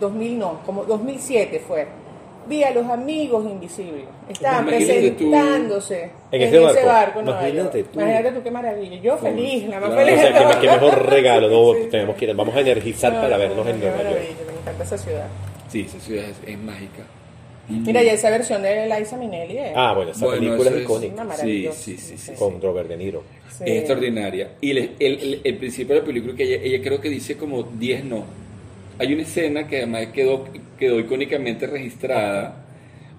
2000 0.00 0.38
no, 0.38 0.60
como 0.64 0.84
2007 0.84 1.60
fue. 1.66 1.86
Vi 2.48 2.62
a 2.64 2.70
los 2.70 2.86
amigos 2.88 3.44
invisibles. 3.44 4.04
Estaban 4.28 4.66
Imagínate 4.68 5.10
tú. 5.10 5.16
presentándose 5.30 6.10
En 6.32 6.42
ese 6.42 6.58
barco. 6.84 7.20
Nueva 7.22 7.40
Imagínate 7.42 7.82
tú. 7.84 8.00
Imagínate 8.00 8.32
tú 8.32 8.42
qué 8.42 8.50
maravilla. 8.50 8.96
Yo 9.02 9.18
feliz, 9.18 9.68
la 9.68 9.80
más 9.80 9.90
Claro, 9.90 10.06
feliz. 10.06 10.18
O 10.18 10.22
sea, 10.22 10.48
que, 10.60 10.60
que 10.66 10.72
mejor 10.72 11.10
regalo, 11.10 11.48
¿no? 11.50 11.74
Sí. 11.78 11.88
Tenemos 11.90 12.16
que 12.16 12.24
ir, 12.24 12.34
vamos 12.34 12.56
a 12.56 12.60
energizar 12.60 13.12
No, 13.12 13.20
para 13.20 13.36
no, 13.36 13.38
vernos 13.38 13.64
no, 13.66 13.70
en 13.70 13.80
Nueva 13.80 14.02
York. 14.02 14.18
Me 14.46 14.60
encanta 14.60 14.82
esa 14.84 14.96
ciudad. 14.98 15.26
Sí, 15.68 15.80
esa 15.86 16.00
ciudad 16.00 16.24
es, 16.24 16.36
es 16.48 16.58
mágica. 16.58 17.02
Mira, 17.68 18.02
y 18.02 18.08
esa 18.08 18.30
versión 18.30 18.62
de 18.62 18.86
Liza 18.98 19.18
Minnelli 19.18 19.58
es, 19.58 19.72
Ah, 19.76 19.92
bueno, 19.94 20.12
esa 20.12 20.24
Bueno, 20.24 20.40
película 20.40 20.70
es 20.70 20.82
icónica, 20.84 21.36
sí, 21.36 21.68
sí, 21.74 21.98
sí, 21.98 22.16
sí. 22.16 22.32
con 22.38 22.62
Robert 22.62 22.88
De 22.88 22.96
Niro. 22.96 23.22
Sí. 23.50 23.64
Es 23.66 23.78
extraordinaria. 23.80 24.52
Y 24.62 24.70
el, 24.70 24.78
el- 24.78 24.94
el- 25.20 25.40
el 25.44 25.56
principio 25.58 25.94
de 25.96 26.00
la 26.00 26.06
película 26.06 26.34
que 26.34 26.44
ella, 26.44 26.62
ella 26.64 26.82
creo 26.82 26.98
que 26.98 27.10
dice 27.10 27.36
como 27.36 27.62
10 27.62 28.04
no. 28.06 28.24
Hay 28.98 29.12
una 29.12 29.22
escena 29.22 29.66
que 29.66 29.78
además 29.78 30.06
quedó, 30.08 30.44
quedó 30.78 30.98
icónicamente 30.98 31.66
registrada, 31.66 32.64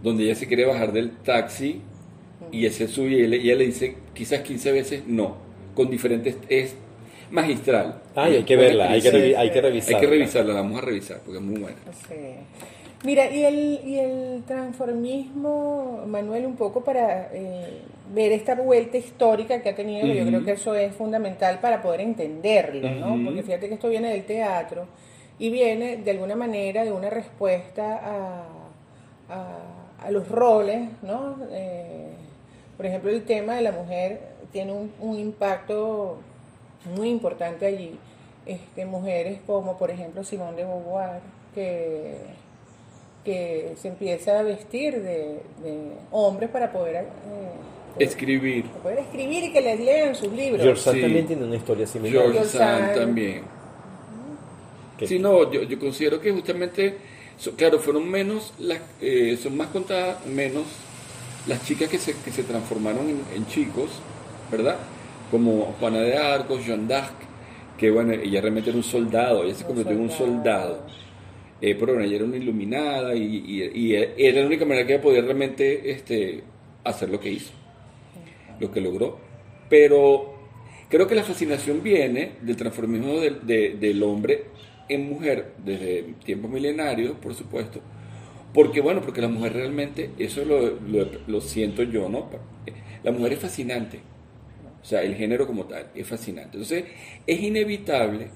donde 0.04 0.24
ella 0.26 0.36
se 0.36 0.48
quiere 0.48 0.66
bajar 0.66 0.92
del 0.92 1.12
taxi 1.18 1.82
y 2.52 2.66
ese 2.66 2.88
sube 2.88 3.10
y 3.12 3.22
ella, 3.22 3.36
y 3.38 3.42
ella 3.50 3.56
le 3.56 3.66
dice 3.68 3.96
quizás 4.14 4.42
15 4.42 4.72
veces 4.72 5.04
no, 5.08 5.38
con 5.76 5.90
diferentes... 5.90 6.38
Es 6.50 6.76
magistral. 7.32 8.02
Ay, 8.16 8.38
hay 8.38 8.44
que 8.44 8.56
verla, 8.56 8.90
hay 8.90 9.02
que, 9.02 9.12
revi- 9.12 9.36
hay 9.38 9.52
que 9.52 9.62
revisarla. 9.62 9.98
Hay 9.98 10.04
que 10.04 10.10
revisarla, 10.10 10.54
la 10.54 10.62
vamos 10.62 10.80
a 10.82 10.86
revisar 10.86 11.20
porque 11.24 11.38
es 11.38 11.44
muy 11.46 11.60
buena. 11.60 11.78
Sí. 12.08 12.16
Mira, 13.06 13.32
y 13.32 13.44
el, 13.46 13.80
y 13.86 14.00
el 14.00 14.44
transformismo, 14.48 16.04
Manuel, 16.08 16.46
un 16.46 16.56
poco 16.56 16.84
para 16.84 17.30
eh, 17.34 17.82
ver 18.14 18.32
esta 18.32 18.56
vuelta 18.56 18.98
histórica 18.98 19.62
que 19.62 19.70
ha 19.70 19.76
tenido, 19.76 20.08
yo 20.08 20.26
creo 20.26 20.44
que 20.44 20.52
eso 20.54 20.76
es 20.76 20.94
fundamental 20.96 21.60
para 21.62 21.82
poder 21.82 22.02
entenderlo, 22.02 22.90
¿no? 22.90 23.24
Porque 23.24 23.44
fíjate 23.44 23.68
que 23.70 23.76
esto 23.76 23.90
viene 23.90 24.10
del 24.12 24.24
teatro 24.24 24.88
y 25.40 25.50
viene 25.50 25.98
de 25.98 26.12
alguna 26.12 26.36
manera 26.36 26.84
de 26.84 26.92
una 26.92 27.10
respuesta 27.10 27.96
a, 28.04 28.44
a, 29.34 30.06
a 30.06 30.12
los 30.12 30.28
roles, 30.30 30.90
¿no? 31.02 31.38
Eh, 31.52 32.12
por 32.78 32.86
ejemplo, 32.86 33.10
el 33.10 33.24
tema 33.24 33.56
de 33.56 33.62
la 33.62 33.72
mujer 33.72 34.20
tiene 34.52 34.72
un, 34.74 34.92
un 35.00 35.18
impacto 35.18 36.18
muy 36.96 37.10
importante 37.10 37.66
allí. 37.66 37.98
Este, 38.46 38.86
mujeres 38.86 39.40
como, 39.46 39.78
por 39.78 39.92
ejemplo, 39.92 40.24
Simone 40.24 40.58
de 40.58 40.64
Beauvoir, 40.64 41.20
que, 41.54 42.18
que 43.24 43.74
se 43.78 43.90
empieza 43.90 44.40
a 44.40 44.44
vestir 44.44 45.02
de, 45.04 45.42
de 45.62 45.92
hombres 46.12 46.50
para 46.50 46.72
poder, 46.72 46.96
eh, 46.96 47.06
Escribir. 48.00 48.66
para 48.68 48.84
poder 48.84 49.00
escribir 49.00 49.44
y 49.44 49.52
que 49.54 49.62
les 49.62 49.80
lean 49.80 50.16
sus 50.16 50.32
libros. 50.32 50.62
George 50.62 50.82
Sand 50.82 50.96
Sí. 50.96 51.02
también 51.02 51.28
tiene 51.28 51.44
una 51.46 51.56
historia 51.58 51.86
similar. 51.86 52.14
George 52.24 52.34
George 52.40 52.58
Sand 52.58 52.86
Sand. 52.88 52.96
también. 53.00 53.59
Que- 55.00 55.08
Sí, 55.08 55.18
no, 55.20 55.52
yo, 55.52 55.64
yo 55.64 55.80
considero 55.80 56.20
que 56.22 56.32
justamente, 56.32 56.96
so- 57.38 57.56
claro, 57.56 57.80
fueron 57.80 58.10
menos, 58.10 58.54
las, 58.60 58.80
eh, 59.02 59.38
son 59.42 59.56
más 59.58 59.70
contadas, 59.70 60.26
menos 60.28 60.64
las 61.48 61.66
chicas 61.66 61.90
que 61.90 61.98
se, 61.98 62.14
que 62.24 62.32
se 62.32 62.44
transformaron 62.44 63.08
en, 63.10 63.22
en 63.36 63.48
chicos, 63.48 63.90
¿verdad? 64.52 64.78
Como 65.32 65.76
Juana 65.80 66.00
de 66.02 66.18
Arco, 66.18 66.60
Jeanne 66.60 66.88
d'Arc, 66.88 67.14
que 67.78 67.90
bueno, 67.90 68.12
ella 68.14 68.42
realmente 68.42 68.70
era 68.72 68.78
un 68.78 68.84
soldado, 68.84 69.44
ella 69.44 69.56
se 69.56 69.66
convirtió 69.66 69.94
en 69.94 70.02
un 70.02 70.10
soldado. 70.12 70.76
soldado. 70.84 71.00
Eh, 71.62 71.76
pero 71.80 71.94
bueno, 71.94 72.06
ella 72.08 72.18
era 72.18 72.26
una 72.26 72.38
iluminada 72.38 73.16
y, 73.16 73.22
y- 73.24 73.72
y 73.74 73.96
era 73.96 74.42
la 74.42 74.48
única 74.48 74.66
manera 74.66 74.86
que 74.86 74.94
ella 74.96 75.02
podía 75.04 75.22
realmente 75.22 75.92
este, 75.92 76.44
hacer 76.84 77.10
lo 77.10 77.20
que 77.20 77.32
hizo, 77.32 77.52
lo 78.60 78.72
que 78.72 78.82
logró. 78.82 79.18
Pero 79.70 80.36
creo 80.90 81.08
que 81.08 81.16
la 81.16 81.24
fascinación 81.24 81.82
viene 81.84 82.32
del 82.42 82.56
transformismo 82.56 83.20
del, 83.20 83.46
de- 83.46 83.76
del 83.80 84.02
hombre 84.04 84.46
en 84.90 85.08
mujer 85.08 85.54
desde 85.64 86.04
tiempos 86.26 86.52
milenarios, 86.52 87.16
por 87.18 87.34
supuesto. 87.34 87.80
Porque, 88.54 88.82
bueno, 88.82 89.02
porque 89.02 89.22
la 89.22 89.28
mujer 89.28 89.54
realmente, 89.54 90.10
eso 90.18 90.44
lo, 90.44 90.80
lo, 91.28 91.42
siento 91.42 91.84
yo, 91.84 92.10
¿no? 92.10 92.30
La 93.04 93.12
mujer 93.12 93.34
es 93.34 93.40
fascinante. 93.40 94.00
O 94.82 94.86
sea, 94.86 95.04
el 95.04 95.16
género 95.16 95.46
como 95.46 95.66
tal 95.66 95.88
es 95.94 96.08
fascinante. 96.08 96.58
Entonces, 96.58 96.86
es 97.28 97.42
inevitable 97.42 98.30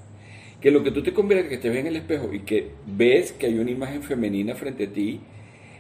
que 0.62 0.72
lo 0.72 0.84
que 0.84 0.92
tú 0.92 1.02
te 1.02 1.14
conviertas, 1.14 1.50
que 1.50 1.58
te 1.58 1.70
ves 1.70 1.80
en 1.80 1.88
el 1.88 1.96
espejo 1.96 2.32
y 2.32 2.42
que 2.42 2.72
ves 2.86 3.32
que 3.32 3.48
hay 3.48 3.58
una 3.58 3.72
imagen 3.72 4.04
femenina 4.04 4.56
frente 4.56 4.86
a 4.86 4.94
ti, 4.94 5.20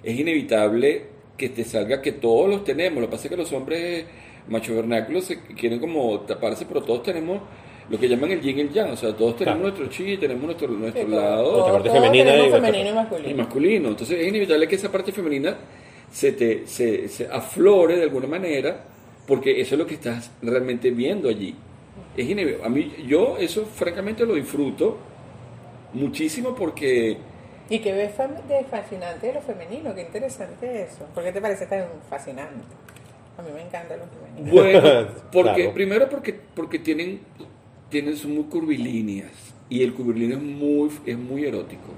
es 0.03 0.19
inevitable 0.19 1.03
que 1.37 1.49
te 1.49 1.63
salga 1.63 2.01
que 2.01 2.11
todos 2.11 2.49
los 2.49 2.63
tenemos. 2.63 3.01
Lo 3.01 3.07
que 3.07 3.11
pasa 3.11 3.25
es 3.25 3.29
que 3.29 3.37
los 3.37 3.53
hombres 3.53 4.05
macho 4.47 4.75
vernáculos 4.75 5.25
se 5.25 5.41
quieren 5.41 5.79
como 5.79 6.19
taparse, 6.21 6.65
pero 6.65 6.81
todos 6.83 7.03
tenemos 7.03 7.41
lo 7.89 7.99
que 7.99 8.07
llaman 8.07 8.31
el 8.31 8.41
yin 8.41 8.57
y 8.57 8.61
el 8.61 8.71
yang. 8.71 8.91
O 8.91 8.97
sea, 8.97 9.15
todos 9.15 9.35
tenemos 9.37 9.59
Claro. 9.61 9.77
nuestro 9.77 9.87
chi, 9.87 10.17
tenemos 10.17 10.43
nuestro, 10.43 10.67
nuestro 10.69 11.03
Sí, 11.05 11.11
lado 11.11 11.51
Nuestra 11.51 11.73
parte 11.73 11.89
todos 11.89 12.01
femenina 12.01 12.35
y 12.35 12.51
femenino 12.51 12.89
y 12.89 12.93
masculino. 12.93 13.29
y 13.29 13.33
masculino. 13.33 13.89
Entonces 13.89 14.19
es 14.19 14.27
inevitable 14.27 14.67
que 14.67 14.75
esa 14.75 14.91
parte 14.91 15.11
femenina 15.11 15.57
se 16.11 16.31
te 16.33 16.67
se, 16.67 17.07
se 17.09 17.27
aflore 17.27 17.95
de 17.97 18.03
alguna 18.03 18.27
manera, 18.27 18.83
porque 19.27 19.59
eso 19.61 19.75
es 19.75 19.79
lo 19.79 19.85
que 19.87 19.95
estás 19.95 20.31
realmente 20.41 20.91
viendo 20.91 21.29
allí. 21.29 21.55
Es 22.15 22.29
inevitable. 22.29 22.65
A 22.65 22.69
mí, 22.69 22.93
yo 23.07 23.37
eso 23.39 23.65
francamente 23.65 24.25
lo 24.25 24.35
disfruto 24.35 24.97
muchísimo 25.93 26.55
porque 26.55 27.17
Y 27.69 27.79
que 27.79 27.93
ves 27.93 28.11
de 28.47 28.63
fascinante 28.69 29.27
de 29.27 29.33
lo 29.33 29.41
femenino, 29.41 29.93
qué 29.95 30.01
interesante 30.01 30.83
eso. 30.83 31.05
¿Por 31.13 31.23
qué 31.23 31.31
te 31.31 31.41
parece 31.41 31.65
tan 31.65 31.85
fascinante? 32.09 32.63
A 33.37 33.41
mí 33.41 33.49
me 33.53 33.61
encanta 33.63 33.95
lo 33.97 34.03
femenino. 34.05 34.51
Bueno, 34.53 35.07
porque 35.31 35.53
Claro. 35.61 35.73
primero 35.73 36.09
porque 36.09 36.33
porque 36.55 36.79
tienen 36.79 37.21
tienen 37.93 38.17
son 38.17 38.33
muy 38.33 38.45
curvilíneas 38.45 39.29
y 39.69 39.83
el 39.83 39.93
curvilíneo 39.93 40.37
es 40.37 40.43
muy 40.43 40.89
es 41.05 41.15
muy 41.17 41.45
erótico. 41.45 41.89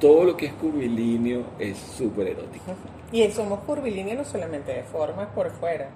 Todo 0.00 0.24
lo 0.24 0.36
que 0.36 0.46
es 0.46 0.52
curvilíneo 0.52 1.44
es 1.58 1.76
súper 1.78 2.28
erótico. 2.28 2.64
Y 3.12 3.30
somos 3.30 3.60
curvilíneos 3.66 4.16
no 4.16 4.24
solamente 4.24 4.72
de 4.72 4.84
formas 4.84 5.28
por 5.34 5.50
fuera. 5.50 5.90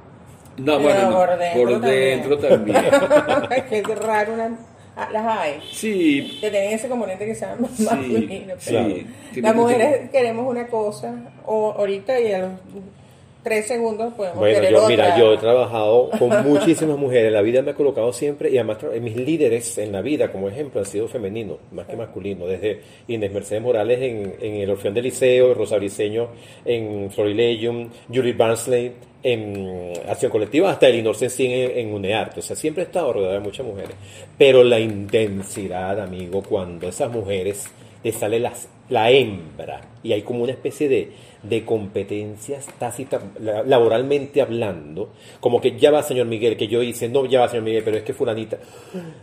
No, 0.59 0.79
bueno, 0.79 1.11
no, 1.11 1.17
por 1.17 1.39
dentro 1.39 1.63
por 1.63 1.81
dentro 1.81 2.39
también. 2.49 2.77
es 3.71 3.99
raro, 4.01 4.35
una, 4.35 4.59
ah, 4.97 5.09
las 5.11 5.25
hay. 5.27 5.61
Sí, 5.73 6.37
Que 6.43 6.51
tienen 6.51 6.75
ese 6.75 6.89
componente 6.91 7.25
que 7.25 7.35
se 7.35 7.47
llama 7.47 7.69
Sí, 7.75 7.85
masculino. 7.85 8.55
pero 8.67 9.47
Las 9.47 9.57
mujeres 9.57 10.11
queremos 10.11 10.47
una 10.47 10.67
cosa 10.67 11.15
o 11.47 11.71
ahorita 11.73 12.21
y 12.21 12.33
a 12.33 12.39
los 12.41 12.51
tres 13.47 13.67
segundos 13.67 14.13
podemos 14.15 14.39
Bueno, 14.41 14.69
yo, 14.69 14.77
otra. 14.79 14.89
mira, 14.89 15.17
yo 15.17 15.33
he 15.35 15.39
trabajado 15.39 16.11
con 16.19 16.43
muchísimas 16.45 16.99
mujeres. 16.99 17.31
La 17.33 17.43
vida 17.43 17.63
me 17.63 17.71
ha 17.71 17.75
colocado 17.75 18.13
siempre, 18.13 18.51
y 18.51 18.59
además 18.59 18.79
tra- 18.79 19.01
mis 19.01 19.15
líderes 19.15 19.79
en 19.79 19.93
la 19.93 20.03
vida, 20.03 20.33
como 20.33 20.49
ejemplo, 20.49 20.81
han 20.81 20.87
sido 20.87 21.07
femeninos, 21.07 21.59
más 21.71 21.87
que 21.87 21.95
masculinos. 21.95 22.49
Desde 22.49 22.81
Inés 23.07 23.33
Mercedes 23.33 23.63
Morales 23.63 24.01
en, 24.03 24.35
en 24.41 24.55
el 24.63 24.69
Orfeón 24.71 24.95
del 24.95 25.05
Liceo, 25.05 25.55
Rosa 25.55 25.77
Briceño 25.77 26.29
en 26.65 27.09
Florilegium, 27.13 27.89
Judith 28.13 28.37
Barnsley 28.37 28.93
en 29.23 29.93
Acción 30.09 30.33
Colectiva, 30.33 30.71
hasta 30.73 30.89
Elinor 30.89 31.15
Sensín 31.15 31.53
en, 31.53 31.79
en 31.79 31.95
UNEARTE. 31.95 32.41
O 32.41 32.43
sea, 32.43 32.57
siempre 32.57 32.83
he 32.83 32.87
estado 32.87 33.13
rodeada 33.13 33.35
de 33.35 33.41
muchas 33.41 33.65
mujeres. 33.65 33.95
Pero 34.37 34.65
la 34.65 34.81
intensidad, 34.81 36.01
amigo, 36.01 36.43
cuando 36.43 36.89
esas 36.89 37.11
mujeres 37.13 37.67
te 38.03 38.11
salen 38.11 38.43
las 38.43 38.69
la 38.89 39.11
hembra, 39.11 39.81
y 40.05 40.13
hay 40.13 40.23
como 40.23 40.45
una 40.45 40.53
especie 40.53 40.89
de, 40.89 41.09
de 41.49 41.65
competencias 41.65 42.67
tácitas, 42.79 43.23
la- 43.41 43.63
laboralmente 43.63 44.41
hablando, 44.43 45.11
como 45.41 45.61
que 45.61 45.79
ya 45.79 45.91
va, 45.91 46.03
señor 46.03 46.27
Miguel, 46.27 46.57
que 46.57 46.67
yo 46.69 46.83
hice, 46.83 47.09
no, 47.09 47.27
ya 47.27 47.41
va, 47.41 47.49
señor 47.49 47.65
Miguel, 47.65 47.83
pero 47.85 47.97
es 47.97 48.03
que 48.03 48.13
fulanita, 48.15 48.59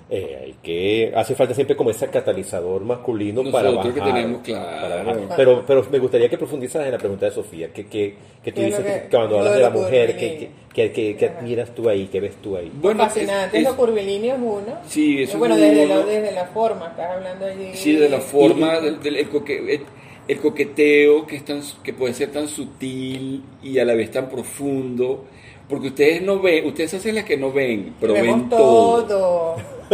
eh, 0.09 0.39
hay 0.43 0.55
que, 0.61 1.11
hace 1.15 1.35
falta 1.35 1.53
siempre 1.53 1.75
como 1.75 1.89
ese 1.89 2.07
catalizador 2.07 2.81
masculino 2.83 3.43
para 3.51 3.71
bajar. 3.71 3.93
que 3.93 4.01
tenemos, 4.01 4.41
claro. 4.41 4.81
para 4.81 5.03
bajar. 5.03 5.37
Pero, 5.37 5.63
pero 5.65 5.85
me 5.91 5.99
gustaría 5.99 6.29
que 6.29 6.37
profundizaras 6.37 6.87
en 6.87 6.93
la 6.93 6.97
pregunta 6.99 7.25
de 7.25 7.31
Sofía, 7.31 7.71
que, 7.73 7.87
que, 7.87 8.15
que 8.43 8.51
tú 8.51 8.61
¿Qué 8.61 8.67
es 8.67 8.77
dices 8.77 8.93
que, 8.93 9.01
que- 9.03 9.09
cuando 9.15 9.39
hablas 9.39 9.55
de 9.55 9.61
la 9.61 9.69
mujer, 9.69 10.17
que, 10.17 10.49
que, 10.73 10.91
que, 11.15 11.27
admiras 11.27 11.73
tú 11.75 11.87
ahí, 11.89 12.07
que 12.07 12.19
ves 12.19 12.35
tú 12.41 12.55
ahí. 12.57 12.71
Bueno, 12.73 13.03
fascinante, 13.03 13.57
es- 13.57 13.63
es, 13.63 13.69
es- 13.69 13.71
lo 13.71 13.77
curvilíneo 13.77 14.35
es 14.35 14.39
uno. 14.41 14.77
Sí, 14.87 15.23
eso 15.23 15.33
es 15.33 15.39
Bueno, 15.39 15.55
uno. 15.55 15.63
desde, 15.63 15.85
la, 15.87 15.97
desde 15.99 16.31
la 16.31 16.45
forma, 16.47 16.87
estás 16.87 17.11
hablando 17.11 17.45
allí. 17.45 17.71
Sí, 17.73 17.95
de 17.95 18.09
la 18.09 18.19
forma, 18.19 18.79
Y- 18.79 18.85
del, 18.85 18.99
del- 19.03 19.15
el, 19.17 19.29
coque- 19.29 19.81
el- 20.27 20.39
coqueteo 20.39 21.25
que, 21.27 21.35
es 21.37 21.45
tan, 21.45 21.61
que 21.83 21.93
puede 21.93 22.13
ser 22.13 22.31
tan 22.31 22.47
sutil 22.47 23.43
y 23.61 23.79
a 23.79 23.85
la 23.85 23.93
vez 23.93 24.11
tan 24.11 24.29
profundo, 24.29 25.25
porque 25.69 25.87
ustedes 25.87 26.21
no 26.21 26.39
ven, 26.39 26.65
ustedes 26.65 26.93
hacen 26.95 27.15
las 27.15 27.23
que 27.23 27.37
no 27.37 27.51
ven, 27.51 27.95
pero 27.99 28.13
Vemos 28.13 28.39
ven 28.41 28.49
todo. 28.49 29.03
todo. 29.05 29.55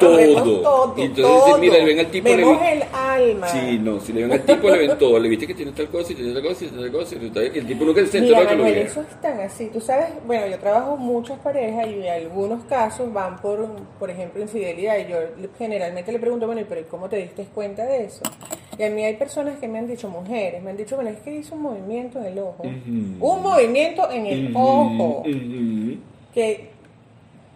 Todo. 0.00 0.16
Vemos 0.16 0.42
todo. 0.42 0.94
Y 0.96 1.02
entonces, 1.02 1.44
todo. 1.52 1.58
mira, 1.58 1.74
le 1.78 1.84
ven 1.84 1.98
al 2.00 2.10
tipo, 2.10 2.28
le 2.28 2.36
Vemos 2.36 2.60
ven- 2.60 2.72
el 2.78 2.82
alma. 2.92 3.46
Sí, 3.46 3.78
no, 3.78 4.00
si 4.00 4.12
le 4.12 4.22
ven 4.22 4.32
al 4.32 4.42
tipo, 4.42 4.68
le 4.68 4.78
ven 4.78 4.98
todo. 4.98 5.18
Le 5.20 5.28
viste 5.28 5.46
que 5.46 5.54
tiene 5.54 5.70
tal 5.72 5.88
cosa 5.88 6.12
y 6.12 6.16
tiene 6.16 6.32
tal 6.32 6.42
cosa 6.42 6.64
y 6.64 6.68
tiene 6.68 6.82
tal 6.82 6.92
cosa. 6.92 7.14
Y 7.20 7.30
tal- 7.30 7.44
el 7.44 7.66
tipo 7.66 7.84
nunca 7.84 8.04
se 8.06 8.20
Mira, 8.20 8.38
entera 8.38 8.48
que 8.50 8.56
lo 8.56 8.62
Manuel, 8.64 8.74
ve. 8.74 8.82
eso 8.90 9.00
es 9.02 9.20
tan 9.20 9.38
así. 9.40 9.70
Tú 9.72 9.80
sabes, 9.80 10.06
bueno, 10.26 10.46
yo 10.48 10.58
trabajo 10.58 10.96
muchas 10.96 11.38
parejas 11.38 11.86
y 11.86 12.00
en 12.04 12.08
algunos 12.08 12.64
casos 12.64 13.12
van 13.12 13.40
por, 13.40 13.64
por 13.98 14.10
ejemplo, 14.10 14.42
infidelidad. 14.42 14.96
Y 14.98 15.10
yo 15.12 15.18
le- 15.40 15.48
generalmente 15.56 16.10
le 16.10 16.18
pregunto, 16.18 16.46
bueno, 16.46 16.62
¿y 16.62 16.64
pero 16.64 16.82
cómo 16.88 17.08
te 17.08 17.16
diste 17.18 17.44
cuenta 17.54 17.84
de 17.84 18.06
eso? 18.06 18.22
Y 18.78 18.82
a 18.84 18.90
mí 18.90 19.04
hay 19.04 19.16
personas 19.16 19.58
que 19.58 19.68
me 19.68 19.78
han 19.78 19.86
dicho, 19.86 20.08
mujeres, 20.08 20.62
me 20.62 20.70
han 20.70 20.76
dicho, 20.76 20.96
bueno, 20.96 21.10
es 21.10 21.18
que 21.18 21.34
hizo 21.34 21.54
un 21.54 21.62
movimiento 21.62 22.18
en 22.20 22.24
el 22.26 22.38
ojo. 22.38 22.62
Un 22.62 23.42
movimiento 23.42 24.10
en 24.10 24.26
el 24.26 24.50
ojo. 24.56 25.22
Que 26.34 26.70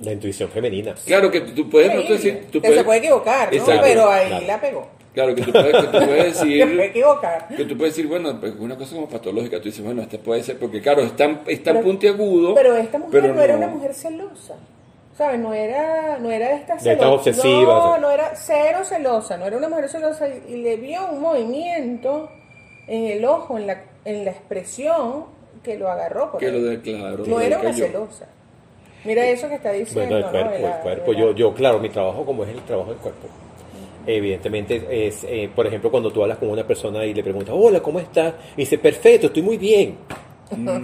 La 0.01 0.13
intuición 0.13 0.51
femenina. 0.51 0.95
Claro 1.07 1.31
que 1.31 1.41
tú 1.41 1.71
puedes, 1.71 1.95
no, 1.95 2.03
tú 2.05 2.13
decir, 2.13 2.47
tú 2.53 2.61
que 2.61 2.73
se 2.75 2.85
puede 2.85 2.99
equivocar, 2.99 3.49
¿no? 3.51 3.57
Exacto, 3.59 3.83
pero 3.83 4.11
ahí 4.11 4.29
claro. 4.29 4.47
la 4.47 4.61
pegó. 4.61 4.89
Claro, 5.15 5.35
que 5.35 5.41
tú 5.41 5.51
puedes, 5.53 5.73
que 5.73 5.83
tú 5.87 5.91
puedes 6.07 6.25
decir. 6.41 6.81
equivocar. 6.81 7.49
Que 7.49 7.65
tú 7.65 7.79
puedes 7.79 7.97
decir, 7.97 8.07
bueno, 8.07 8.39
pues 8.39 8.53
una 8.59 8.77
cosa 8.77 8.95
como 8.97 9.09
patológica, 9.09 9.57
tú 9.59 9.65
dices, 9.65 9.83
bueno, 9.83 10.03
este 10.03 10.19
puede 10.19 10.43
ser, 10.43 10.59
porque 10.59 10.83
claro, 10.83 11.01
es 11.01 11.17
tan, 11.17 11.41
es 11.47 11.63
tan 11.63 11.77
Pero- 11.77 11.87
puntiagudo. 11.87 12.55
Pero 12.55 12.77
esta 12.77 12.99
mujer 12.99 13.23
pero 13.23 13.35
no, 13.35 13.41
era 13.41 13.57
una 13.57 13.69
mujer 13.69 13.95
celosa. 13.95 14.57
¿Sabes? 15.17 15.41
No 15.41 15.55
era, 15.55 16.19
no 16.19 16.31
era 16.31 16.49
de 16.49 16.55
estas 16.57 16.85
De 16.85 16.93
estas 16.93 17.07
celosas. 17.09 17.27
obsesivas. 17.39 17.85
No, 17.85 17.99
no 17.99 18.11
era 18.11 18.33
cero 18.35 18.79
celosa. 18.85 19.37
No 19.39 19.47
era 19.47 19.57
una 19.57 19.69
mujer 19.69 19.89
celosa 19.89 20.29
y, 20.29 20.57
le 20.57 20.77
vio 20.77 21.09
un 21.11 21.21
movimiento 21.23 22.29
en 22.87 23.07
el 23.07 23.25
ojo, 23.25 23.57
en 23.57 23.67
la, 23.67 23.83
en 24.05 24.25
la 24.27 24.31
expresión 24.33 25.25
que 25.63 25.79
lo 25.79 25.89
agarró. 25.91 26.31
Por 26.33 26.41
Que 26.41 26.47
ahí. 26.47 26.53
lo 26.61 26.69
declaró. 26.69 27.25
no 27.27 27.41
era 27.41 27.59
una 27.59 27.73
celosa. 27.73 28.27
Mira 29.05 29.25
eso 29.27 29.49
que 29.49 29.55
está 29.55 29.73
diciendo. 29.73 30.17
Bueno, 30.21 30.27
el 30.27 30.31
cuerpo, 30.33 30.51
la- 30.61 30.77
el 30.77 30.83
cuerpo. 30.83 31.13
la- 31.13 31.19
Yo, 31.19 31.33
yo, 31.35 31.55
claro, 31.55 31.79
mi 31.79 31.89
trabajo 31.89 32.25
como 32.27 32.45
es 32.45 32.51
el 32.51 32.61
trabajo 32.63 32.91
del 32.91 32.99
cuerpo. 32.99 33.27
Evidentemente 34.07 35.07
es, 35.07 35.25
eh, 35.25 35.51
por 35.55 35.67
ejemplo, 35.67 35.91
cuando 35.91 36.13
tú 36.13 36.23
hablas 36.23 36.39
con 36.39 36.49
una 36.51 36.65
persona 36.67 37.05
y 37.05 37.13
le 37.15 37.23
preguntas, 37.23 37.55
hola, 37.59 37.81
¿cómo 37.81 37.99
estás? 37.99 38.35
Y 38.57 38.61
dice, 38.63 38.79
perfecto, 38.79 39.29
estoy 39.29 39.43
muy 39.43 39.57
bien. 39.57 39.97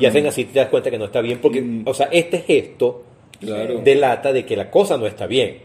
Y 0.01 0.07
hacen 0.07 0.27
así, 0.27 0.45
te 0.47 0.59
das 0.59 0.69
cuenta 0.69 0.91
que 0.91 0.99
no 0.99 1.05
está 1.05 1.21
bien, 1.21 1.39
porque, 1.41 1.61
Mm. 1.61 1.85
o 1.87 1.95
sea, 1.95 2.09
este 2.11 2.39
gesto 2.41 3.03
Claro. 3.47 3.79
delata 3.79 4.33
de 4.33 4.45
que 4.47 4.57
la 4.57 4.71
cosa 4.71 4.97
no 4.97 5.07
está 5.07 5.27
bien. 5.27 5.59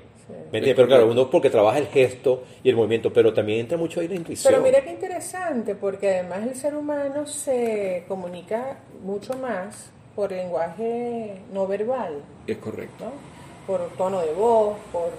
¿Me 0.52 0.60
entiendes? 0.60 0.76
Pero 0.76 0.88
claro, 0.88 1.08
uno 1.08 1.30
porque 1.30 1.50
trabaja 1.50 1.78
el 1.78 1.88
gesto 1.88 2.44
y 2.64 2.70
el 2.70 2.76
movimiento, 2.76 3.12
pero 3.14 3.34
también 3.34 3.62
entra 3.62 3.78
mucho 3.78 4.00
ahí 4.02 4.08
la 4.08 4.16
intuición. 4.16 4.52
Pero 4.52 4.64
mira 4.64 4.82
qué 4.82 4.92
interesante, 4.92 5.76
porque 5.76 6.16
además 6.20 6.44
el 6.44 6.56
ser 6.56 6.76
humano 6.76 7.26
se 7.28 8.04
comunica 8.08 8.78
mucho 9.04 9.34
más 9.36 9.90
por 10.16 10.32
lenguaje 10.32 11.36
no 11.54 11.68
verbal. 11.68 12.22
Es 12.46 12.58
correcto. 12.58 13.06
¿no? 13.06 13.38
por 13.68 13.82
tono 13.98 14.22
de 14.22 14.32
voz, 14.34 14.78
por 14.94 15.12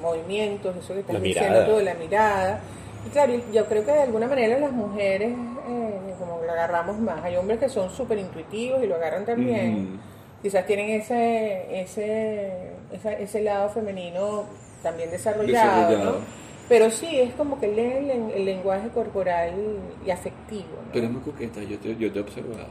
movimientos, 0.00 0.76
eso 0.76 0.94
que 0.94 1.00
estás 1.00 1.14
La 1.14 1.20
diciendo 1.20 1.50
mirada. 1.58 1.76
de 1.76 1.82
la 1.84 1.94
mirada. 1.94 2.60
Y 3.04 3.10
claro, 3.10 3.32
yo 3.52 3.66
creo 3.66 3.84
que 3.84 3.90
de 3.92 4.02
alguna 4.02 4.28
manera 4.28 4.58
las 4.58 4.70
mujeres 4.72 5.32
eh, 5.68 6.14
como 6.18 6.40
lo 6.42 6.52
agarramos 6.52 6.98
más. 6.98 7.22
Hay 7.24 7.36
hombres 7.36 7.58
que 7.58 7.68
son 7.68 7.90
súper 7.90 8.18
intuitivos 8.18 8.82
y 8.82 8.86
lo 8.86 8.94
agarran 8.94 9.26
también. 9.26 9.98
Quizás 10.46 10.64
tienen 10.64 10.90
ese, 10.90 11.80
ese, 11.80 12.52
esa- 12.92 13.14
ese 13.14 13.40
lado 13.42 13.68
femenino 13.68 14.44
también 14.80 15.10
desarrollado, 15.10 15.88
Desarrollado. 15.88 16.18
¿no? 16.20 16.24
Pero 16.68 16.88
sí, 16.88 17.18
es 17.18 17.34
como 17.34 17.58
que 17.58 17.66
leen 17.66 18.08
el, 18.08 18.30
el 18.30 18.44
lenguaje 18.44 18.88
corporal 18.90 19.52
y 20.06 20.10
afectivo. 20.12 20.68
¿no? 20.84 20.92
Pero 20.92 21.06
es 21.06 21.10
muy 21.10 21.20
coqueta, 21.22 21.60
yo 21.64 21.76
te, 21.80 21.96
yo 21.96 22.12
te 22.12 22.18
he 22.20 22.22
observado. 22.22 22.68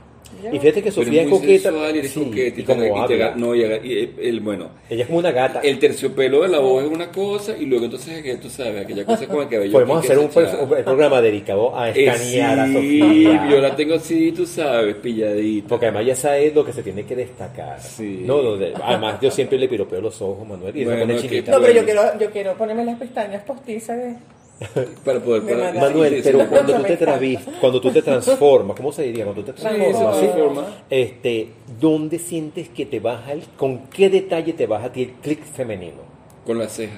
Y 0.51 0.59
fíjate 0.59 0.83
que 0.83 0.91
Sofía 0.91 1.23
es 1.23 1.29
coqueta. 1.29 1.69
sensual 1.69 1.95
eres 1.95 2.11
sí, 2.11 2.19
coqueta 2.23 2.59
y 2.59 2.61
y, 2.61 2.65
como 2.65 3.05
y 3.05 3.07
te 3.07 3.35
no, 3.35 3.55
y 3.55 3.61
el, 3.63 4.11
el- 4.19 4.39
bueno, 4.41 4.69
Ella 4.89 5.01
es 5.03 5.07
como 5.07 5.19
una 5.19 5.31
gata. 5.31 5.61
el 5.61 5.79
terciopelo 5.79 6.41
de 6.43 6.49
la 6.49 6.59
voz 6.59 6.83
es 6.83 6.91
una 6.91 7.09
cosa 7.11 7.55
y 7.57 7.65
luego 7.65 7.85
entonces 7.85 8.21
que 8.21 8.35
tú 8.35 8.49
sabes, 8.49 8.83
aquella 8.83 9.05
cosa 9.05 9.25
con 9.27 9.41
el 9.43 9.49
cabello. 9.49 9.71
Podemos 9.71 10.03
hacer 10.03 10.17
un, 10.19 10.25
un 10.25 10.83
programa 10.83 11.21
dedicado 11.21 11.75
a 11.77 11.89
Eh, 11.89 12.05
escanear 12.05 12.59
a 12.59 12.67
sí, 12.67 12.99
Sofía. 12.99 13.47
yo 13.49 13.59
la 13.61 13.75
tengo 13.75 13.95
así, 13.95 14.31
tú 14.33 14.45
sabes, 14.45 14.95
pilladita. 14.97 15.67
Porque 15.69 15.85
además 15.87 16.05
ya 16.05 16.15
sabes 16.15 16.53
lo 16.53 16.65
que 16.65 16.73
se 16.73 16.83
tiene 16.83 17.05
que 17.05 17.15
destacar. 17.15 17.79
Sí. 17.81 18.21
No, 18.25 18.37
donde- 18.41 18.73
además 18.83 19.19
yo 19.21 19.31
siempre 19.31 19.57
le 19.57 19.67
piropeo 19.67 20.01
los 20.01 20.21
ojos, 20.21 20.47
Manuel, 20.47 20.75
y 20.75 20.81
eso 20.81 20.89
Bueno, 20.89 21.01
pone 21.05 21.15
es 21.15 21.21
que- 21.21 21.29
chinita. 21.29 21.51
No, 21.51 21.59
pero 21.61 21.73
yo 21.73 21.83
Bueno. 21.83 22.01
quiero, 22.01 22.19
yo 22.25 22.31
quiero 22.31 22.53
ponerme 22.57 22.85
las 22.85 22.99
pestañas 22.99 23.43
postizas 23.43 23.97
de... 23.97 24.15
Para 25.05 25.19
poder... 25.19 25.43
Para- 25.43 25.73
Manuel, 25.73 26.11
sí, 26.15 26.15
sí, 26.23 26.29
pero 26.31 26.47
cuando 26.49 26.73
tú 26.75 26.83
te 26.83 26.97
travis- 26.97 27.39
cuando 27.59 27.81
tú 27.81 27.91
te 27.91 28.01
transformas, 28.01 28.77
¿cómo 28.77 28.91
se 28.91 29.03
diría? 29.03 29.25
Cuando 29.25 29.43
tú 29.43 29.51
te 29.51 29.61
Sí, 29.61 29.67
se 29.67 29.91
transformas, 29.91 30.65
este, 30.89 31.49
¿dónde 31.79 32.19
sientes 32.19 32.69
que 32.69 32.85
te 32.85 32.99
baja 32.99 33.33
el, 33.33 33.43
con 33.57 33.87
qué 33.87 34.09
detalle 34.09 34.53
te 34.53 34.65
baja 34.65 34.85
a 34.87 34.91
ti 34.93 35.03
el 35.03 35.11
clic 35.21 35.43
femenino? 35.43 36.01
Con 36.45 36.57
la 36.57 36.67
ceja. 36.69 36.95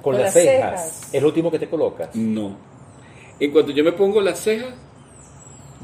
Con, 0.00 0.12
Con 0.12 0.22
las, 0.22 0.22
las 0.22 0.32
cejas. 0.34 0.80
cejas. 0.92 1.14
Es 1.14 1.22
lo 1.22 1.28
último 1.28 1.50
que 1.50 1.58
te 1.58 1.66
colocas. 1.68 2.14
No. 2.14 2.56
En 3.40 3.50
cuanto 3.50 3.72
yo 3.72 3.82
me 3.82 3.92
pongo 3.92 4.20
las 4.20 4.38
cejas, 4.38 4.74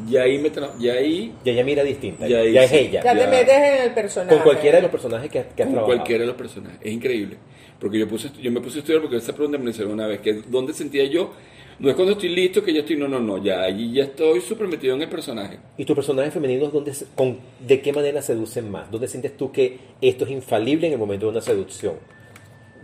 ya 0.09 0.23
ahí 0.23 0.39
me 0.39 0.51
ya 0.79 0.93
ahí 0.95 1.35
Y 1.45 1.51
ella 1.51 1.65
mira 1.65 1.83
distinta. 1.83 2.29
Ya 2.29 2.37
Ya, 2.45 2.61
ahí 2.61 2.65
es 2.67 2.71
sí. 2.71 2.77
ella. 2.77 3.03
Ya, 3.03 3.13
Ya. 3.15 3.21
te 3.21 3.27
metes 3.27 3.55
en 3.57 3.83
el 3.89 3.95
personaje. 3.95 4.35
Con 4.35 4.45
cualquiera 4.45 4.77
de 4.77 4.83
los 4.83 4.91
personajes 4.93 5.31
que, 5.31 5.39
que 5.39 5.45
has 5.45 5.49
con 5.49 5.57
trabajado. 5.75 5.87
cualquiera 5.87 6.21
de 6.21 6.27
los 6.29 6.37
personajes. 6.37 6.79
Es 6.81 6.93
increíble. 6.93 7.39
Porque 7.81 7.99
yo 7.99 8.07
puse 8.07 8.31
yo 8.41 8.53
me 8.53 8.61
puse 8.61 8.79
a 8.79 8.81
estudiar 8.81 9.01
porque 9.01 9.17
esa 9.17 9.35
pregunta 9.35 9.59
me 9.59 9.65
la 9.65 9.71
hicieron 9.71 9.95
una 9.95 10.07
vez, 10.07 10.21
que 10.21 10.35
dónde 10.35 10.75
sentía 10.75 11.05
yo, 11.07 11.33
no 11.81 11.89
es 11.89 11.97
cuando 11.97 12.13
estoy 12.13 12.29
listo 12.29 12.63
que 12.63 12.75
ya 12.75 12.81
estoy, 12.81 12.97
no, 12.97 13.09
no, 13.09 13.19
no, 13.19 13.43
ya 13.43 13.63
allí 13.63 13.95
ya 13.95 14.05
estoy 14.05 14.43
súper 14.43 14.69
metido 14.69 14.95
en 14.95 15.01
el 15.01 15.09
personaje. 15.09 15.59
¿Y 15.79 15.87
tus 15.87 15.97
personajes 15.97 16.35
femeninos 16.35 16.71
dónde, 16.71 16.93
con, 17.15 17.39
de 17.59 17.81
qué 17.81 17.91
manera 17.91 18.21
seducen 18.21 18.71
más? 18.71 18.91
¿Dónde 18.91 19.09
sientes 19.09 19.35
tú 19.35 19.51
que 19.51 19.79
esto 20.03 20.27
es 20.27 20.31
infalible 20.31 20.89
en 20.89 20.93
el 20.93 20.99
momento 20.99 21.25
de 21.27 21.33
una 21.33 21.41
seducción? 21.41 21.95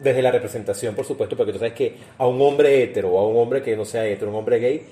Desde 0.02 0.22
la 0.22 0.30
representación, 0.30 0.94
por 0.94 1.04
supuesto, 1.04 1.36
porque 1.36 1.52
tú 1.52 1.58
sabes 1.58 1.74
que 1.74 1.94
a 2.16 2.26
un 2.26 2.40
hombre 2.40 2.82
hetero 2.82 3.10
o 3.10 3.18
a 3.18 3.28
un 3.28 3.36
hombre 3.36 3.62
que 3.62 3.76
no 3.76 3.84
sea 3.84 4.06
hetero, 4.06 4.30
un 4.30 4.36
hombre 4.38 4.58
gay, 4.58 4.82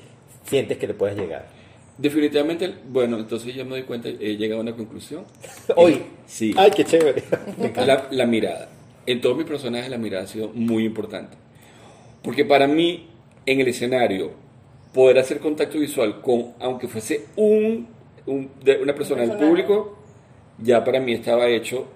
sientes 0.44 0.76
que 0.76 0.86
le 0.86 0.92
puedes 0.92 1.16
llegar. 1.16 1.48
Definitivamente, 1.96 2.74
bueno, 2.86 3.18
entonces 3.18 3.54
ya 3.54 3.64
me 3.64 3.70
doy 3.70 3.84
cuenta, 3.84 4.10
he 4.10 4.36
llegado 4.36 4.60
a 4.60 4.64
una 4.64 4.76
conclusión. 4.76 5.24
Hoy. 5.76 6.02
Sí. 6.26 6.52
¡Ay, 6.58 6.70
qué 6.76 6.84
chévere! 6.84 7.22
La, 7.86 8.08
la 8.10 8.26
mirada. 8.26 8.68
En 9.06 9.20
todos 9.20 9.36
mis 9.36 9.46
personajes 9.46 9.90
la 9.90 9.98
mirada 9.98 10.24
ha 10.24 10.26
sido 10.26 10.50
muy 10.54 10.84
importante. 10.84 11.36
Porque 12.22 12.44
para 12.44 12.66
mí, 12.66 13.08
en 13.46 13.60
el 13.60 13.68
escenario, 13.68 14.30
poder 14.94 15.18
hacer 15.18 15.40
contacto 15.40 15.78
visual 15.78 16.20
con, 16.22 16.52
aunque 16.60 16.88
fuese 16.88 17.26
un, 17.36 17.86
un- 18.26 18.50
de 18.62 18.78
una 18.82 18.94
persona 18.94 19.22
del 19.22 19.32
público, 19.36 19.98
ya 20.58 20.82
para 20.84 21.00
mí 21.00 21.12
estaba 21.12 21.46
hecho, 21.48 21.86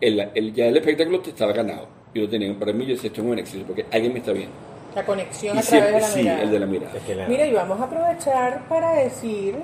el, 0.00 0.30
el- 0.34 0.54
ya 0.54 0.66
el 0.66 0.76
espectáculo 0.76 1.20
te 1.20 1.30
estaba 1.30 1.52
ganado. 1.52 1.88
Yo 2.14 2.22
lo 2.22 2.28
tenía, 2.28 2.58
para 2.58 2.72
mí 2.72 2.86
yo 2.86 2.92
decía, 2.94 3.08
esto 3.08 3.20
es 3.20 3.26
un 3.26 3.38
éxito, 3.38 3.64
porque 3.66 3.84
alguien 3.92 4.12
me 4.12 4.20
está 4.20 4.32
viendo. 4.32 4.54
La 4.94 5.04
conexión 5.04 5.56
Y 5.56 5.58
a 5.58 5.62
través 5.62 5.66
siempre, 5.68 5.92
de 5.92 6.00
la 6.00 6.06
sí, 6.06 6.18
mirada. 6.22 6.42
el 6.42 6.50
de 6.50 6.58
la 6.60 6.66
mirada. 6.66 6.92
Es 6.96 7.02
que 7.02 7.14
la- 7.14 7.28
Mira, 7.28 7.46
y 7.46 7.52
vamos 7.52 7.78
a 7.80 7.84
aprovechar 7.84 8.66
para 8.68 8.92
decir 8.94 9.56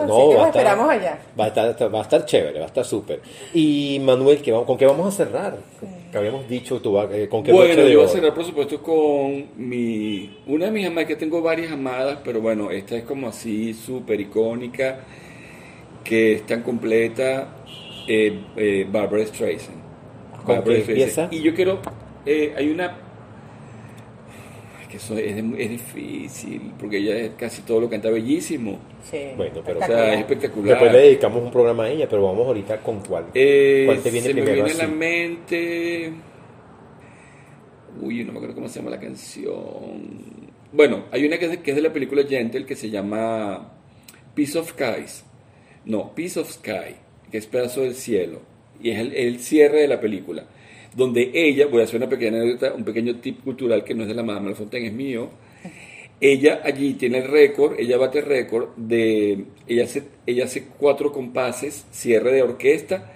estar- 0.00 0.46
esperamos 0.46 0.90
allá. 0.90 1.18
Va 1.38 1.44
a 1.44 1.48
estar, 1.48 1.94
va 1.94 1.98
a 1.98 2.02
estar 2.02 2.24
chévere, 2.24 2.58
va 2.58 2.64
a 2.64 2.68
estar 2.68 2.84
súper. 2.84 3.20
Y 3.54 4.00
Manuel, 4.04 4.40
¿qué 4.42 4.50
vamos- 4.52 4.66
¿con 4.66 4.76
qué 4.76 4.86
vamos 4.86 5.14
a 5.14 5.16
cerrar? 5.16 5.54
Que 6.10 6.18
habíamos 6.18 6.48
dicho, 6.48 6.80
tú, 6.80 6.98
eh, 7.00 7.28
¿con 7.28 7.42
qué 7.42 7.52
Bueno, 7.52 7.86
yo 7.86 8.00
voy 8.00 8.06
a 8.06 8.08
cerrar 8.08 8.34
por 8.34 8.44
supuesto 8.44 8.82
con 8.82 9.46
mi 9.56 10.38
una 10.46 10.66
de 10.66 10.70
mis 10.72 10.86
amadas, 10.86 11.06
que 11.06 11.16
tengo 11.16 11.40
varias 11.40 11.70
amadas, 11.70 12.18
pero 12.24 12.40
bueno, 12.40 12.70
esta 12.70 12.96
es 12.96 13.04
como 13.04 13.28
así 13.28 13.74
súper 13.74 14.20
icónica, 14.20 15.04
que 16.02 16.32
es 16.32 16.46
tan 16.46 16.62
completa, 16.62 17.56
eh, 18.08 18.40
eh, 18.56 18.86
Barbara 18.90 19.24
Streisand. 19.24 19.80
¿Con 20.44 20.56
Barbara 20.56 20.78
qué 20.78 20.82
Streisand. 20.82 21.32
Y 21.32 21.42
yo 21.42 21.54
quiero, 21.54 21.80
eh, 22.26 22.54
hay 22.56 22.70
una, 22.70 22.96
que 24.90 24.96
eso 24.96 25.16
es, 25.16 25.36
es 25.36 25.70
difícil, 25.70 26.72
porque 26.78 26.98
ella 26.98 27.16
es 27.16 27.30
casi 27.38 27.62
todo 27.62 27.80
lo 27.80 27.88
canta 27.88 28.10
bellísimo. 28.10 28.78
Sí, 29.08 29.18
Bueno, 29.36 29.62
pero, 29.64 29.78
O 29.78 29.86
sea, 29.86 30.14
es 30.14 30.20
espectacular. 30.20 30.70
Después 30.70 30.92
le 30.92 30.98
dedicamos 30.98 31.42
un 31.44 31.50
programa 31.50 31.84
a 31.84 31.90
ella, 31.90 32.08
pero 32.08 32.24
vamos 32.24 32.46
ahorita 32.46 32.78
con 32.82 33.00
cuál. 33.00 33.26
Eh, 33.34 33.84
¿Cuál 33.86 34.00
te 34.00 34.10
viene 34.10 34.26
se 34.26 34.32
primero 34.32 34.56
me 34.56 34.64
viene 34.64 34.82
a 34.82 34.86
la 34.86 34.92
mente. 34.92 36.12
Uy, 38.00 38.24
no 38.24 38.32
me 38.32 38.38
acuerdo 38.38 38.54
cómo 38.54 38.68
se 38.68 38.80
llama 38.80 38.90
la 38.90 39.00
canción. 39.00 40.50
Bueno, 40.72 41.04
hay 41.12 41.24
una 41.24 41.38
que 41.38 41.44
es 41.44 41.50
de, 41.52 41.60
que 41.60 41.70
es 41.70 41.76
de 41.76 41.82
la 41.82 41.92
película 41.92 42.24
Gentle 42.24 42.66
que 42.66 42.76
se 42.76 42.90
llama 42.90 43.72
Piece 44.34 44.58
of 44.58 44.70
Skies. 44.70 45.24
No, 45.84 46.14
Piece 46.14 46.40
of 46.40 46.50
Sky, 46.50 46.96
que 47.30 47.38
es 47.38 47.46
pedazo 47.46 47.82
del 47.82 47.94
cielo. 47.94 48.40
Y 48.82 48.90
es 48.90 48.98
el, 48.98 49.14
el 49.14 49.40
cierre 49.40 49.82
de 49.82 49.88
la 49.88 50.00
película. 50.00 50.46
Donde 50.94 51.30
ella, 51.32 51.66
voy 51.66 51.80
a 51.80 51.84
hacer 51.84 51.96
una 51.96 52.08
pequeña 52.08 52.40
anécdota, 52.40 52.74
un 52.74 52.84
pequeño 52.84 53.16
tip 53.16 53.42
cultural 53.44 53.84
que 53.84 53.94
no 53.94 54.02
es 54.02 54.08
de 54.08 54.14
la 54.14 54.22
Madame 54.22 54.50
Lafontaine, 54.50 54.88
es 54.88 54.92
mío. 54.92 55.30
Ella 56.20 56.60
allí 56.64 56.94
tiene 56.94 57.18
el 57.18 57.28
récord, 57.28 57.78
ella 57.78 57.96
bate 57.96 58.18
el 58.18 58.26
récord 58.26 58.76
de, 58.76 59.44
ella 59.66 59.84
hace, 59.84 60.02
ella 60.26 60.44
hace 60.44 60.66
cuatro 60.78 61.12
compases, 61.12 61.86
cierre 61.90 62.32
de 62.32 62.42
orquesta, 62.42 63.10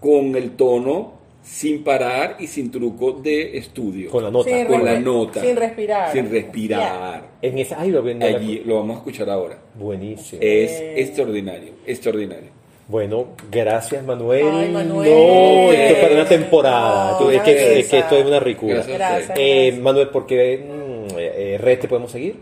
con 0.00 0.34
el 0.36 0.52
tono 0.52 1.20
sin 1.42 1.82
parar 1.82 2.36
y 2.38 2.46
sin 2.46 2.70
truco 2.70 3.12
de 3.12 3.58
estudio. 3.58 4.10
Con 4.10 4.24
la 4.24 4.30
nota. 4.30 4.50
Sin 4.50 4.66
Con 4.66 4.84
la 4.84 5.00
nota. 5.00 5.40
Sin 5.42 5.56
respirar. 5.56 6.12
Sin 6.12 6.30
respirar. 6.30 7.30
En 7.42 7.58
esa, 7.58 7.80
ay, 7.80 7.90
lo 7.90 8.02
Allí 8.02 8.62
lo 8.64 8.76
vamos 8.76 8.96
a 8.96 8.98
escuchar 9.00 9.28
ahora. 9.28 9.58
Buenísimo. 9.74 10.40
Es 10.42 10.80
extraordinario, 10.96 11.72
extraordinario. 11.86 12.59
Bueno, 12.90 13.28
gracias 13.52 14.04
Manuel. 14.04 14.48
Ay, 14.52 14.72
Manuel. 14.72 15.10
No, 15.10 15.72
esto 15.72 15.94
es 15.94 16.02
para 16.02 16.14
una 16.14 16.28
temporada. 16.28 17.20
No, 17.20 17.30
es, 17.30 17.40
que, 17.42 17.50
es 17.52 17.68
belleza. 17.68 17.90
que 17.90 17.98
esto 17.98 18.16
es 18.16 18.26
una 18.26 18.40
ricura. 18.40 18.74
Gracias. 18.74 18.98
Gracias. 18.98 19.38
Eh, 19.38 19.66
gracias. 19.66 19.84
Manuel, 19.84 20.08
¿por 20.08 20.26
qué 20.26 20.58
mm, 20.58 21.14
eh, 21.16 21.58
red 21.60 21.78
te 21.78 21.86
podemos 21.86 22.10
seguir? 22.10 22.34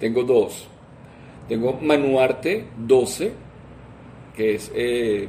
Tengo 0.00 0.24
dos. 0.24 0.66
Tengo 1.48 1.78
Manuarte 1.80 2.64
12, 2.76 3.32
que 4.36 4.54
es 4.56 4.72
eh, 4.74 5.28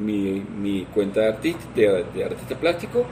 mi, 0.00 0.42
mi 0.58 0.86
cuenta 0.86 1.20
de 1.20 1.28
artista, 1.28 1.68
de, 1.74 2.04
de 2.14 2.24
artista 2.24 2.54
plástico, 2.54 3.04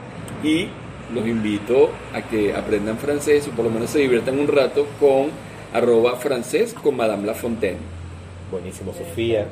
y 0.42 0.68
los 1.12 1.26
invito 1.26 1.90
a 2.14 2.22
que 2.22 2.54
aprendan 2.54 2.96
francés 2.96 3.46
o 3.46 3.50
por 3.50 3.66
lo 3.66 3.70
menos 3.70 3.90
se 3.90 3.98
diviertan 3.98 4.38
un 4.38 4.48
rato 4.48 4.86
con 4.98 5.26
arroba 5.74 6.16
francés 6.16 6.72
con 6.72 6.96
Madame 6.96 7.26
Lafontaine. 7.26 7.76
Buenísimo, 8.50 8.94
Sofía. 8.94 9.46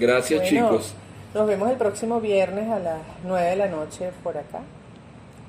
Gracias 0.00 0.40
Bueno, 0.40 0.68
chicos. 0.70 0.94
Nos 1.34 1.46
vemos 1.46 1.70
el 1.70 1.76
próximo 1.76 2.20
viernes 2.20 2.68
a 2.70 2.78
las 2.78 2.98
9 3.22 3.50
de 3.50 3.56
la 3.56 3.66
noche 3.68 4.10
por 4.24 4.36
acá. 4.36 4.62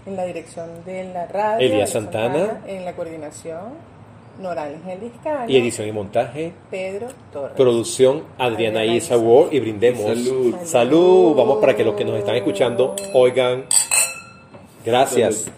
En 0.06 0.16
la 0.16 0.26
dirección 0.26 0.84
de 0.86 1.06
la 1.06 1.26
radio. 1.26 1.66
Elías 1.66 1.90
de 1.90 1.94
Santana. 1.94 2.62
En 2.68 2.84
la 2.86 2.94
coordinación, 2.94 3.74
Nora 4.40 4.64
Ángel 4.64 5.00
Vizcaño. 5.00 5.50
Y 5.50 5.58
edición 5.58 5.88
y 5.88 5.92
montaje. 5.92 6.54
Pedro 6.70 7.08
Torres. 7.32 7.56
Producción 7.56 8.24
Adriana 8.38 8.82
Adriana 8.82 8.96
Isa. 8.98 9.18
Ward 9.18 9.54
y 9.54 9.60
brindemos. 9.60 10.04
Salud. 10.04 10.56
Salud. 10.66 11.36
Vamos 11.36 11.58
para 11.60 11.76
que 11.76 11.84
los 11.84 11.96
que 11.96 12.04
nos 12.04 12.18
están 12.18 12.36
escuchando 12.36 12.96
oigan. 13.14 13.66
Gracias. 14.84 15.36
Salud. 15.36 15.52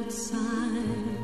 Outside 0.00 1.17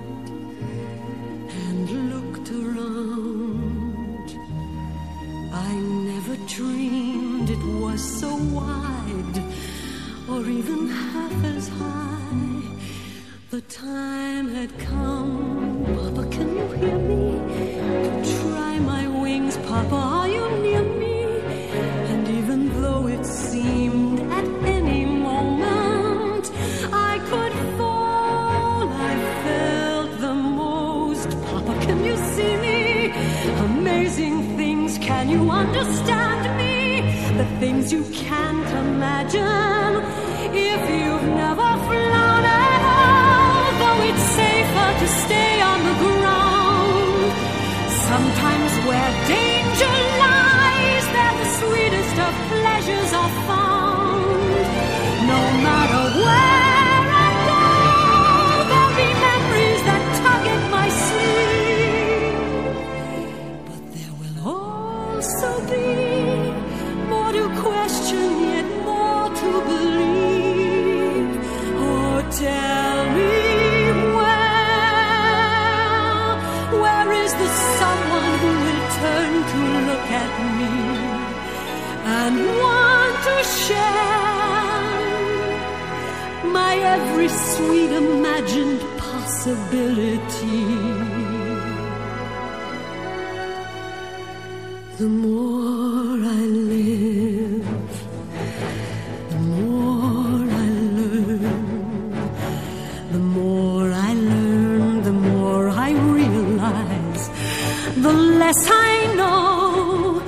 Less 108.54 108.70
I 108.70 109.14
know, 109.16 110.22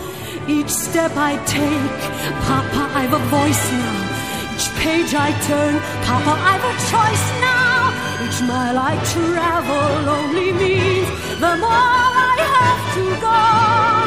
each 0.48 0.68
step 0.68 1.12
I 1.14 1.36
take, 1.46 2.00
Papa, 2.42 2.90
I've 2.98 3.12
a 3.12 3.22
voice 3.30 3.70
now. 3.70 4.54
Each 4.54 4.68
page 4.82 5.14
I 5.14 5.30
turn, 5.46 5.78
Papa, 6.02 6.34
I've 6.50 6.64
a 6.64 6.74
choice 6.90 7.26
now. 7.40 7.92
Each 8.24 8.40
mile 8.42 8.78
I 8.78 8.96
travel 9.12 10.10
only 10.18 10.52
means 10.52 11.08
the 11.38 11.54
more 11.62 11.70
I 11.70 12.38
have 12.56 12.82
to 12.96 13.04
go. 13.20 14.05